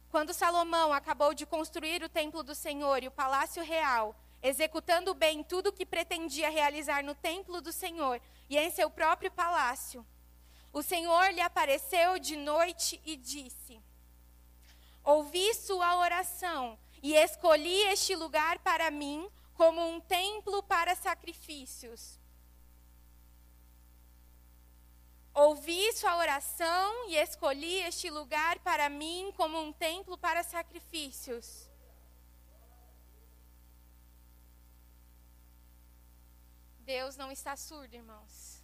Quando 0.09 0.33
Salomão 0.33 0.93
acabou 0.93 1.33
de 1.33 1.45
construir 1.45 2.03
o 2.03 2.09
templo 2.09 2.43
do 2.43 2.53
Senhor 2.53 3.01
e 3.01 3.07
o 3.07 3.11
palácio 3.11 3.63
real, 3.63 4.15
executando 4.43 5.13
bem 5.13 5.43
tudo 5.43 5.69
o 5.69 5.73
que 5.73 5.85
pretendia 5.85 6.49
realizar 6.49 7.03
no 7.03 7.15
templo 7.15 7.59
do 7.59 7.73
Senhor 7.73 8.21
e 8.53 8.57
em 8.57 8.69
seu 8.69 8.89
próprio 8.89 9.31
palácio. 9.31 10.05
O 10.71 10.83
Senhor 10.83 11.31
lhe 11.33 11.41
apareceu 11.41 12.19
de 12.19 12.35
noite 12.35 13.01
e 13.03 13.15
disse: 13.15 13.81
Ouvi 15.03 15.53
sua 15.55 15.97
oração 15.97 16.77
e 17.01 17.15
escolhi 17.15 17.81
este 17.91 18.15
lugar 18.15 18.59
para 18.59 18.91
mim 18.91 19.27
como 19.55 19.81
um 19.87 19.99
templo 19.99 20.61
para 20.63 20.95
sacrifícios. 20.95 22.19
Ouvi 25.33 25.91
sua 25.93 26.15
oração 26.17 27.09
e 27.09 27.15
escolhi 27.15 27.79
este 27.81 28.09
lugar 28.11 28.59
para 28.59 28.87
mim 28.87 29.33
como 29.35 29.59
um 29.59 29.73
templo 29.73 30.15
para 30.15 30.43
sacrifícios. 30.43 31.72
Deus 36.85 37.15
não 37.15 37.31
está 37.31 37.55
surdo, 37.55 37.93
irmãos. 37.93 38.61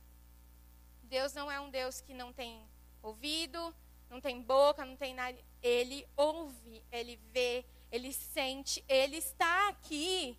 Deus 1.03 1.33
não 1.33 1.49
é 1.51 1.59
um 1.59 1.69
Deus 1.69 2.01
que 2.01 2.13
não 2.13 2.31
tem 2.31 2.67
ouvido, 3.01 3.75
não 4.09 4.19
tem 4.19 4.41
boca, 4.41 4.85
não 4.85 4.95
tem 4.95 5.13
nada. 5.13 5.37
Ele 5.61 6.07
ouve, 6.15 6.83
ele 6.91 7.15
vê, 7.33 7.65
ele 7.91 8.11
sente, 8.13 8.83
ele 8.87 9.17
está 9.17 9.69
aqui. 9.69 10.37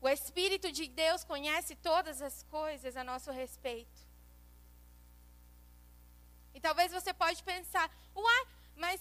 O 0.00 0.08
Espírito 0.08 0.70
de 0.70 0.86
Deus 0.88 1.24
conhece 1.24 1.74
todas 1.76 2.22
as 2.22 2.42
coisas 2.44 2.96
a 2.96 3.04
nosso 3.04 3.30
respeito. 3.30 4.08
E 6.54 6.60
talvez 6.60 6.92
você 6.92 7.12
pode 7.12 7.42
pensar, 7.42 7.90
uai, 8.14 8.46
mas 8.76 9.00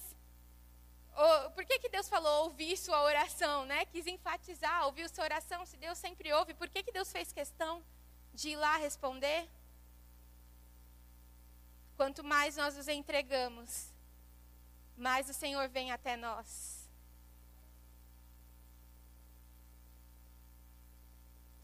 Por 1.55 1.65
que, 1.65 1.79
que 1.79 1.89
Deus 1.89 2.07
falou 2.07 2.45
ouvir 2.45 2.77
sua 2.77 3.01
oração, 3.01 3.65
né? 3.65 3.85
Quis 3.85 4.05
enfatizar, 4.05 4.85
ouvir 4.85 5.09
sua 5.09 5.23
oração, 5.23 5.65
se 5.65 5.75
Deus 5.75 5.97
sempre 5.97 6.31
ouve, 6.31 6.53
por 6.53 6.69
que, 6.69 6.83
que 6.83 6.91
Deus 6.91 7.11
fez 7.11 7.33
questão 7.33 7.83
de 8.33 8.49
ir 8.49 8.55
lá 8.55 8.77
responder? 8.77 9.49
Quanto 11.95 12.23
mais 12.23 12.55
nós 12.55 12.77
nos 12.77 12.87
entregamos, 12.87 13.91
mais 14.95 15.27
o 15.27 15.33
Senhor 15.33 15.67
vem 15.67 15.91
até 15.91 16.15
nós. 16.15 16.87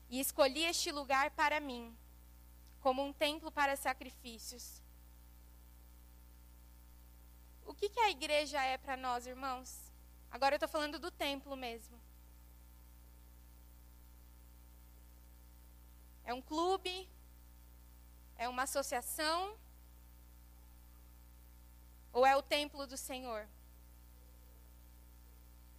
E 0.10 0.20
escolhi 0.20 0.64
este 0.66 0.91
lugar 0.91 1.30
para 1.32 1.60
mim, 1.60 1.95
como 2.82 3.04
um 3.04 3.14
templo 3.14 3.51
para 3.51 3.76
sacrifícios 3.76 4.82
o 7.66 7.74
que, 7.74 7.89
que 7.89 7.99
a 7.99 8.09
igreja 8.09 8.61
é 8.64 8.78
para 8.78 8.95
nós, 8.97 9.26
irmãos? 9.26 9.91
Agora 10.32 10.55
eu 10.55 10.57
estou 10.57 10.70
falando 10.70 10.97
do 10.99 11.11
templo 11.11 11.55
mesmo. 11.55 11.99
É 16.24 16.34
um 16.34 16.41
clube? 16.41 17.09
É 18.38 18.47
uma 18.47 18.64
associação? 18.64 19.57
Ou 22.11 22.26
é 22.26 22.36
o 22.36 22.41
templo 22.41 22.86
do 22.88 22.97
Senhor? 22.97 23.47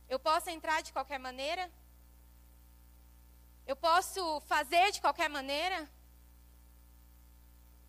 Eu 0.09 0.19
posso 0.19 0.51
entrar 0.51 0.83
de 0.83 0.93
qualquer 0.93 1.19
maneira? 1.19 1.71
Eu 3.67 3.77
posso 3.77 4.41
fazer 4.43 4.93
de 4.93 5.01
qualquer 5.01 5.29
maneira? 5.29 5.89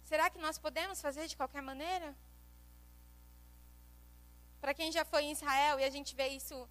Será 0.04 0.30
que 0.30 0.40
nós 0.40 0.58
podemos 0.58 1.02
fazer 1.02 1.28
de 1.28 1.36
qualquer 1.36 1.62
maneira? 1.62 2.16
Para 4.66 4.74
quem 4.74 4.92
já 4.92 5.06
foi 5.06 5.26
em 5.26 5.32
Israel, 5.32 5.80
e 5.80 5.84
a 5.84 5.92
gente 5.92 6.16
vê 6.16 6.28
isso 6.30 6.68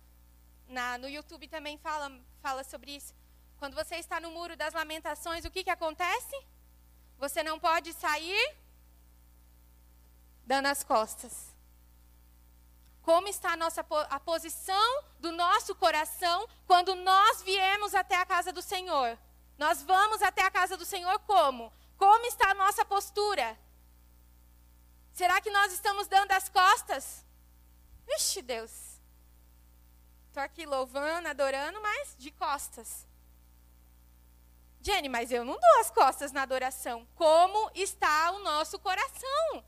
na, 0.67 0.99
no 0.99 1.09
YouTube 1.09 1.47
também 1.47 1.79
fala, 1.79 2.11
fala 2.43 2.65
sobre 2.65 2.91
isso. 2.91 3.15
Quando 3.57 3.77
você 3.77 3.95
está 3.95 4.19
no 4.19 4.33
muro 4.33 4.57
das 4.57 4.75
lamentações, 4.75 5.45
o 5.45 5.51
que, 5.53 5.63
que 5.63 5.71
acontece? 5.71 6.37
Você 7.19 7.45
não 7.45 7.57
pode 7.57 7.93
sair 7.93 8.57
dando 10.45 10.67
as 10.67 10.83
costas. 10.83 11.55
Como 13.01 13.29
está 13.29 13.53
a, 13.53 13.57
nossa, 13.57 13.87
a 14.11 14.19
posição 14.19 15.05
do 15.21 15.31
nosso 15.31 15.73
coração 15.77 16.49
quando 16.67 16.97
nós 16.97 17.43
viemos 17.43 17.95
até 17.95 18.17
a 18.17 18.27
casa 18.27 18.53
do 18.53 18.61
Senhor? 18.61 19.17
Nós 19.57 19.85
vamos 19.85 20.21
até 20.21 20.43
a 20.43 20.51
casa 20.51 20.77
do 20.77 20.85
Senhor 20.85 21.17
como? 21.21 21.73
Como 21.97 22.27
está 22.27 22.51
a 22.51 22.55
nossa 22.55 22.85
postura? 22.85 23.57
Será 25.13 25.41
que 25.41 25.51
nós 25.51 25.73
estamos 25.73 26.09
dando 26.09 26.33
as 26.33 26.49
costas? 26.49 27.24
Vixe, 28.07 28.43
Deus. 28.43 29.01
Estou 30.29 30.43
aqui 30.43 30.67
louvando, 30.67 31.29
adorando, 31.29 31.81
mas 31.81 32.17
de 32.19 32.31
costas. 32.31 33.07
Jenny, 34.81 35.09
mas 35.09 35.31
eu 35.31 35.45
não 35.45 35.59
dou 35.59 35.81
as 35.81 35.91
costas 35.91 36.33
na 36.33 36.43
adoração. 36.43 37.07
Como 37.15 37.71
está 37.75 38.33
o 38.33 38.41
nosso 38.41 38.79
coração? 38.79 39.65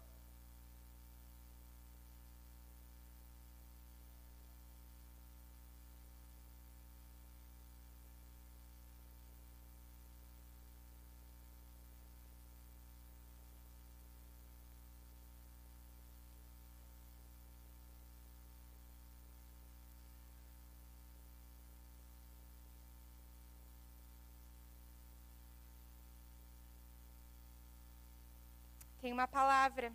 Tem 29.07 29.13
uma 29.13 29.29
palavra 29.29 29.93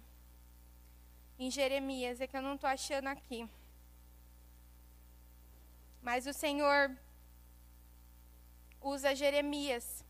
em 1.37 1.51
Jeremias, 1.51 2.21
é 2.21 2.27
que 2.27 2.37
eu 2.37 2.41
não 2.41 2.55
estou 2.55 2.69
achando 2.69 3.07
aqui. 3.07 3.45
Mas 6.01 6.25
o 6.25 6.31
Senhor 6.31 6.97
usa 8.79 9.13
Jeremias. 9.13 10.05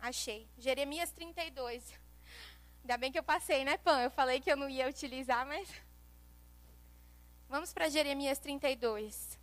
Achei. 0.00 0.48
Jeremias 0.58 1.12
32. 1.12 1.94
Ainda 2.80 2.96
bem 2.96 3.12
que 3.12 3.18
eu 3.20 3.22
passei, 3.22 3.64
né, 3.64 3.78
Pan? 3.78 4.00
Eu 4.00 4.10
falei 4.10 4.40
que 4.40 4.50
eu 4.50 4.56
não 4.56 4.68
ia 4.68 4.88
utilizar, 4.88 5.46
mas. 5.46 5.72
Vamos 7.48 7.72
para 7.72 7.88
Jeremias 7.88 8.40
32. 8.40 9.38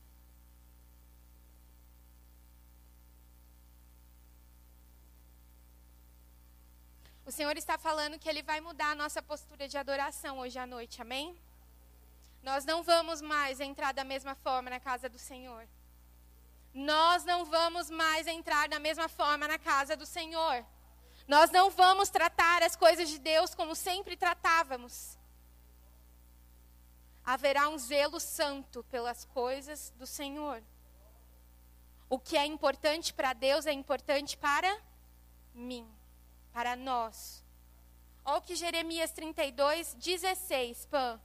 O 7.27 7.31
Senhor 7.31 7.57
está 7.57 7.77
falando 7.77 8.17
que 8.17 8.29
Ele 8.29 8.41
vai 8.41 8.61
mudar 8.61 8.91
a 8.91 8.95
nossa 8.95 9.21
postura 9.21 9.67
de 9.67 9.77
adoração 9.77 10.39
hoje 10.39 10.57
à 10.57 10.65
noite, 10.65 11.01
amém? 11.01 11.37
Nós 12.41 12.63
não 12.63 12.81
vamos 12.81 13.21
mais 13.21 13.59
entrar 13.59 13.93
da 13.93 14.05
mesma 14.05 14.33
forma 14.33 14.69
na 14.69 14.79
casa 14.79 15.09
do 15.09 15.19
Senhor. 15.19 15.67
Nós 16.73 17.25
não 17.25 17.43
vamos 17.43 17.89
mais 17.89 18.27
entrar 18.27 18.69
da 18.69 18.79
mesma 18.79 19.09
forma 19.09 19.45
na 19.45 19.59
casa 19.59 19.97
do 19.97 20.05
Senhor. 20.05 20.65
Nós 21.27 21.51
não 21.51 21.69
vamos 21.69 22.09
tratar 22.09 22.63
as 22.63 22.77
coisas 22.77 23.09
de 23.09 23.19
Deus 23.19 23.53
como 23.53 23.75
sempre 23.75 24.15
tratávamos. 24.15 25.17
Haverá 27.25 27.67
um 27.67 27.77
zelo 27.77 28.21
santo 28.21 28.85
pelas 28.85 29.25
coisas 29.25 29.91
do 29.97 30.07
Senhor. 30.07 30.63
O 32.09 32.17
que 32.17 32.37
é 32.37 32.45
importante 32.45 33.13
para 33.13 33.33
Deus 33.33 33.65
é 33.65 33.73
importante 33.73 34.37
para 34.37 34.81
mim 35.53 35.96
para 36.57 36.75
nós. 36.75 37.43
Olha 38.25 38.39
o 38.39 38.41
que 38.41 38.55
Jeremias 38.55 39.11
32, 39.11 39.93
16, 39.93 40.87
Pan. 40.87 41.21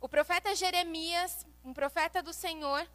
O 0.00 0.08
profeta 0.08 0.54
Jeremias, 0.54 1.46
um 1.62 1.74
profeta 1.74 2.22
do 2.22 2.32
Senhor, 2.32 2.88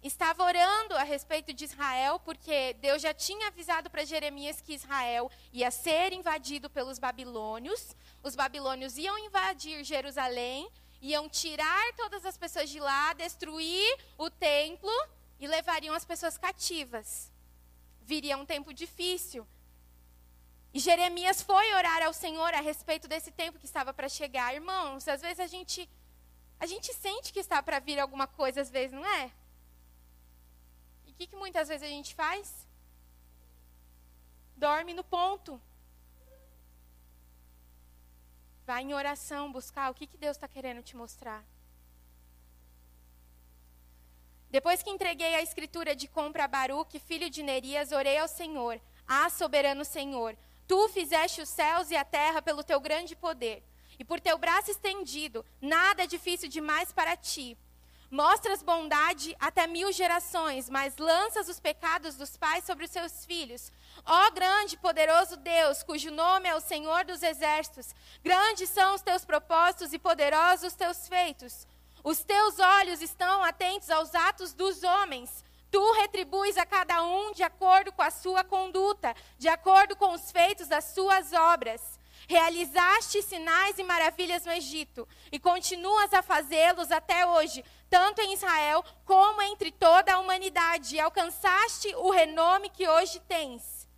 estava 0.00 0.44
orando 0.44 0.94
a 0.96 1.02
respeito 1.02 1.52
de 1.52 1.64
Israel, 1.64 2.20
porque 2.20 2.74
Deus 2.74 3.02
já 3.02 3.12
tinha 3.12 3.48
avisado 3.48 3.90
para 3.90 4.04
Jeremias 4.04 4.60
que 4.60 4.74
Israel 4.74 5.28
ia 5.52 5.72
ser 5.72 6.12
invadido 6.12 6.70
pelos 6.70 7.00
babilônios. 7.00 7.96
Os 8.22 8.36
babilônios 8.36 8.96
iam 8.96 9.18
invadir 9.18 9.82
Jerusalém, 9.82 10.70
iam 11.02 11.28
tirar 11.28 11.92
todas 11.96 12.24
as 12.24 12.38
pessoas 12.38 12.70
de 12.70 12.78
lá, 12.78 13.12
destruir 13.14 13.92
o 14.16 14.30
templo 14.30 14.92
e 15.40 15.48
levariam 15.48 15.96
as 15.96 16.04
pessoas 16.04 16.38
cativas. 16.38 17.32
Viria 18.12 18.36
um 18.42 18.46
tempo 18.54 18.70
difícil. 18.82 19.42
E 20.76 20.78
Jeremias 20.86 21.38
foi 21.50 21.66
orar 21.80 22.00
ao 22.04 22.14
Senhor 22.24 22.52
a 22.54 22.62
respeito 22.70 23.06
desse 23.12 23.30
tempo 23.40 23.58
que 23.60 23.70
estava 23.70 23.92
para 23.98 24.08
chegar. 24.18 24.54
Irmãos, 24.60 25.06
às 25.14 25.20
vezes 25.26 25.40
a 25.46 25.50
gente 25.54 25.80
a 26.64 26.66
gente 26.72 26.88
sente 27.04 27.32
que 27.34 27.42
está 27.44 27.58
para 27.66 27.78
vir 27.86 27.98
alguma 27.98 28.26
coisa, 28.40 28.60
às 28.64 28.70
vezes, 28.76 28.94
não 28.98 29.06
é? 29.20 29.24
E 31.06 31.10
o 31.12 31.14
que, 31.16 31.26
que 31.30 31.36
muitas 31.44 31.68
vezes 31.70 31.84
a 31.88 31.92
gente 31.96 32.12
faz? 32.14 32.46
Dorme 34.64 34.92
no 34.98 35.04
ponto. 35.16 35.52
Vai 38.66 38.82
em 38.82 38.92
oração 39.02 39.50
buscar 39.58 39.90
o 39.90 39.94
que, 39.98 40.06
que 40.10 40.22
Deus 40.24 40.36
está 40.36 40.46
querendo 40.56 40.82
te 40.88 40.94
mostrar. 41.02 41.42
Depois 44.50 44.82
que 44.82 44.90
entreguei 44.90 45.34
a 45.36 45.42
escritura 45.42 45.94
de 45.94 46.08
compra 46.08 46.44
a 46.44 46.48
Baruque, 46.48 46.98
filho 46.98 47.30
de 47.30 47.42
Nerias, 47.42 47.92
orei 47.92 48.18
ao 48.18 48.26
Senhor. 48.26 48.80
Ah, 49.06 49.30
soberano 49.30 49.84
Senhor, 49.84 50.36
tu 50.66 50.88
fizeste 50.88 51.40
os 51.40 51.48
céus 51.48 51.90
e 51.90 51.96
a 51.96 52.04
terra 52.04 52.42
pelo 52.42 52.64
teu 52.64 52.80
grande 52.80 53.14
poder. 53.14 53.62
E 53.96 54.04
por 54.04 54.18
teu 54.18 54.36
braço 54.38 54.70
estendido, 54.70 55.44
nada 55.60 56.02
é 56.02 56.06
difícil 56.06 56.48
demais 56.48 56.90
para 56.90 57.16
ti. 57.16 57.56
Mostras 58.10 58.60
bondade 58.60 59.36
até 59.38 59.68
mil 59.68 59.92
gerações, 59.92 60.68
mas 60.68 60.96
lanças 60.96 61.48
os 61.48 61.60
pecados 61.60 62.16
dos 62.16 62.36
pais 62.36 62.64
sobre 62.64 62.86
os 62.86 62.90
seus 62.90 63.24
filhos. 63.24 63.70
Ó 64.04 64.30
grande 64.32 64.74
e 64.74 64.78
poderoso 64.78 65.36
Deus, 65.36 65.84
cujo 65.84 66.10
nome 66.10 66.48
é 66.48 66.54
o 66.56 66.60
Senhor 66.60 67.04
dos 67.04 67.22
exércitos, 67.22 67.94
grandes 68.24 68.68
são 68.68 68.96
os 68.96 69.02
teus 69.02 69.24
propósitos 69.24 69.92
e 69.92 69.98
poderosos 69.98 70.72
os 70.72 70.74
teus 70.74 71.06
feitos. 71.06 71.68
Os 72.02 72.22
teus 72.24 72.58
olhos 72.58 73.02
estão 73.02 73.42
atentos 73.44 73.90
aos 73.90 74.14
atos 74.14 74.54
dos 74.54 74.82
homens. 74.82 75.44
Tu 75.70 75.92
retribuis 75.92 76.56
a 76.56 76.66
cada 76.66 77.02
um 77.02 77.32
de 77.32 77.42
acordo 77.42 77.92
com 77.92 78.02
a 78.02 78.10
sua 78.10 78.42
conduta, 78.42 79.14
de 79.38 79.48
acordo 79.48 79.94
com 79.94 80.12
os 80.12 80.32
feitos 80.32 80.66
das 80.66 80.84
suas 80.84 81.32
obras. 81.32 81.98
Realizaste 82.28 83.22
sinais 83.22 83.78
e 83.78 83.82
maravilhas 83.82 84.44
no 84.44 84.52
Egito 84.52 85.06
e 85.30 85.38
continuas 85.38 86.12
a 86.12 86.22
fazê-los 86.22 86.90
até 86.90 87.26
hoje, 87.26 87.64
tanto 87.88 88.20
em 88.20 88.34
Israel 88.34 88.84
como 89.04 89.42
entre 89.42 89.70
toda 89.70 90.14
a 90.14 90.18
humanidade, 90.18 90.96
e 90.96 91.00
alcançaste 91.00 91.94
o 91.96 92.10
renome 92.10 92.70
que 92.70 92.88
hoje 92.88 93.20
tens. 93.20 93.88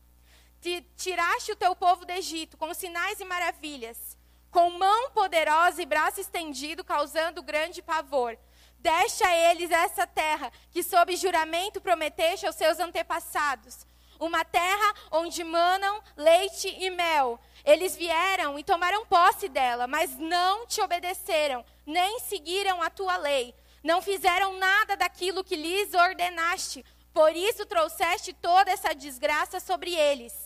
Tiraste 0.97 1.53
o 1.53 1.57
teu 1.57 1.75
povo 1.75 2.05
do 2.05 2.13
Egito 2.13 2.57
com 2.57 2.73
sinais 2.73 3.21
e 3.21 3.25
maravilhas 3.25 4.12
com 4.53 4.71
mão 4.71 5.11
poderosa 5.11 5.83
e 5.83 5.87
braço 5.87 6.21
estendido, 6.21 6.85
causando 6.85 7.43
grande 7.43 7.81
pavor. 7.81 8.37
Deixa 8.79 9.27
a 9.27 9.51
eles 9.51 9.71
essa 9.71 10.07
terra 10.07 10.53
que, 10.71 10.83
sob 10.83 11.17
juramento, 11.17 11.81
prometeste 11.81 12.47
aos 12.47 12.55
seus 12.55 12.79
antepassados. 12.79 13.87
Uma 14.21 14.45
terra 14.45 14.95
onde 15.11 15.43
manam 15.43 16.03
leite 16.17 16.69
e 16.69 16.91
mel. 16.91 17.41
Eles 17.65 17.97
vieram 17.97 18.59
e 18.59 18.63
tomaram 18.63 19.07
posse 19.07 19.49
dela, 19.49 19.87
mas 19.87 20.19
não 20.19 20.67
te 20.67 20.81
obedeceram, 20.83 21.65
nem 21.87 22.21
seguiram 22.21 22.83
a 22.83 22.91
tua 22.91 23.17
lei. 23.17 23.55
Não 23.83 24.03
fizeram 24.03 24.59
nada 24.59 24.97
daquilo 24.97 25.43
que 25.43 25.57
lhes 25.57 25.95
ordenaste. 25.95 26.85
Por 27.13 27.35
isso 27.35 27.65
trouxeste 27.67 28.33
toda 28.33 28.71
essa 28.71 28.95
desgraça 28.95 29.59
sobre 29.61 29.95
eles. 29.95 30.42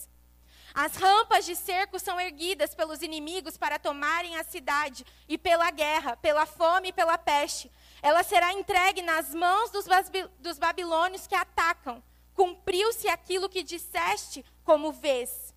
As 0.79 0.95
rampas 0.95 1.47
de 1.47 1.57
cerco 1.57 1.99
são 1.99 2.20
erguidas 2.20 2.74
pelos 2.74 3.01
inimigos 3.01 3.57
para 3.57 3.79
tomarem 3.79 4.37
a 4.37 4.45
cidade, 4.45 5.07
e 5.27 5.39
pela 5.39 5.70
guerra, 5.70 6.18
pela 6.18 6.45
fome 6.45 6.89
e 6.89 6.93
pela 6.93 7.16
peste. 7.16 7.72
Ela 8.03 8.22
será 8.22 8.53
entregue 8.53 9.01
nas 9.01 9.33
mãos 9.33 9.70
dos, 9.70 9.87
dos 10.39 10.59
babilônios 10.59 11.27
que 11.27 11.35
atacam. 11.35 12.03
Cumpriu-se 12.35 13.09
aquilo 13.09 13.49
que 13.49 13.62
disseste, 13.62 14.45
como 14.64 14.93
vês. 14.93 15.55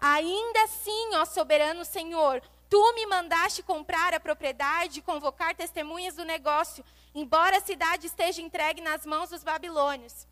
Ainda 0.00 0.64
assim, 0.64 1.14
ó 1.14 1.24
soberano 1.24 1.84
Senhor, 1.84 2.42
tu 2.68 2.92
me 2.94 3.06
mandaste 3.06 3.62
comprar 3.62 4.14
a 4.14 4.18
propriedade 4.18 4.98
e 4.98 5.02
convocar 5.02 5.54
testemunhas 5.54 6.16
do 6.16 6.24
negócio, 6.24 6.84
embora 7.14 7.58
a 7.58 7.60
cidade 7.60 8.08
esteja 8.08 8.42
entregue 8.42 8.80
nas 8.80 9.06
mãos 9.06 9.30
dos 9.30 9.44
babilônios. 9.44 10.26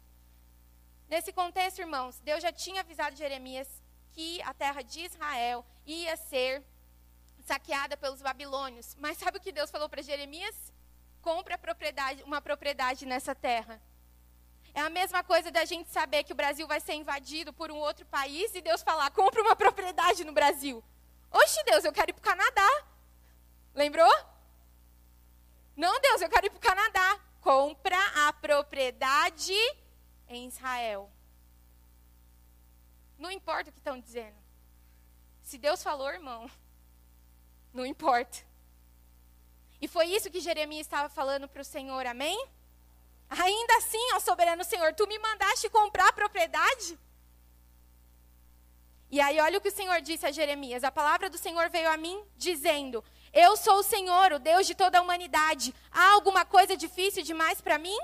Nesse 1.08 1.32
contexto, 1.32 1.78
irmãos, 1.78 2.18
Deus 2.18 2.42
já 2.42 2.50
tinha 2.50 2.80
avisado 2.80 3.14
Jeremias 3.14 3.83
que 4.14 4.40
a 4.42 4.54
terra 4.54 4.82
de 4.82 5.00
Israel 5.00 5.66
ia 5.84 6.16
ser 6.16 6.62
saqueada 7.44 7.96
pelos 7.96 8.22
babilônios. 8.22 8.96
Mas 8.98 9.18
sabe 9.18 9.38
o 9.38 9.40
que 9.40 9.52
Deus 9.52 9.70
falou 9.70 9.88
para 9.88 10.02
Jeremias? 10.02 10.72
Compre 11.20 11.56
propriedade, 11.58 12.22
uma 12.22 12.40
propriedade 12.40 13.04
nessa 13.04 13.34
terra. 13.34 13.82
É 14.72 14.80
a 14.80 14.90
mesma 14.90 15.22
coisa 15.22 15.50
da 15.50 15.64
gente 15.64 15.90
saber 15.90 16.24
que 16.24 16.32
o 16.32 16.36
Brasil 16.36 16.66
vai 16.66 16.80
ser 16.80 16.94
invadido 16.94 17.52
por 17.52 17.70
um 17.70 17.76
outro 17.76 18.06
país 18.06 18.54
e 18.54 18.60
Deus 18.60 18.82
falar: 18.82 19.10
compre 19.10 19.40
uma 19.40 19.56
propriedade 19.56 20.24
no 20.24 20.32
Brasil. 20.32 20.82
Oxe, 21.30 21.62
Deus, 21.64 21.84
eu 21.84 21.92
quero 21.92 22.10
ir 22.10 22.14
para 22.14 22.20
o 22.20 22.36
Canadá. 22.36 22.84
Lembrou? 23.74 24.12
Não, 25.76 26.00
Deus, 26.00 26.22
eu 26.22 26.28
quero 26.28 26.46
ir 26.46 26.50
para 26.50 26.58
o 26.58 26.60
Canadá. 26.60 27.20
Compra 27.40 27.98
a 28.26 28.32
propriedade 28.32 29.52
em 30.28 30.46
Israel. 30.46 31.10
Não 33.24 33.30
importa 33.30 33.70
o 33.70 33.72
que 33.72 33.78
estão 33.78 33.98
dizendo. 33.98 34.36
Se 35.40 35.56
Deus 35.56 35.82
falou, 35.82 36.10
irmão, 36.10 36.50
não 37.72 37.86
importa. 37.86 38.36
E 39.80 39.88
foi 39.88 40.08
isso 40.08 40.30
que 40.30 40.40
Jeremias 40.40 40.86
estava 40.86 41.08
falando 41.08 41.48
para 41.48 41.62
o 41.62 41.64
Senhor, 41.64 42.04
amém? 42.04 42.38
Ainda 43.30 43.76
assim, 43.78 44.12
ó 44.12 44.20
soberano 44.20 44.62
Senhor, 44.62 44.92
tu 44.92 45.06
me 45.06 45.18
mandaste 45.18 45.70
comprar 45.70 46.12
propriedade? 46.12 46.98
E 49.10 49.18
aí, 49.22 49.40
olha 49.40 49.56
o 49.56 49.60
que 49.62 49.68
o 49.68 49.78
Senhor 49.80 50.02
disse 50.02 50.26
a 50.26 50.30
Jeremias: 50.30 50.84
a 50.84 50.92
palavra 50.92 51.30
do 51.30 51.38
Senhor 51.38 51.70
veio 51.70 51.90
a 51.90 51.96
mim 51.96 52.22
dizendo: 52.36 53.02
Eu 53.32 53.56
sou 53.56 53.78
o 53.78 53.88
Senhor, 53.94 54.34
o 54.34 54.38
Deus 54.38 54.66
de 54.66 54.74
toda 54.74 54.98
a 54.98 55.02
humanidade. 55.02 55.74
Há 55.90 56.12
alguma 56.12 56.44
coisa 56.44 56.76
difícil 56.76 57.22
demais 57.22 57.58
para 57.62 57.78
mim? 57.78 57.98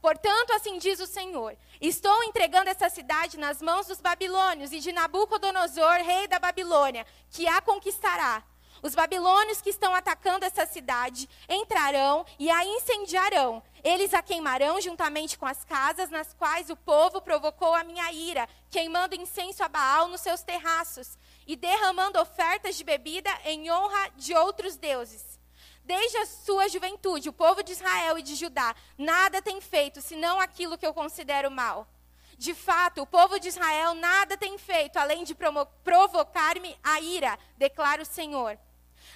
Portanto, 0.00 0.52
assim 0.52 0.78
diz 0.78 0.98
o 1.00 1.06
Senhor: 1.06 1.56
Estou 1.80 2.24
entregando 2.24 2.70
essa 2.70 2.88
cidade 2.88 3.38
nas 3.38 3.60
mãos 3.60 3.86
dos 3.86 4.00
babilônios 4.00 4.72
e 4.72 4.80
de 4.80 4.92
Nabucodonosor, 4.92 6.02
rei 6.02 6.26
da 6.26 6.38
Babilônia, 6.38 7.06
que 7.30 7.46
a 7.46 7.60
conquistará. 7.60 8.42
Os 8.82 8.94
babilônios 8.94 9.60
que 9.60 9.68
estão 9.68 9.94
atacando 9.94 10.44
essa 10.44 10.64
cidade 10.64 11.28
entrarão 11.48 12.24
e 12.38 12.50
a 12.50 12.64
incendiarão. 12.64 13.62
Eles 13.84 14.14
a 14.14 14.22
queimarão 14.22 14.80
juntamente 14.80 15.38
com 15.38 15.44
as 15.44 15.64
casas 15.64 16.08
nas 16.08 16.32
quais 16.32 16.70
o 16.70 16.76
povo 16.76 17.20
provocou 17.20 17.74
a 17.74 17.84
minha 17.84 18.10
ira, 18.10 18.48
queimando 18.70 19.14
incenso 19.14 19.62
a 19.62 19.68
Baal 19.68 20.08
nos 20.08 20.22
seus 20.22 20.42
terraços 20.42 21.18
e 21.46 21.56
derramando 21.56 22.18
ofertas 22.18 22.76
de 22.76 22.84
bebida 22.84 23.30
em 23.44 23.70
honra 23.70 24.10
de 24.16 24.34
outros 24.34 24.76
deuses. 24.76 25.39
Desde 25.90 26.18
a 26.18 26.26
sua 26.26 26.68
juventude, 26.68 27.28
o 27.28 27.32
povo 27.32 27.64
de 27.64 27.72
Israel 27.72 28.16
e 28.16 28.22
de 28.22 28.36
Judá 28.36 28.76
nada 28.96 29.42
tem 29.42 29.60
feito 29.60 30.00
senão 30.00 30.38
aquilo 30.38 30.78
que 30.78 30.86
eu 30.86 30.94
considero 30.94 31.50
mal. 31.50 31.84
De 32.38 32.54
fato, 32.54 33.02
o 33.02 33.06
povo 33.06 33.40
de 33.40 33.48
Israel 33.48 33.92
nada 33.94 34.36
tem 34.36 34.56
feito 34.56 34.98
além 34.98 35.24
de 35.24 35.34
provocar-me 35.82 36.78
a 36.80 37.00
ira, 37.00 37.36
declara 37.56 38.02
o 38.02 38.06
Senhor. 38.06 38.56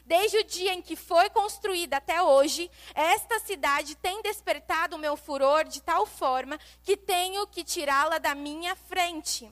Desde 0.05 0.39
o 0.39 0.43
dia 0.43 0.75
em 0.75 0.83
que 0.83 0.97
foi 0.97 1.31
construída 1.31 1.99
até 1.99 2.20
hoje, 2.20 2.68
esta 2.93 3.39
cidade 3.39 3.95
tem 3.95 4.20
despertado 4.20 4.97
o 4.97 4.99
meu 4.99 5.16
furor 5.16 5.62
de 5.62 5.81
tal 5.81 6.05
forma 6.05 6.59
que 6.83 6.97
tenho 6.97 7.47
que 7.47 7.62
tirá-la 7.62 8.18
da 8.18 8.35
minha 8.35 8.75
frente. 8.75 9.49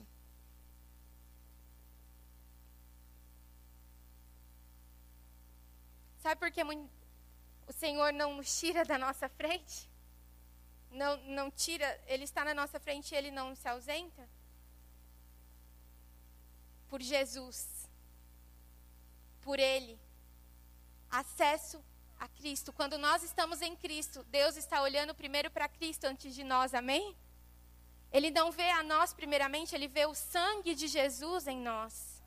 Sabe 6.21 6.37
por 6.37 6.51
que 6.51 6.61
Senhor 7.83 8.13
não 8.13 8.35
nos 8.37 8.49
tira 8.59 8.85
da 8.85 8.97
nossa 8.97 9.27
frente? 9.27 9.89
Não, 10.89 11.17
não 11.37 11.51
tira, 11.51 11.87
Ele 12.07 12.23
está 12.23 12.45
na 12.45 12.53
nossa 12.53 12.79
frente 12.79 13.11
e 13.11 13.17
Ele 13.17 13.29
não 13.29 13.53
se 13.61 13.67
ausenta? 13.67 14.23
Por 16.87 17.01
Jesus. 17.01 17.59
Por 19.41 19.59
Ele. 19.59 19.99
Acesso 21.11 21.83
a 22.17 22.27
Cristo. 22.29 22.71
Quando 22.71 22.97
nós 22.97 23.21
estamos 23.21 23.61
em 23.61 23.75
Cristo, 23.75 24.23
Deus 24.39 24.55
está 24.55 24.81
olhando 24.81 25.13
primeiro 25.13 25.51
para 25.51 25.67
Cristo 25.67 26.05
antes 26.05 26.33
de 26.33 26.43
nós, 26.53 26.73
amém? 26.73 27.13
Ele 28.13 28.31
não 28.31 28.49
vê 28.49 28.69
a 28.69 28.81
nós 28.81 29.13
primeiramente, 29.13 29.75
ele 29.75 29.89
vê 29.89 30.05
o 30.05 30.15
sangue 30.15 30.73
de 30.73 30.87
Jesus 30.87 31.47
em 31.47 31.59
nós. 31.59 32.23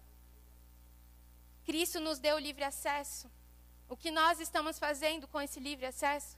Cristo 1.64 1.98
nos 1.98 2.18
deu 2.18 2.38
livre 2.38 2.64
acesso. 2.64 3.26
O 3.89 3.97
que 3.97 4.11
nós 4.11 4.41
estamos 4.41 4.78
fazendo 4.78 5.28
com 5.28 5.41
esse 5.41 5.61
livre 5.61 5.87
acesso? 5.87 6.37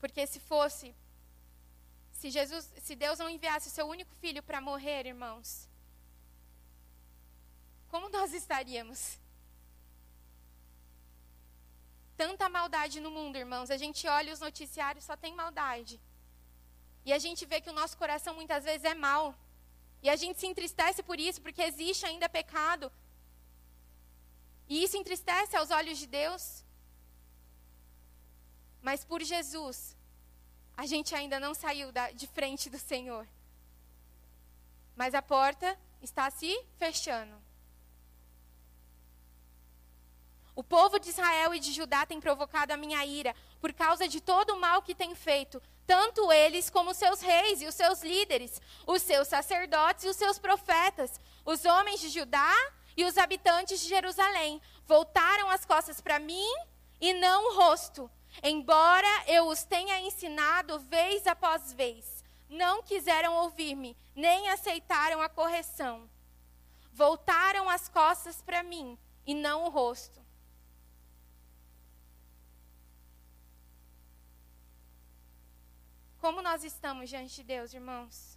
Porque 0.00 0.26
se 0.26 0.40
fosse, 0.40 0.94
se 2.12 2.30
Jesus, 2.30 2.72
se 2.82 2.94
Deus 2.94 3.18
não 3.18 3.30
enviasse 3.30 3.68
o 3.68 3.70
seu 3.70 3.86
único 3.86 4.14
filho 4.16 4.42
para 4.42 4.60
morrer, 4.60 5.06
irmãos, 5.06 5.68
como 7.88 8.08
nós 8.08 8.32
estaríamos? 8.32 9.18
tanta 12.16 12.48
maldade 12.48 12.98
no 13.00 13.10
mundo, 13.10 13.36
irmãos. 13.36 13.70
A 13.70 13.76
gente 13.76 14.08
olha 14.08 14.32
os 14.32 14.40
noticiários, 14.40 15.04
só 15.04 15.16
tem 15.16 15.34
maldade. 15.34 16.00
E 17.04 17.12
a 17.12 17.18
gente 17.18 17.44
vê 17.46 17.60
que 17.60 17.70
o 17.70 17.78
nosso 17.80 17.96
coração 17.96 18.34
muitas 18.34 18.64
vezes 18.64 18.84
é 18.84 18.94
mau. 18.94 19.34
E 20.02 20.08
a 20.08 20.16
gente 20.16 20.38
se 20.38 20.46
entristece 20.46 21.02
por 21.02 21.18
isso, 21.18 21.40
porque 21.40 21.62
existe 21.62 22.06
ainda 22.06 22.28
pecado. 22.28 22.92
E 24.68 24.82
isso 24.82 24.96
entristece 24.96 25.56
aos 25.56 25.70
olhos 25.70 25.98
de 25.98 26.06
Deus. 26.06 26.64
Mas 28.82 29.04
por 29.04 29.22
Jesus, 29.22 29.96
a 30.76 30.86
gente 30.86 31.14
ainda 31.14 31.40
não 31.40 31.54
saiu 31.54 31.90
da, 31.90 32.10
de 32.10 32.26
frente 32.26 32.68
do 32.68 32.78
Senhor. 32.78 33.26
Mas 34.94 35.14
a 35.14 35.22
porta 35.22 35.78
está 36.00 36.30
se 36.30 36.52
fechando. 36.78 37.34
O 40.54 40.64
povo 40.64 40.98
de 40.98 41.10
Israel 41.10 41.54
e 41.54 41.60
de 41.60 41.72
Judá 41.72 42.06
tem 42.06 42.18
provocado 42.18 42.72
a 42.72 42.76
minha 42.76 43.04
ira 43.04 43.34
por 43.60 43.72
causa 43.72 44.08
de 44.08 44.20
todo 44.20 44.54
o 44.54 44.60
mal 44.60 44.80
que 44.82 44.94
tem 44.94 45.14
feito, 45.14 45.62
tanto 45.86 46.32
eles 46.32 46.68
como 46.68 46.92
seus 46.92 47.20
reis 47.20 47.62
e 47.62 47.66
os 47.66 47.74
seus 47.74 48.02
líderes, 48.02 48.60
os 48.86 49.02
seus 49.02 49.28
sacerdotes 49.28 50.04
e 50.04 50.08
os 50.08 50.16
seus 50.16 50.38
profetas, 50.38 51.20
os 51.44 51.64
homens 51.64 52.00
de 52.00 52.08
Judá 52.08 52.54
e 52.96 53.04
os 53.04 53.16
habitantes 53.16 53.80
de 53.80 53.88
Jerusalém. 53.88 54.60
Voltaram 54.84 55.48
as 55.48 55.64
costas 55.64 56.00
para 56.00 56.18
mim 56.18 56.48
e 57.00 57.12
não 57.14 57.52
o 57.52 57.56
rosto, 57.56 58.10
embora 58.42 59.08
eu 59.28 59.46
os 59.46 59.64
tenha 59.64 60.00
ensinado 60.00 60.78
vez 60.80 61.26
após 61.26 61.72
vez. 61.72 62.24
Não 62.48 62.82
quiseram 62.82 63.34
ouvir-me, 63.34 63.96
nem 64.14 64.48
aceitaram 64.50 65.20
a 65.20 65.28
correção. 65.28 66.08
Voltaram 66.92 67.68
as 67.68 67.88
costas 67.88 68.40
para 68.40 68.62
mim 68.62 68.98
e 69.26 69.34
não 69.34 69.64
o 69.64 69.68
rosto. 69.68 70.25
Como 76.26 76.42
nós 76.42 76.64
estamos 76.64 77.08
diante 77.08 77.36
de 77.36 77.44
Deus, 77.44 77.72
irmãos? 77.72 78.36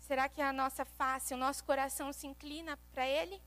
Será 0.00 0.28
que 0.28 0.42
a 0.42 0.52
nossa 0.52 0.84
face, 0.84 1.32
o 1.32 1.36
nosso 1.36 1.62
coração 1.62 2.12
se 2.12 2.26
inclina 2.26 2.76
para 2.92 3.06
Ele? 3.06 3.40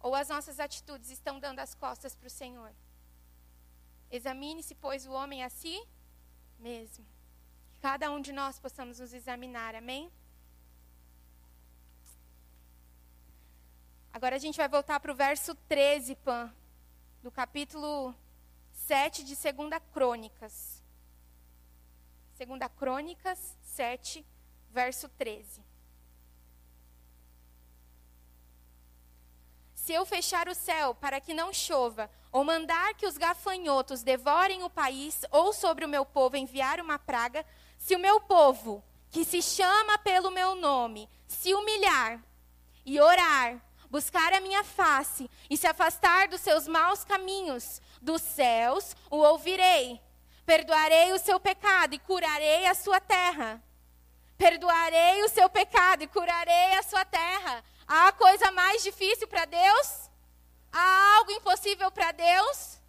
Ou 0.00 0.12
as 0.12 0.28
nossas 0.28 0.58
atitudes 0.58 1.08
estão 1.08 1.38
dando 1.38 1.60
as 1.60 1.72
costas 1.72 2.16
para 2.16 2.26
o 2.26 2.30
Senhor? 2.30 2.72
Examine-se, 4.10 4.74
pois, 4.74 5.06
o 5.06 5.12
homem 5.12 5.44
a 5.44 5.48
si 5.48 5.80
mesmo. 6.58 7.06
Que 7.70 7.78
cada 7.80 8.10
um 8.10 8.20
de 8.20 8.32
nós 8.32 8.58
possamos 8.58 8.98
nos 8.98 9.12
examinar, 9.12 9.76
amém? 9.76 10.10
Agora 14.12 14.34
a 14.34 14.40
gente 14.40 14.56
vai 14.56 14.68
voltar 14.68 14.98
para 14.98 15.12
o 15.12 15.14
verso 15.14 15.54
13, 15.68 16.16
Pan, 16.16 16.52
do 17.22 17.30
capítulo 17.30 18.12
7 18.86 19.24
de 19.24 19.34
Segunda 19.34 19.80
Crônicas. 19.80 20.82
Segunda 22.34 22.68
Crônicas 22.68 23.56
7, 23.62 24.26
verso 24.70 25.08
13. 25.08 25.64
Se 29.74 29.94
eu 29.94 30.04
fechar 30.04 30.48
o 30.48 30.54
céu 30.54 30.94
para 30.94 31.18
que 31.18 31.32
não 31.32 31.50
chova, 31.50 32.10
ou 32.30 32.44
mandar 32.44 32.92
que 32.92 33.06
os 33.06 33.16
gafanhotos 33.16 34.02
devorem 34.02 34.62
o 34.62 34.68
país, 34.68 35.22
ou 35.30 35.54
sobre 35.54 35.86
o 35.86 35.88
meu 35.88 36.04
povo 36.04 36.36
enviar 36.36 36.78
uma 36.78 36.98
praga, 36.98 37.44
se 37.78 37.96
o 37.96 37.98
meu 37.98 38.20
povo, 38.20 38.84
que 39.10 39.24
se 39.24 39.40
chama 39.40 39.96
pelo 39.96 40.30
meu 40.30 40.54
nome, 40.54 41.08
se 41.26 41.54
humilhar 41.54 42.22
e 42.84 43.00
orar, 43.00 43.64
buscar 43.94 44.32
a 44.32 44.40
minha 44.40 44.64
face 44.64 45.30
e 45.48 45.56
se 45.56 45.68
afastar 45.68 46.26
dos 46.26 46.40
seus 46.40 46.66
maus 46.66 47.04
caminhos, 47.04 47.80
dos 48.02 48.20
céus 48.20 48.96
o 49.08 49.18
ouvirei. 49.18 50.00
Perdoarei 50.44 51.12
o 51.12 51.18
seu 51.20 51.38
pecado 51.38 51.94
e 51.94 52.00
curarei 52.00 52.66
a 52.66 52.74
sua 52.74 53.00
terra. 53.00 53.62
Perdoarei 54.36 55.22
o 55.22 55.28
seu 55.28 55.48
pecado 55.48 56.02
e 56.02 56.08
curarei 56.08 56.74
a 56.74 56.82
sua 56.82 57.04
terra. 57.04 57.62
Há 57.86 58.10
coisa 58.10 58.50
mais 58.50 58.82
difícil 58.82 59.28
para 59.28 59.44
Deus? 59.44 60.10
Há 60.72 61.16
algo 61.18 61.30
impossível 61.30 61.88
para 61.92 62.10
Deus? 62.10 62.80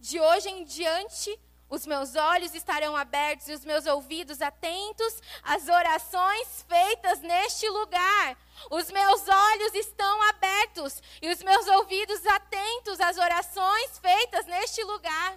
De 0.00 0.18
hoje 0.18 0.48
em 0.48 0.64
diante, 0.64 1.38
os 1.74 1.86
meus 1.86 2.14
olhos 2.14 2.54
estarão 2.54 2.96
abertos 2.96 3.48
e 3.48 3.52
os 3.52 3.64
meus 3.64 3.84
ouvidos 3.86 4.40
atentos 4.40 5.20
às 5.42 5.68
orações 5.68 6.64
feitas 6.68 7.20
neste 7.20 7.68
lugar. 7.68 8.38
Os 8.70 8.90
meus 8.90 9.28
olhos 9.28 9.74
estão 9.74 10.22
abertos 10.30 11.02
e 11.20 11.28
os 11.28 11.42
meus 11.42 11.66
ouvidos 11.66 12.24
atentos 12.26 13.00
às 13.00 13.18
orações 13.18 13.98
feitas 13.98 14.46
neste 14.46 14.82
lugar. 14.84 15.36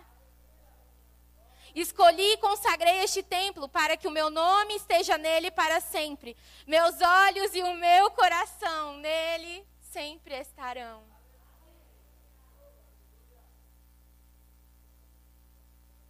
Escolhi 1.76 2.34
e 2.34 2.38
consagrei 2.38 3.04
este 3.04 3.22
templo 3.22 3.68
para 3.68 3.98
que 3.98 4.08
o 4.08 4.12
meu 4.12 4.30
nome 4.30 4.76
esteja 4.76 5.18
nele 5.18 5.52
para 5.52 5.80
sempre. 5.80 6.36
Meus 6.66 6.96
olhos 7.02 7.54
e 7.54 7.62
o 7.62 7.74
meu 7.74 8.10
coração 8.12 8.98
nele 8.98 9.68
sempre 9.80 10.36
estarão. 10.40 11.17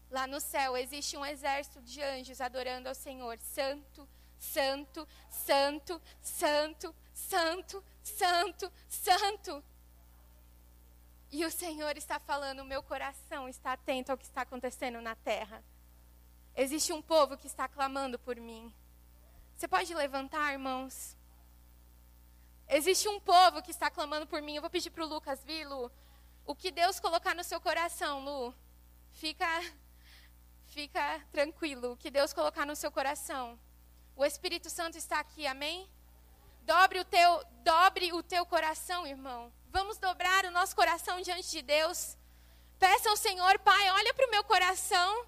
Lá 0.10 0.26
no 0.26 0.39
céu 0.39 0.78
existe 0.78 1.18
um 1.18 1.26
exército 1.26 1.82
de 1.82 2.01
anjos 2.01 2.39
adorando 2.39 2.88
ao 2.88 2.95
Senhor. 2.95 3.38
Santo, 3.39 4.08
santo, 4.39 5.08
santo, 5.30 6.01
santo, 6.22 6.95
santo, 7.14 7.84
santo, 8.03 8.72
santo. 8.88 9.64
E 11.30 11.45
o 11.45 11.51
Senhor 11.51 11.97
está 11.97 12.20
falando, 12.20 12.62
o 12.62 12.66
meu 12.66 12.82
coração 12.82 13.49
está 13.49 13.74
atento 13.74 14.12
ao 14.12 14.18
que 14.18 14.24
está 14.24 14.41
acontecendo 14.41 15.01
na 15.01 15.16
terra. 15.16 15.62
Existe 16.55 16.93
um 16.93 17.01
povo 17.01 17.38
que 17.38 17.47
está 17.47 17.68
clamando 17.68 18.18
por 18.18 18.38
mim. 18.38 18.74
Você 19.55 19.68
pode 19.68 19.93
levantar, 19.93 20.53
irmãos? 20.53 21.18
Existe 22.70 23.10
um 23.10 23.20
povo 23.20 23.62
que 23.62 23.72
está 23.72 23.91
clamando 23.91 24.26
por 24.26 24.41
mim. 24.41 24.55
Eu 24.55 24.62
vou 24.62 24.70
pedir 24.70 24.89
para 24.89 25.03
o 25.03 25.08
Lucas 25.08 25.43
vir, 25.43 25.68
Lu. 25.68 25.91
O 26.45 26.55
que 26.55 26.72
Deus 26.72 26.99
colocar 26.99 27.36
no 27.36 27.43
seu 27.43 27.60
coração, 27.60 28.24
Lu, 28.24 28.55
fica 29.12 29.45
fica 30.78 31.20
tranquilo, 31.32 31.94
o 31.94 31.98
que 31.98 32.12
Deus 32.12 32.32
colocar 32.32 32.64
no 32.64 32.76
seu 32.76 32.92
coração. 32.92 33.60
O 34.16 34.24
Espírito 34.24 34.70
Santo 34.70 34.96
está 34.96 35.20
aqui, 35.20 35.48
amém? 35.48 35.90
Dobre 36.62 37.00
o 37.00 37.06
teu, 37.06 37.44
dobre 37.64 38.14
o 38.14 38.22
teu 38.22 38.46
coração, 38.46 39.08
irmão. 39.08 39.52
Vamos 39.72 39.98
dobrar 39.98 40.46
o 40.46 40.52
nosso 40.52 40.76
coração 40.76 41.20
diante 41.20 41.50
de 41.50 41.64
Deus. 41.64 42.16
Peça 42.78 43.10
ao 43.10 43.18
Senhor, 43.18 43.58
Pai, 43.58 43.90
olha 43.90 44.14
para 44.14 44.28
o 44.28 44.30
meu 44.30 44.44
coração. 44.44 45.26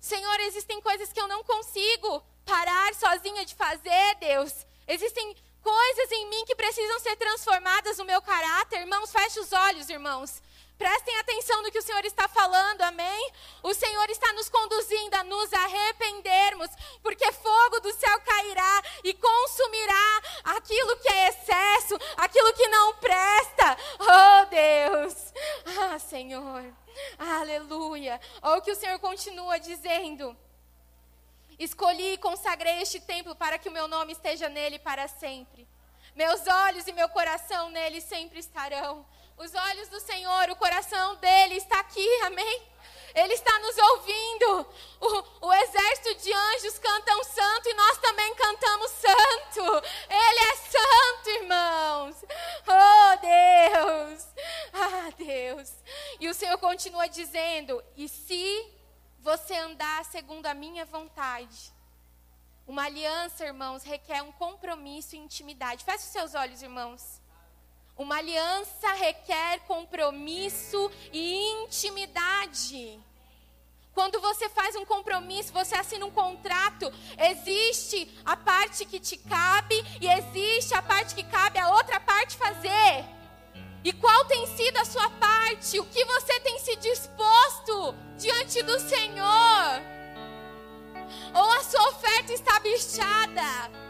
Senhor, 0.00 0.40
existem 0.40 0.80
coisas 0.80 1.12
que 1.12 1.20
eu 1.20 1.28
não 1.28 1.44
consigo 1.44 2.20
parar 2.44 2.92
sozinha 2.96 3.44
de 3.44 3.54
fazer, 3.54 4.16
Deus. 4.18 4.66
Existem 4.88 5.36
coisas 5.62 6.10
em 6.10 6.28
mim 6.30 6.44
que 6.46 6.56
precisam 6.56 6.98
ser 6.98 7.14
transformadas 7.14 7.98
no 7.98 8.04
meu 8.04 8.20
caráter. 8.20 8.80
Irmãos, 8.80 9.12
feche 9.12 9.38
os 9.38 9.52
olhos, 9.52 9.88
irmãos. 9.88 10.42
Prestem 10.76 11.16
atenção 11.18 11.62
no 11.62 11.70
que 11.70 11.78
o 11.78 11.82
Senhor 11.82 12.04
está 12.04 12.26
falando, 12.26 12.82
amém? 12.82 13.32
O 13.62 13.72
Senhor 13.72 14.10
está 14.10 14.32
nos 14.32 14.48
conduzindo 14.48 15.14
a 15.14 15.24
nos 15.24 15.52
arrependermos, 15.52 16.70
porque 17.00 17.30
fogo 17.32 17.80
do 17.80 17.92
céu 17.92 18.20
cairá 18.20 18.82
e 19.04 19.14
consumirá 19.14 20.22
aquilo 20.44 20.96
que 20.96 21.08
é 21.08 21.28
excesso, 21.28 21.96
aquilo 22.16 22.52
que 22.54 22.66
não 22.68 22.94
presta. 22.96 23.78
Oh, 24.00 24.46
Deus! 24.46 25.32
Ah, 25.78 25.98
Senhor! 25.98 26.64
Aleluia! 27.18 28.20
Olha 28.42 28.58
o 28.58 28.62
que 28.62 28.72
o 28.72 28.76
Senhor 28.76 28.98
continua 28.98 29.60
dizendo. 29.60 30.36
Escolhi 31.56 32.14
e 32.14 32.18
consagrei 32.18 32.82
este 32.82 33.00
templo 33.00 33.36
para 33.36 33.58
que 33.58 33.68
o 33.68 33.72
meu 33.72 33.86
nome 33.86 34.12
esteja 34.12 34.48
nele 34.48 34.80
para 34.80 35.06
sempre. 35.06 35.68
Meus 36.14 36.46
olhos 36.46 36.86
e 36.86 36.92
meu 36.92 37.08
coração 37.08 37.70
nele 37.70 38.00
sempre 38.00 38.38
estarão. 38.38 39.06
Os 39.36 39.52
olhos 39.52 39.88
do 39.88 39.98
Senhor, 40.00 40.50
o 40.50 40.56
coração 40.56 41.16
dele 41.16 41.56
está 41.56 41.80
aqui, 41.80 42.08
amém? 42.22 42.62
Ele 43.14 43.34
está 43.34 43.58
nos 43.60 43.76
ouvindo. 43.78 44.66
O, 45.00 45.46
o, 45.46 45.52
exército 45.52 46.14
de 46.22 46.32
anjos 46.32 46.78
cantam 46.78 47.22
santo 47.24 47.68
e 47.68 47.74
nós 47.74 47.98
também 47.98 48.34
cantamos 48.34 48.90
santo. 48.90 49.86
Ele 50.08 50.40
é 50.40 50.56
santo, 50.56 51.30
irmãos. 51.30 52.24
Oh, 52.66 53.16
Deus. 53.20 54.26
Ah, 54.72 55.10
Deus. 55.16 55.72
E 56.18 56.28
o 56.28 56.34
Senhor 56.34 56.58
continua 56.58 57.08
dizendo: 57.08 57.82
E 57.96 58.08
se 58.08 58.72
você 59.20 59.54
andar 59.54 60.04
segundo 60.04 60.46
a 60.46 60.54
minha 60.54 60.84
vontade? 60.84 61.72
Uma 62.66 62.84
aliança, 62.84 63.44
irmãos, 63.44 63.84
requer 63.84 64.22
um 64.22 64.32
compromisso 64.32 65.14
e 65.14 65.18
intimidade. 65.18 65.84
Feche 65.84 66.04
os 66.04 66.12
seus 66.12 66.34
olhos, 66.34 66.62
irmãos. 66.62 67.20
Uma 67.96 68.16
aliança 68.16 68.92
requer 68.94 69.60
compromisso 69.68 70.90
e 71.12 71.62
intimidade. 71.62 72.98
Quando 73.92 74.20
você 74.20 74.48
faz 74.48 74.74
um 74.74 74.84
compromisso, 74.84 75.52
você 75.52 75.76
assina 75.76 76.04
um 76.04 76.10
contrato, 76.10 76.92
existe 77.16 78.10
a 78.24 78.36
parte 78.36 78.84
que 78.84 78.98
te 78.98 79.16
cabe 79.16 79.76
e 80.00 80.08
existe 80.08 80.74
a 80.74 80.82
parte 80.82 81.14
que 81.14 81.22
cabe 81.22 81.60
a 81.60 81.70
outra 81.70 82.00
parte 82.00 82.36
fazer. 82.36 83.04
E 83.84 83.92
qual 83.92 84.24
tem 84.24 84.44
sido 84.56 84.76
a 84.78 84.84
sua 84.84 85.08
parte? 85.10 85.78
O 85.78 85.86
que 85.86 86.04
você 86.04 86.40
tem 86.40 86.58
se 86.58 86.74
disposto 86.76 87.94
diante 88.18 88.60
do 88.62 88.80
Senhor? 88.80 89.82
Ou 91.32 91.50
a 91.52 91.62
sua 91.62 91.90
oferta 91.90 92.32
está 92.32 92.58
bichada? 92.58 93.83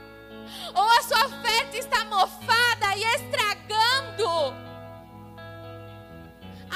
Ou 0.74 0.90
a 0.90 1.02
sua 1.02 1.26
oferta 1.26 1.76
está 1.76 2.04
mofada 2.04 2.96
e 2.96 3.02
estragando? 3.16 4.54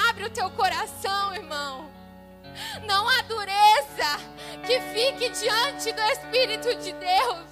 Abre 0.09 0.25
o 0.25 0.29
teu 0.29 0.49
coração, 0.51 1.35
irmão. 1.35 1.89
Não 2.85 3.07
há 3.07 3.21
dureza 3.23 4.19
que 4.65 4.79
fique 4.93 5.29
diante 5.29 5.91
do 5.91 6.01
Espírito 6.01 6.75
de 6.75 6.93
Deus. 6.93 7.49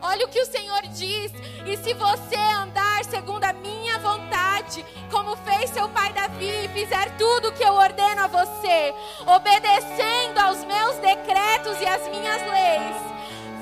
Olha 0.00 0.26
o 0.26 0.28
que 0.28 0.40
o 0.40 0.46
Senhor 0.46 0.82
diz. 0.82 1.32
E 1.66 1.76
se 1.76 1.92
você 1.94 2.36
andar 2.36 3.04
segundo 3.04 3.44
a 3.44 3.52
minha 3.52 3.98
vontade, 3.98 4.84
como 5.10 5.36
fez 5.38 5.70
seu 5.70 5.88
pai 5.88 6.12
Davi, 6.12 6.64
e 6.64 6.68
fizer 6.68 7.16
tudo 7.16 7.48
o 7.48 7.52
que 7.52 7.64
eu 7.64 7.74
ordeno 7.74 8.22
a 8.22 8.26
você, 8.26 8.94
decretos 9.58 9.84
e 11.80 11.86
às 11.86 12.08
minhas 12.08 12.42
leis, 12.42 12.96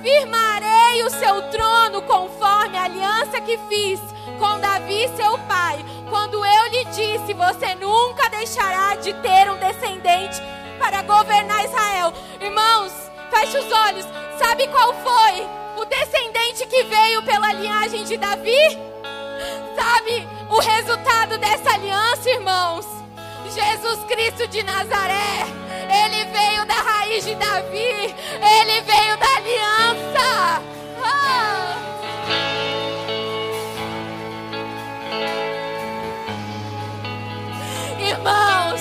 firmarei 0.03 1.03
o 1.05 1.11
seu 1.11 1.43
trono 1.51 2.03
conforme 2.03 2.77
a 2.79 2.85
aliança 2.85 3.41
que 3.41 3.59
fiz 3.69 4.01
com 4.39 4.59
Davi, 4.61 5.09
seu 5.17 5.39
pai, 5.41 5.85
quando 6.11 6.45
eu 6.45 6.67
lhe 6.69 6.85
disse: 6.87 7.35
Você 7.35 7.75
nunca 7.75 8.29
deixará 8.31 8.97
de 8.97 9.13
ter 9.15 9.51
um 9.51 9.57
descendente 9.57 10.41
para 10.79 11.03
governar 11.03 11.65
Israel. 11.65 12.13
Irmãos, 12.41 12.93
feche 13.31 13.59
os 13.59 13.73
olhos. 13.73 14.07
Sabe 14.39 14.69
qual 14.69 14.95
foi 14.95 15.47
o 15.77 15.85
descendente 15.85 16.67
que 16.67 16.85
veio 16.85 17.23
pela 17.23 17.53
linhagem 17.53 18.05
de 18.05 18.17
Davi? 18.17 18.79
Sabe 19.75 20.27
o 20.51 20.59
resultado 20.59 21.39
dessa 21.39 21.75
aliança, 21.75 22.31
irmãos? 22.31 22.87
Jesus 23.55 24.05
Cristo 24.05 24.47
de 24.49 24.63
Nazaré. 24.63 25.66
Ele 25.91 26.25
veio 26.27 26.65
da 26.67 26.75
raiz 26.75 27.25
de 27.25 27.35
Davi. 27.35 28.15
Ele 28.59 28.81
veio 28.83 29.17
da 29.17 29.37
aliança. 29.37 30.63
Ah! 31.03 31.77
Irmãos, 37.99 38.81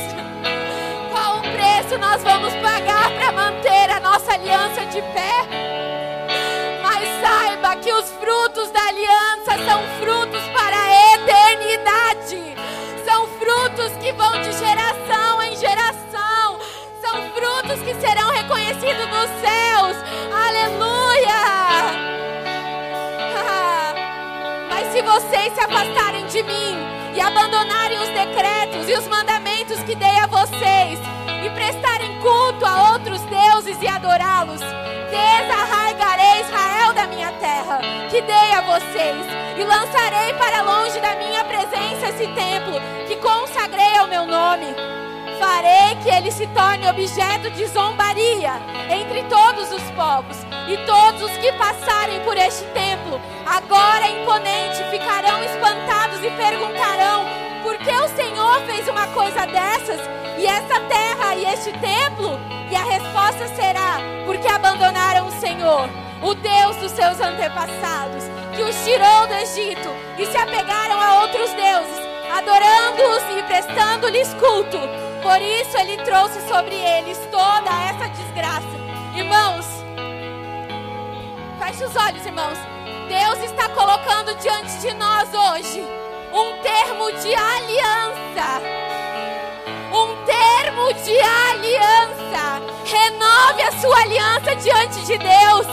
qual 1.12 1.38
o 1.38 1.42
preço 1.42 1.98
nós 1.98 2.24
vamos 2.24 2.54
pagar 2.56 3.12
para 3.12 3.32
manter 3.32 3.90
a 3.90 4.00
nossa 4.00 4.34
aliança 4.34 4.86
de 4.86 5.02
pé? 5.02 5.76
saiba 7.26 7.76
que 7.78 7.92
os 7.92 8.10
frutos 8.12 8.70
da 8.72 8.88
aliança 8.88 9.52
são 9.66 9.82
frutos 10.00 10.44
para 10.54 10.78
a 10.78 11.16
eternidade. 11.16 12.56
São 13.04 13.28
frutos 13.40 13.92
que 14.02 14.12
vão 14.14 14.32
de 14.42 14.52
geração 14.54 15.44
em 15.44 15.56
geração. 15.56 16.45
São 17.16 17.32
frutos 17.32 17.82
que 17.82 17.96
serão 17.96 18.30
reconhecidos 18.30 19.08
nos 19.08 19.30
céus. 19.40 19.96
Aleluia! 20.36 21.40
Mas 24.70 24.92
se 24.92 25.02
vocês 25.02 25.54
se 25.54 25.62
afastarem 25.62 26.26
de 26.26 26.44
mim 26.44 26.76
e 27.16 27.22
abandonarem 27.22 28.00
os 28.00 28.10
decretos 28.10 28.90
e 28.90 28.94
os 28.96 29.08
mandamentos 29.08 29.80
que 29.84 29.96
dei 29.96 30.18
a 30.18 30.28
vocês 30.28 31.00
e 31.46 31.50
prestarem 31.52 32.20
culto 32.20 32.66
a 32.66 32.92
outros 32.92 33.22
deuses 33.22 33.82
e 33.82 33.88
adorá-los, 33.88 34.60
desarraigarei 34.60 36.42
Israel 36.42 36.92
da 36.94 37.08
minha 37.08 37.32
terra, 37.40 37.80
que 38.10 38.20
dei 38.20 38.52
a 38.52 38.60
vocês, 38.60 39.26
e 39.58 39.64
lançarei 39.64 40.34
para 40.34 40.64
longe 40.64 41.00
da 41.00 41.16
minha 41.16 41.46
presença 41.46 42.10
esse 42.10 42.28
templo, 42.34 42.76
que 43.08 43.16
consagrei 43.16 43.96
ao 43.96 44.06
meu 44.06 44.26
nome. 44.26 44.76
Farei 45.40 45.96
que 46.02 46.10
ele 46.10 46.32
se 46.32 46.48
torne 46.48 46.88
objeto 46.88 47.50
de 47.52 47.66
zombaria 47.68 48.54
entre 48.90 49.24
todos 49.24 49.72
os 49.72 49.84
povos, 49.92 50.38
e 50.68 50.78
todos 50.86 51.22
os 51.22 51.38
que 51.38 51.52
passarem 51.54 52.20
por 52.22 52.36
este 52.38 52.64
templo, 52.74 53.20
agora 53.46 54.10
imponente, 54.10 54.84
ficarão 54.90 55.44
espantados 55.44 56.24
e 56.24 56.30
perguntarão: 56.32 57.26
por 57.64 57.78
que 57.78 57.92
o 57.92 58.08
Senhor 58.16 58.62
fez 58.62 58.88
uma 58.88 59.08
coisa 59.08 59.46
dessas? 59.46 60.02
E 60.38 60.46
essa 60.46 60.80
terra 60.82 61.36
e 61.36 61.46
este 61.46 61.72
templo? 61.74 62.40
E 62.70 62.76
a 62.76 62.84
resposta 62.84 63.48
será: 63.56 64.00
porque 64.26 64.48
abandonaram 64.48 65.28
o 65.28 65.40
Senhor, 65.40 65.90
o 66.22 66.34
Deus 66.34 66.76
dos 66.78 66.92
seus 66.92 67.20
antepassados, 67.20 68.24
que 68.56 68.64
os 68.64 68.76
tirou 68.84 69.28
do 69.28 69.34
Egito 69.34 69.90
e 70.18 70.26
se 70.26 70.38
apegaram 70.38 71.00
a 71.00 71.22
outros 71.22 71.52
deuses, 71.52 72.00
adorando-os 72.36 73.38
e 73.38 73.44
prestando-lhes 73.44 74.34
culto. 74.36 75.05
Por 75.26 75.42
isso 75.42 75.76
ele 75.80 75.98
trouxe 76.04 76.40
sobre 76.48 76.76
eles 76.76 77.18
toda 77.32 77.72
essa 77.90 78.08
desgraça. 78.10 78.76
Irmãos, 79.16 79.66
feche 81.60 81.84
os 81.84 81.96
olhos, 81.96 82.24
irmãos. 82.24 82.60
Deus 83.10 83.50
está 83.50 83.68
colocando 83.70 84.36
diante 84.36 84.78
de 84.78 84.94
nós 84.94 85.28
hoje 85.34 85.84
um 86.32 86.62
termo 86.62 87.12
de 87.24 87.34
aliança 87.34 88.86
um 89.96 90.16
termo 90.26 90.94
de 90.94 91.18
aliança. 91.20 92.62
Renove 92.86 93.62
a 93.62 93.72
sua 93.80 94.02
aliança 94.02 94.56
diante 94.56 95.00
de 95.06 95.18
Deus. 95.18 95.66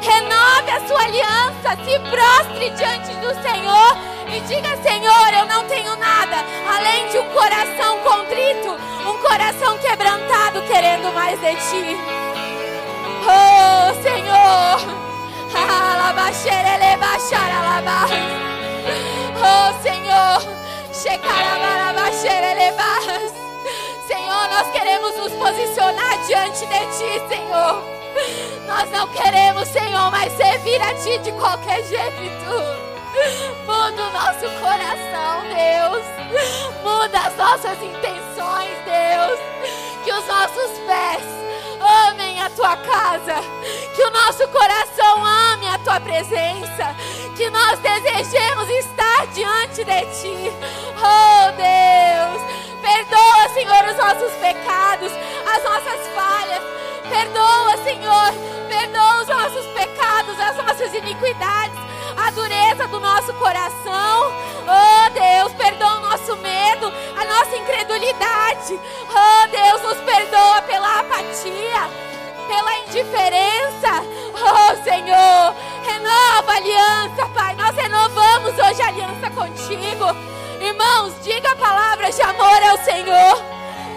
Renove 0.00 0.70
a 0.70 0.86
sua 0.86 1.02
aliança. 1.02 1.76
Se 1.84 1.98
prostre 2.10 2.70
diante 2.70 3.12
do 3.16 3.34
Senhor 3.42 4.17
e 4.32 4.40
diga: 4.40 4.76
Senhor, 4.82 5.34
eu 5.38 5.46
não 5.46 5.64
tenho 5.64 5.96
nada 5.96 6.36
além 6.76 7.08
de 7.08 7.18
um 7.18 7.28
coração 7.30 7.98
contrito, 8.00 8.76
um 9.06 9.18
coração 9.18 9.78
quebrantado, 9.78 10.62
querendo 10.62 11.12
mais 11.14 11.38
de 11.40 11.54
ti. 11.56 11.96
Oh, 13.24 14.02
Senhor. 14.02 14.98
Oh, 19.40 19.82
Senhor. 19.82 20.58
Senhor, 24.06 24.48
nós 24.50 24.70
queremos 24.72 25.16
nos 25.16 25.32
posicionar 25.32 26.18
diante 26.26 26.66
de 26.66 26.78
Ti, 26.96 27.28
Senhor. 27.28 27.82
Nós 28.66 28.90
não 28.90 29.06
queremos, 29.08 29.68
Senhor, 29.68 30.10
mais 30.10 30.32
servir 30.32 30.80
a 30.82 30.94
Ti 30.94 31.18
de 31.18 31.32
qualquer 31.32 31.82
jeito. 31.84 32.87
Muda 33.66 34.02
o 34.02 34.12
nosso 34.12 34.48
coração, 34.60 35.42
Deus. 35.48 36.04
Muda 36.82 37.18
as 37.18 37.36
nossas 37.36 37.82
intenções, 37.82 38.76
Deus. 38.84 39.38
Que 40.04 40.12
os 40.12 40.26
nossos 40.26 40.78
pés 40.86 41.22
amem 42.08 42.40
a 42.40 42.50
tua 42.50 42.76
casa. 42.76 43.34
Que 43.94 44.02
o 44.02 44.10
nosso 44.10 44.46
coração 44.48 45.24
ame 45.24 45.68
a 45.68 45.78
tua 45.78 46.00
presença. 46.00 46.94
Que 47.36 47.50
nós 47.50 47.78
desejemos 47.80 48.68
estar 48.70 49.26
diante 49.28 49.84
de 49.84 50.00
ti. 50.20 50.52
Oh, 50.98 51.52
Deus. 51.52 52.58
Perdoa, 52.80 53.48
Senhor, 53.54 53.84
os 53.90 53.96
nossos 53.96 54.32
pecados, 54.40 55.12
as 55.46 55.62
nossas 55.64 56.06
falhas. 56.14 56.62
Perdoa, 57.08 57.76
Senhor. 57.84 58.32
Perdoa 58.68 59.22
os 59.22 59.28
nossos 59.28 59.66
pecados, 59.72 60.38
as 60.38 60.56
nossas 60.56 60.94
iniquidades, 60.94 61.78
a 62.16 62.30
dureza 62.30 62.86
do 62.88 63.00
nosso 63.00 63.32
coração. 63.34 64.32
Oh, 64.68 65.10
Deus, 65.10 65.52
perdoa 65.54 65.96
o 65.96 66.00
nosso 66.00 66.36
medo, 66.36 66.92
a 67.16 67.24
nossa 67.24 67.56
incredulidade. 67.56 68.78
Oh, 69.08 69.48
Deus, 69.48 69.82
nos 69.82 70.04
perdoa 70.04 70.62
pela 70.62 71.00
apatia, 71.00 71.88
pela 72.46 72.78
indiferença. 72.80 74.04
Oh, 74.34 74.84
Senhor, 74.84 75.54
renova 75.84 76.52
a 76.52 76.56
aliança, 76.56 77.26
Pai. 77.34 77.54
Nós 77.54 77.74
renovamos 77.74 78.52
hoje 78.52 78.82
a 78.82 78.88
aliança 78.88 79.30
contigo. 79.30 80.04
Irmãos, 80.60 81.14
diga 81.22 81.56
palavras 81.56 82.14
de 82.14 82.22
amor 82.22 82.62
ao 82.62 82.78
Senhor. 82.78 83.42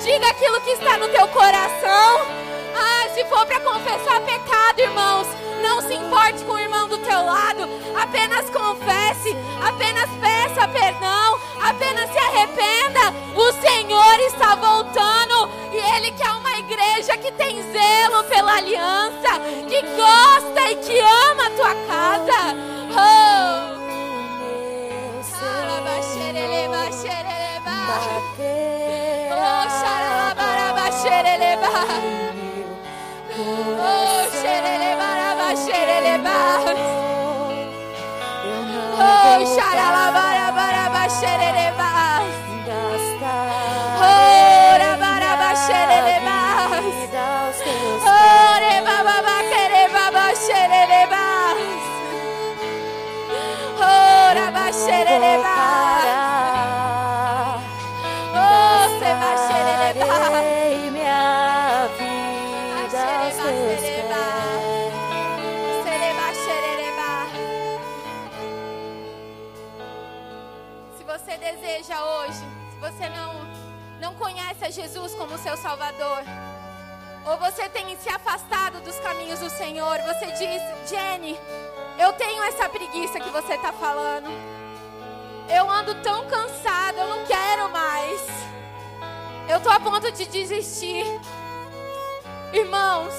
Diga 0.01 0.30
aquilo 0.30 0.62
que 0.62 0.72
está 0.72 0.97
no 0.97 1.09
teu 1.09 1.28
coração. 1.28 2.41
Ah, 2.82 3.09
se 3.13 3.23
for 3.25 3.45
para 3.45 3.59
confessar 3.59 4.19
pecado, 4.21 4.79
irmãos, 4.79 5.27
não 5.61 5.82
se 5.82 5.93
importe 5.93 6.43
com 6.43 6.53
o 6.53 6.59
irmão 6.59 6.88
do 6.88 6.97
teu 6.97 7.23
lado. 7.23 7.69
Apenas 7.95 8.49
confesse, 8.49 9.36
apenas 9.63 10.09
peça 10.19 10.67
perdão, 10.67 11.39
apenas 11.61 12.09
se 12.11 12.17
arrependa. 12.17 13.13
O 13.36 13.51
Senhor 13.61 14.19
está 14.21 14.55
voltando 14.55 15.49
e 15.71 15.77
Ele 15.95 16.11
quer 16.11 16.32
uma 16.32 16.57
igreja 16.57 17.15
que 17.17 17.32
tem 17.34 17.61
zelo 17.71 18.23
pela 18.23 18.57
aliança, 18.57 19.39
que 19.69 19.82
gosta 19.82 20.71
e 20.71 20.75
que 20.77 20.99
ama 20.99 21.45
a 21.45 21.51
tua 21.51 21.75
casa. 21.88 22.55
Oh! 22.93 23.71
Oh, 31.73 32.20
Oh, 33.43 34.21
Jesus 74.72 75.13
como 75.15 75.38
seu 75.38 75.57
Salvador, 75.57 76.24
ou 77.26 77.38
você 77.38 77.69
tem 77.69 77.95
se 77.97 78.09
afastado 78.09 78.80
dos 78.82 78.97
caminhos 78.99 79.39
do 79.39 79.49
Senhor, 79.49 79.97
você 80.01 80.26
diz, 80.32 80.89
Jenny, 80.89 81.38
eu 81.99 82.13
tenho 82.13 82.43
essa 82.43 82.67
preguiça 82.69 83.19
que 83.19 83.30
você 83.30 83.53
está 83.53 83.72
falando. 83.72 84.30
Eu 85.49 85.69
ando 85.69 85.93
tão 86.01 86.26
cansada, 86.28 86.99
eu 86.99 87.07
não 87.07 87.26
quero 87.26 87.69
mais. 87.69 88.22
Eu 89.47 89.57
estou 89.57 89.72
a 89.72 89.80
ponto 89.80 90.11
de 90.11 90.26
desistir. 90.26 91.05
Irmãos, 92.53 93.13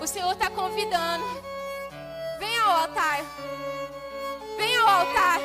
o 0.00 0.06
Senhor 0.06 0.32
está 0.32 0.48
convidando. 0.48 1.24
Venha 2.38 2.62
ao 2.62 2.80
altar. 2.82 3.20
Venha 4.56 4.80
ao 4.80 4.88
altar. 5.00 5.40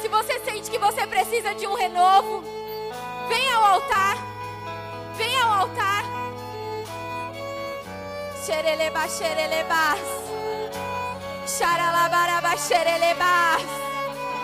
Se 0.00 0.08
você 0.08 0.38
sente 0.40 0.70
que 0.70 0.78
você 0.78 1.06
precisa 1.06 1.54
de 1.54 1.66
um 1.66 1.74
renovo, 1.74 2.44
venha 3.28 3.56
ao 3.56 3.64
altar. 3.74 4.31
Venha 5.16 5.44
ao 5.44 5.52
altar. 5.60 6.04
Xereleba, 8.44 9.08
xerelebas. 9.08 10.00
Xaralabaraba, 11.46 12.56
xerelebas. 12.56 13.62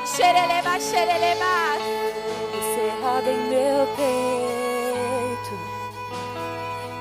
Xereleba, 0.04 0.78
xerelebas. 0.80 1.82
Encerrado 2.54 3.28
em 3.28 3.40
meu 3.48 3.86
peito, 3.96 5.54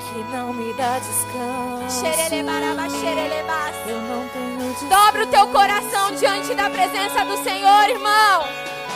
que 0.00 0.18
não 0.32 0.52
me 0.52 0.72
dá 0.74 0.98
descanso. 0.98 2.00
Xerelebaraba, 2.00 2.88
xerelebas. 2.88 3.74
Eu 3.86 4.00
não 4.00 4.28
tenho 4.28 4.72
descanso. 4.72 4.88
Dobra 4.88 5.22
o 5.22 5.26
teu 5.26 5.46
coração 5.48 6.14
diante 6.16 6.54
da 6.54 6.68
presença 6.70 7.24
do 7.24 7.36
Senhor, 7.44 7.88
irmão. 7.90 8.44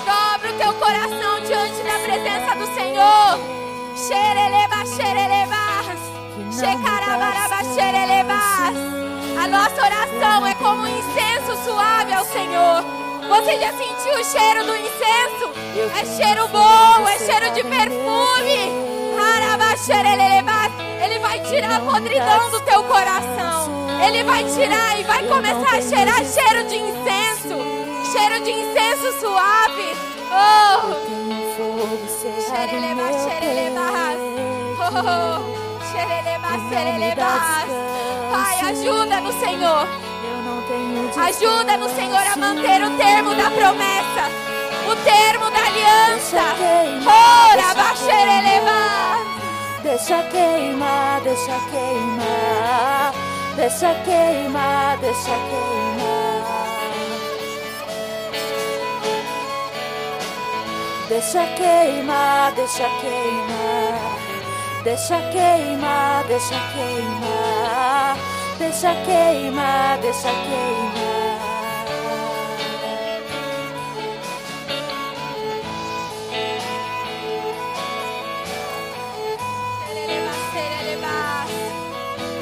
Dobra 0.04 0.50
o 0.50 0.58
teu 0.58 0.72
coração 0.74 1.40
diante 1.46 1.82
da 1.82 1.98
presença 2.04 2.54
do 2.56 2.74
Senhor. 2.74 3.38
Xereleba, 4.02 4.84
xerelebas. 4.84 6.00
Xecarabaraba, 6.50 7.62
xerelebas. 7.72 8.74
A 9.40 9.46
nossa 9.46 9.80
oração 9.80 10.44
é 10.44 10.54
como 10.56 10.82
um 10.82 10.88
incenso 10.88 11.56
suave 11.64 12.12
ao 12.12 12.24
Senhor. 12.24 12.84
Você 13.28 13.60
já 13.60 13.72
sentiu 13.72 14.20
o 14.20 14.24
cheiro 14.24 14.64
do 14.66 14.74
incenso? 14.74 15.52
É 16.00 16.04
cheiro 16.16 16.48
bom, 16.48 17.08
é 17.08 17.16
cheiro 17.18 17.54
de 17.54 17.62
perfume. 17.62 18.72
Ele 21.04 21.18
vai 21.20 21.38
tirar 21.40 21.76
a 21.76 21.80
podridão 21.80 22.50
do 22.50 22.60
teu 22.62 22.82
coração. 22.82 23.68
Ele 24.04 24.24
vai 24.24 24.42
tirar 24.44 24.98
e 24.98 25.04
vai 25.04 25.24
começar 25.28 25.76
a 25.76 25.80
cheirar 25.80 26.24
cheiro 26.24 26.66
de 26.68 26.76
incenso. 26.76 27.56
Cheiro 28.10 28.42
de 28.42 28.50
incenso 28.50 29.20
suave. 29.20 29.96
Oh, 30.34 31.22
Tenho 32.52 33.41
Pai, 38.30 38.60
ajuda 38.70 39.20
no 39.20 39.32
Senhor. 39.32 39.86
Ajuda 41.26 41.76
no 41.76 41.88
Senhor 41.88 42.26
a 42.26 42.36
manter 42.36 42.82
o 42.82 42.90
termo 42.96 43.34
da 43.34 43.50
promessa. 43.50 44.30
O 44.90 44.96
termo 45.04 45.50
da 45.50 45.58
aliança. 45.66 46.42
Ora, 47.06 47.74
baxerelebas. 47.74 49.32
Deixa 49.82 50.22
queimar, 50.24 51.20
deixa 51.22 51.58
queimar, 51.70 53.12
deixa 53.56 53.94
queimar, 54.04 54.98
deixa 54.98 55.34
queimar. 55.50 55.82
Deixa 61.08 61.44
queimar, 61.56 62.52
deixa 62.52 62.88
queimar, 63.00 64.16
deixa 64.84 65.16
queimar, 65.30 66.24
deixa 66.26 66.56
queimar, 66.72 68.16
deixa 68.58 68.94
queimar, 69.04 69.98
deixa 69.98 70.28
queimar. 70.28 71.12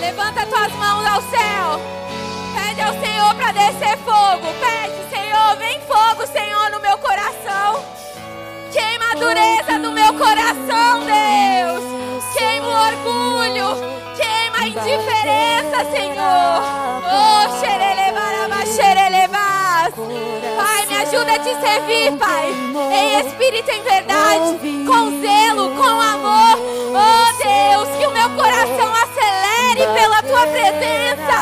Levanta 0.00 0.46
tuas 0.46 0.72
mãos 0.72 1.06
ao 1.06 1.22
céu. 1.22 1.80
Pede 2.54 2.80
ao 2.80 2.92
Senhor 2.94 3.34
para 3.34 3.52
descer 3.52 3.96
fogo. 3.98 4.52
Pede, 4.58 4.99
Queima 14.90 15.02
a 15.02 15.14
indiferença, 15.14 15.90
Senhor. 15.92 16.62
Oh, 17.06 17.60
xerelebaraba, 17.60 18.66
xerelebas. 18.66 19.94
Pai, 20.56 20.86
me 20.86 20.96
ajuda 20.96 21.34
a 21.34 21.38
te 21.38 21.54
servir, 21.60 22.16
Pai. 22.18 22.50
Em 22.92 23.20
espírito 23.20 23.70
e 23.70 23.76
em 23.76 23.82
verdade. 23.82 24.58
Com 24.86 25.20
zelo, 25.20 25.70
com 25.76 26.00
amor. 26.00 26.58
Oh, 26.90 27.28
Deus, 27.38 27.88
que 27.98 28.06
o 28.06 28.10
meu 28.10 28.30
coração 28.30 28.92
acelere 28.92 29.86
pela 29.94 30.22
tua 30.22 30.46
presença. 30.48 31.38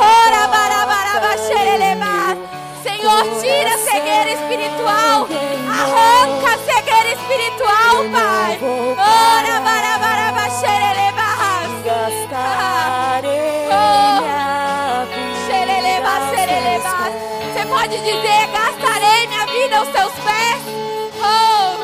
Ora. 0.00 0.28
Senhor, 2.82 3.22
tira 3.40 3.74
a 3.74 3.78
cegueira 3.78 4.32
espiritual. 4.32 5.28
Arranca 5.70 6.54
a 6.54 6.58
cegueira 6.58 7.12
espiritual, 7.12 8.04
Pai. 8.12 8.58
Ora, 8.98 9.60
barabaraba, 9.60 10.50
aos 19.96 20.12
seus 20.12 20.12
pés. 20.24 20.60
Oh, 21.20 21.76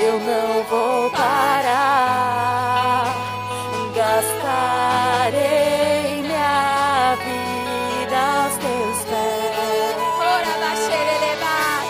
Eu 0.00 0.14
não 0.20 0.62
vou 0.64 1.10
parar. 1.10 2.34
Gastarei 4.84 6.22
minha 6.22 7.16
vida 7.24 8.18
aos 8.42 8.54
teus 8.56 8.98
pés. 9.10 9.96
ora, 10.18 10.52
baxerelebas. 10.60 11.88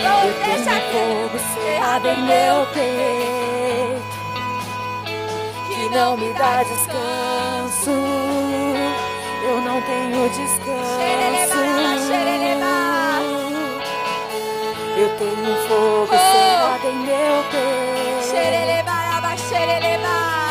Eu 0.00 0.10
Oh, 0.10 0.26
deixa 0.44 0.76
fogo 0.92 1.38
cerrado 1.54 2.06
em 2.08 2.20
meu 2.22 2.56
peito 2.74 4.08
que 5.68 5.82
não 5.96 6.12
me 6.16 6.30
dá 6.34 6.62
descanso. 6.62 7.90
Eu 9.48 9.56
não 9.62 9.80
tenho 9.82 10.28
descanso. 10.28 10.98
Eu 14.98 15.08
tenho 15.16 15.56
fogo 15.68 16.08
Oh. 16.10 16.16
cerrado 16.16 16.86
em 16.88 16.96
meu 17.06 17.36
peito 17.52 18.26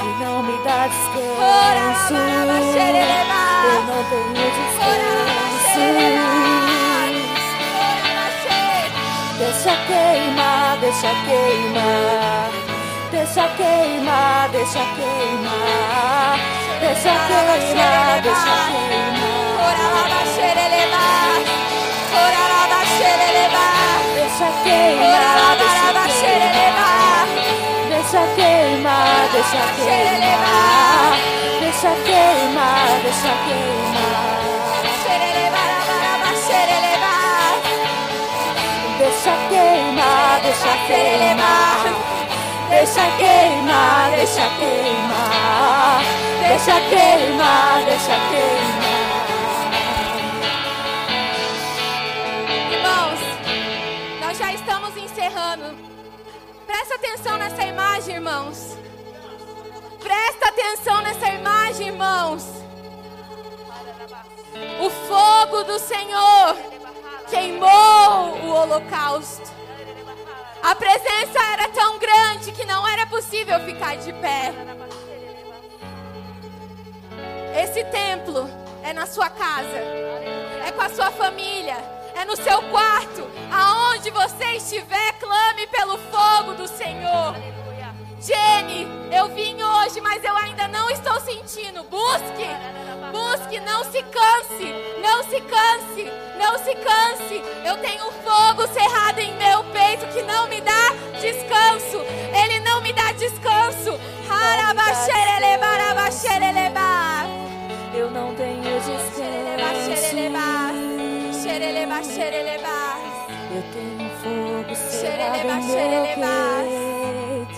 que 0.02 0.24
não 0.24 0.42
me 0.44 0.58
dá 0.64 0.88
descanso. 0.88 2.14
Eu 3.66 3.82
não 3.84 4.02
tenho 4.10 4.34
descanso. 4.34 4.88
Ora, 4.88 5.12
baxe. 5.38 5.88
Deixa 9.38 9.74
queimar, 9.88 10.78
deixa 10.80 11.12
queimar. 11.28 12.50
Deixa 13.12 13.46
queimar, 13.58 14.50
deixa 14.52 14.84
queimar. 14.96 16.40
Deixa 16.80 17.14
queimar, 17.28 18.22
deixa 18.22 18.54
queimar. 18.72 19.38
Deixa 24.38 24.54
Ora, 24.54 24.64
queimar, 24.64 25.36
labaraba, 25.36 26.04
deixa 26.04 26.20
xereleba. 26.20 26.86
queimar. 26.86 27.28
Deixa 27.90 28.22
queimar, 28.36 29.30
deixa 29.34 29.64
queimar. 29.76 31.18
Deixa 31.60 31.92
queimar, 32.06 33.00
deixa 33.02 33.34
queimar. 33.46 34.38
Xereleba, 35.02 35.62
labaraba, 35.72 36.30
xereleba. 36.46 37.14
deixa 39.00 39.34
queimar, 39.50 40.40
deixa 40.44 40.74
queimar. 40.86 41.82
Deixa 42.70 43.06
queimar, 43.18 44.12
deixa 44.12 44.50
queimar. 44.60 46.02
Deixa 46.42 46.80
queimar, 46.92 47.86
deixa 47.86 48.16
queimar. 48.30 48.78
Irmãos, 48.78 48.87
Presta 56.88 57.06
atenção 57.06 57.38
nessa 57.38 57.66
imagem, 57.66 58.16
irmãos. 58.16 58.78
Presta 60.00 60.48
atenção 60.48 61.02
nessa 61.02 61.28
imagem, 61.28 61.88
irmãos. 61.88 62.46
O 64.80 64.90
fogo 64.90 65.66
do 65.66 65.78
Senhor 65.80 66.56
queimou 67.30 68.38
o 68.42 68.54
holocausto. 68.54 69.52
A 70.64 70.74
presença 70.76 71.38
era 71.52 71.68
tão 71.68 72.00
grande 72.00 72.54
que 72.54 72.66
não 72.66 72.88
era 72.88 73.06
possível 73.06 73.60
ficar 73.66 73.98
de 73.98 74.14
pé. 74.14 74.54
Esse 77.62 77.84
templo 77.84 78.50
é 78.82 78.94
na 78.94 79.06
sua 79.06 79.30
casa, 79.30 79.78
é 80.66 80.72
com 80.72 80.82
a 80.82 80.90
sua 80.90 81.12
família, 81.12 81.76
é 82.18 82.26
no 82.26 82.36
seu 82.36 82.62
quarto, 82.64 83.30
aonde 83.52 84.10
você 84.10 84.56
estiver, 84.56 85.14
clame 85.20 85.68
pelo 85.68 85.98
fogo 85.98 86.56
do 86.56 86.68
Senhor. 86.68 87.36
Jenny, 88.20 88.88
eu 89.16 89.28
vim 89.28 89.62
hoje, 89.62 90.02
mas 90.02 90.24
eu 90.24 90.36
ainda 90.36 90.68
não 90.68 90.90
estou 90.90 91.20
sentindo. 91.22 91.84
Busque, 91.84 92.48
busque, 93.12 93.60
não 93.60 93.84
se 93.84 94.02
canse, 94.02 94.74
não 95.00 95.24
se 95.24 95.40
canse, 95.42 96.12
não 96.40 96.58
se 96.58 96.76
canse. 96.76 97.44
Eu 97.64 97.78
tenho 97.78 98.08
um 98.08 98.12
fogo 98.12 98.68
cerrado 98.74 99.20
em 99.20 99.38
meu 99.38 99.64
peito 99.66 100.08
que 100.08 100.24
não 100.24 100.48
me 100.48 100.60
dá 100.62 100.90
descanso. 101.22 102.00
Ele 102.34 102.60
não 102.62 102.82
me 102.82 102.92
dá 102.94 103.12
descanso. 103.12 103.90
Eu 103.90 104.18
Eu 113.50 113.64
tenho 113.74 114.10
fogo 114.22 114.76
cerrado 114.76 115.48
em 115.48 115.64
meu 115.66 116.06
peito 116.16 117.58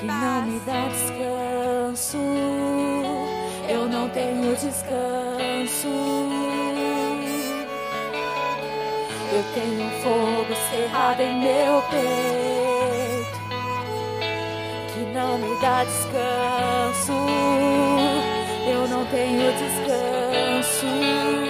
que 0.00 0.06
não 0.06 0.42
me 0.42 0.58
dá 0.66 0.88
descanso. 0.88 2.18
Eu 3.68 3.86
não 3.88 4.08
tenho 4.08 4.56
descanso. 4.56 5.88
Eu 9.32 9.44
tenho 9.54 9.90
fogo 10.02 10.54
cerrado 10.70 11.20
em 11.20 11.40
meu 11.40 11.82
peito 11.88 13.38
que 14.92 15.00
não 15.14 15.38
me 15.38 15.60
dá 15.60 15.84
descanso. 15.84 17.12
Eu 18.66 18.88
não 18.88 19.06
tenho 19.06 19.52
descanso. 19.52 21.41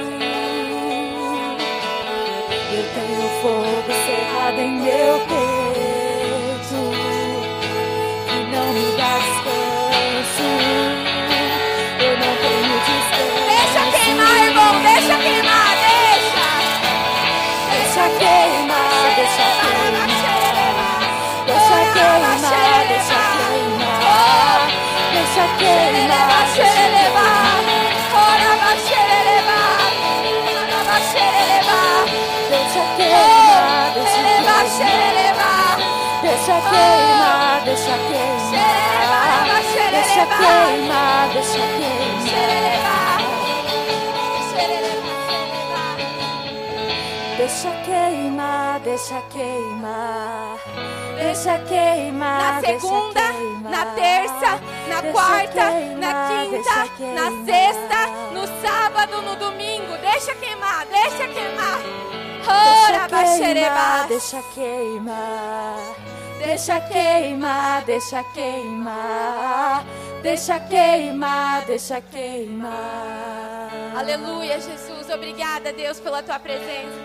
Fogo 3.42 3.92
cerrado 4.06 4.60
em 4.60 4.70
meu 4.70 5.18
peito 5.26 6.80
que 8.28 8.38
não 8.54 8.66
me 8.72 8.86
dá 8.96 9.18
descanso. 9.18 10.48
Eu 11.98 12.14
não 12.22 12.32
tenho 12.42 12.76
descanso. 12.86 13.42
Deixa 13.50 13.82
queimar, 13.98 14.38
irmão, 14.44 14.72
deixa 14.82 15.16
queimar, 15.18 15.72
deixa. 15.82 16.48
Deixa 17.72 18.04
queimar, 18.20 19.10
deixa 19.16 19.46
queimar. 19.58 20.06
Deixa 21.46 21.78
queimar, 21.92 22.38
deixa 22.86 23.18
queimar. 23.42 24.60
Deixa 25.12 25.44
queimar, 25.58 26.26
deixa 26.28 26.62
queimar. 26.62 26.71
Deixa 37.72 37.96
queimar. 38.08 39.46
Deixa 39.92 40.26
queimar, 40.26 41.28
deixa 41.32 41.64
queimar. 41.78 43.18
Deixa 47.38 47.70
queimar, 47.84 48.80
deixa 48.80 49.20
queimar. 49.30 50.58
Deixa 51.16 51.58
queimar. 51.60 52.38
Na 52.42 52.60
deixa 52.60 52.78
segunda, 52.80 53.20
queimar. 53.32 53.72
na 53.72 53.86
terça, 53.86 54.60
na 54.88 55.00
Deixa 55.00 55.12
quarta, 55.12 55.64
na 55.96 56.14
queimar, 56.14 56.28
quinta, 56.28 56.50
deixa 56.50 56.76
na 56.76 56.88
queimar. 56.88 57.44
sexta, 57.46 58.06
no 58.32 58.46
sábado, 58.62 59.22
no 59.22 59.36
domingo. 59.36 59.96
Deixa 59.98 60.34
queimar, 60.34 60.86
deixa 60.86 61.26
queimar. 61.28 61.80
Deixa 62.42 62.52
Ora, 62.52 63.08
baxereba. 63.08 63.70
queimar, 63.70 64.06
deixa 64.08 64.42
queimar. 64.54 66.11
Deixa 66.44 66.80
queimar, 66.80 67.84
deixa 67.84 68.24
queimar. 68.24 69.84
Deixa 70.22 70.58
queimar, 70.58 71.64
deixa 71.66 72.00
queimar. 72.00 73.70
Aleluia, 73.96 74.60
Jesus. 74.60 75.08
Obrigada, 75.08 75.72
Deus, 75.72 76.00
pela 76.00 76.20
tua 76.20 76.40
presença. 76.40 76.98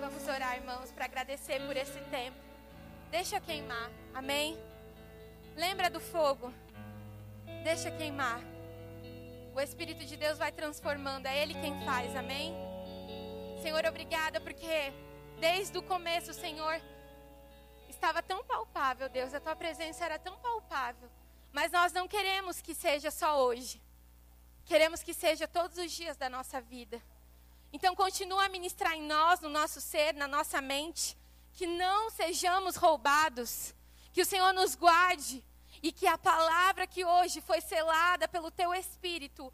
Vamos 0.00 0.26
orar, 0.26 0.56
irmãos, 0.56 0.90
para 0.90 1.04
agradecer 1.04 1.60
por 1.60 1.76
esse 1.76 2.00
tempo. 2.10 2.36
Deixa 3.10 3.40
queimar, 3.40 3.88
amém? 4.12 4.71
Lembra 5.56 5.90
do 5.90 6.00
fogo? 6.00 6.52
Deixa 7.62 7.90
queimar. 7.90 8.40
O 9.54 9.60
Espírito 9.60 10.04
de 10.04 10.16
Deus 10.16 10.38
vai 10.38 10.50
transformando, 10.50 11.26
é 11.26 11.42
Ele 11.42 11.54
quem 11.54 11.84
faz, 11.84 12.16
amém? 12.16 12.54
Senhor, 13.62 13.84
obrigada 13.84 14.40
porque 14.40 14.92
desde 15.38 15.76
o 15.76 15.82
começo, 15.82 16.32
Senhor, 16.32 16.80
estava 17.88 18.22
tão 18.22 18.42
palpável, 18.42 19.08
Deus, 19.08 19.34
a 19.34 19.40
tua 19.40 19.54
presença 19.54 20.04
era 20.04 20.18
tão 20.18 20.38
palpável. 20.38 21.10
Mas 21.52 21.70
nós 21.70 21.92
não 21.92 22.08
queremos 22.08 22.62
que 22.62 22.74
seja 22.74 23.10
só 23.10 23.44
hoje. 23.44 23.80
Queremos 24.64 25.02
que 25.02 25.12
seja 25.12 25.46
todos 25.46 25.76
os 25.76 25.92
dias 25.92 26.16
da 26.16 26.30
nossa 26.30 26.60
vida. 26.60 27.02
Então 27.72 27.94
continua 27.94 28.46
a 28.46 28.48
ministrar 28.48 28.94
em 28.94 29.02
nós, 29.02 29.40
no 29.40 29.50
nosso 29.50 29.80
ser, 29.80 30.14
na 30.14 30.26
nossa 30.26 30.62
mente, 30.62 31.16
que 31.52 31.66
não 31.66 32.10
sejamos 32.10 32.76
roubados, 32.76 33.74
que 34.12 34.22
o 34.22 34.26
Senhor 34.26 34.52
nos 34.52 34.74
guarde 34.74 35.44
e 35.82 35.90
que 35.90 36.06
a 36.06 36.18
palavra 36.18 36.86
que 36.86 37.04
hoje 37.04 37.40
foi 37.40 37.60
selada 37.60 38.28
pelo 38.28 38.50
teu 38.50 38.72
espírito 38.74 39.52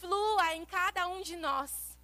flua 0.00 0.54
em 0.54 0.64
cada 0.64 1.06
um 1.08 1.20
de 1.22 1.36
nós. 1.36 1.96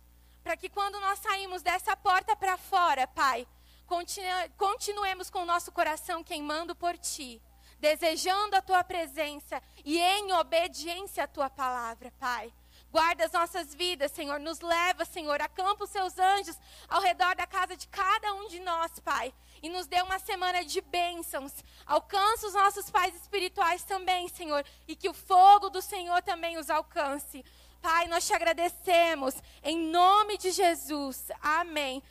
Para 0.42 0.56
que 0.56 0.68
quando 0.68 1.00
nós 1.00 1.18
saímos 1.18 1.62
dessa 1.62 1.96
porta 1.96 2.36
para 2.36 2.56
fora, 2.56 3.06
Pai, 3.06 3.46
continue- 3.86 4.48
continuemos 4.56 5.28
com 5.28 5.42
o 5.42 5.46
nosso 5.46 5.72
coração 5.72 6.22
queimando 6.22 6.74
por 6.74 6.96
ti, 6.96 7.42
desejando 7.80 8.54
a 8.56 8.62
tua 8.62 8.84
presença 8.84 9.60
e 9.84 9.98
em 9.98 10.32
obediência 10.32 11.24
à 11.24 11.26
tua 11.26 11.50
palavra, 11.50 12.12
Pai. 12.18 12.52
Guarda 12.90 13.24
as 13.24 13.32
nossas 13.32 13.74
vidas, 13.74 14.12
Senhor. 14.12 14.38
Nos 14.38 14.60
leva, 14.60 15.04
Senhor. 15.04 15.42
Acampa 15.42 15.84
os 15.84 15.90
seus 15.90 16.18
anjos 16.18 16.56
ao 16.88 17.02
redor 17.02 17.34
da 17.34 17.46
casa 17.46 17.76
de 17.76 17.86
cada 17.88 18.32
um 18.34 18.48
de 18.48 18.60
nós, 18.60 18.98
Pai. 19.00 19.34
E 19.62 19.68
nos 19.68 19.86
dê 19.86 20.00
uma 20.02 20.18
semana 20.18 20.64
de 20.64 20.80
bênçãos. 20.80 21.52
Alcança 21.84 22.46
os 22.46 22.54
nossos 22.54 22.90
pais 22.90 23.14
espirituais 23.14 23.82
também, 23.82 24.28
Senhor. 24.28 24.64
E 24.86 24.96
que 24.96 25.08
o 25.08 25.14
fogo 25.14 25.70
do 25.70 25.82
Senhor 25.82 26.22
também 26.22 26.58
os 26.58 26.70
alcance. 26.70 27.44
Pai, 27.80 28.08
nós 28.08 28.26
te 28.26 28.34
agradecemos. 28.34 29.34
Em 29.62 29.78
nome 29.78 30.38
de 30.38 30.50
Jesus. 30.50 31.28
Amém. 31.40 32.02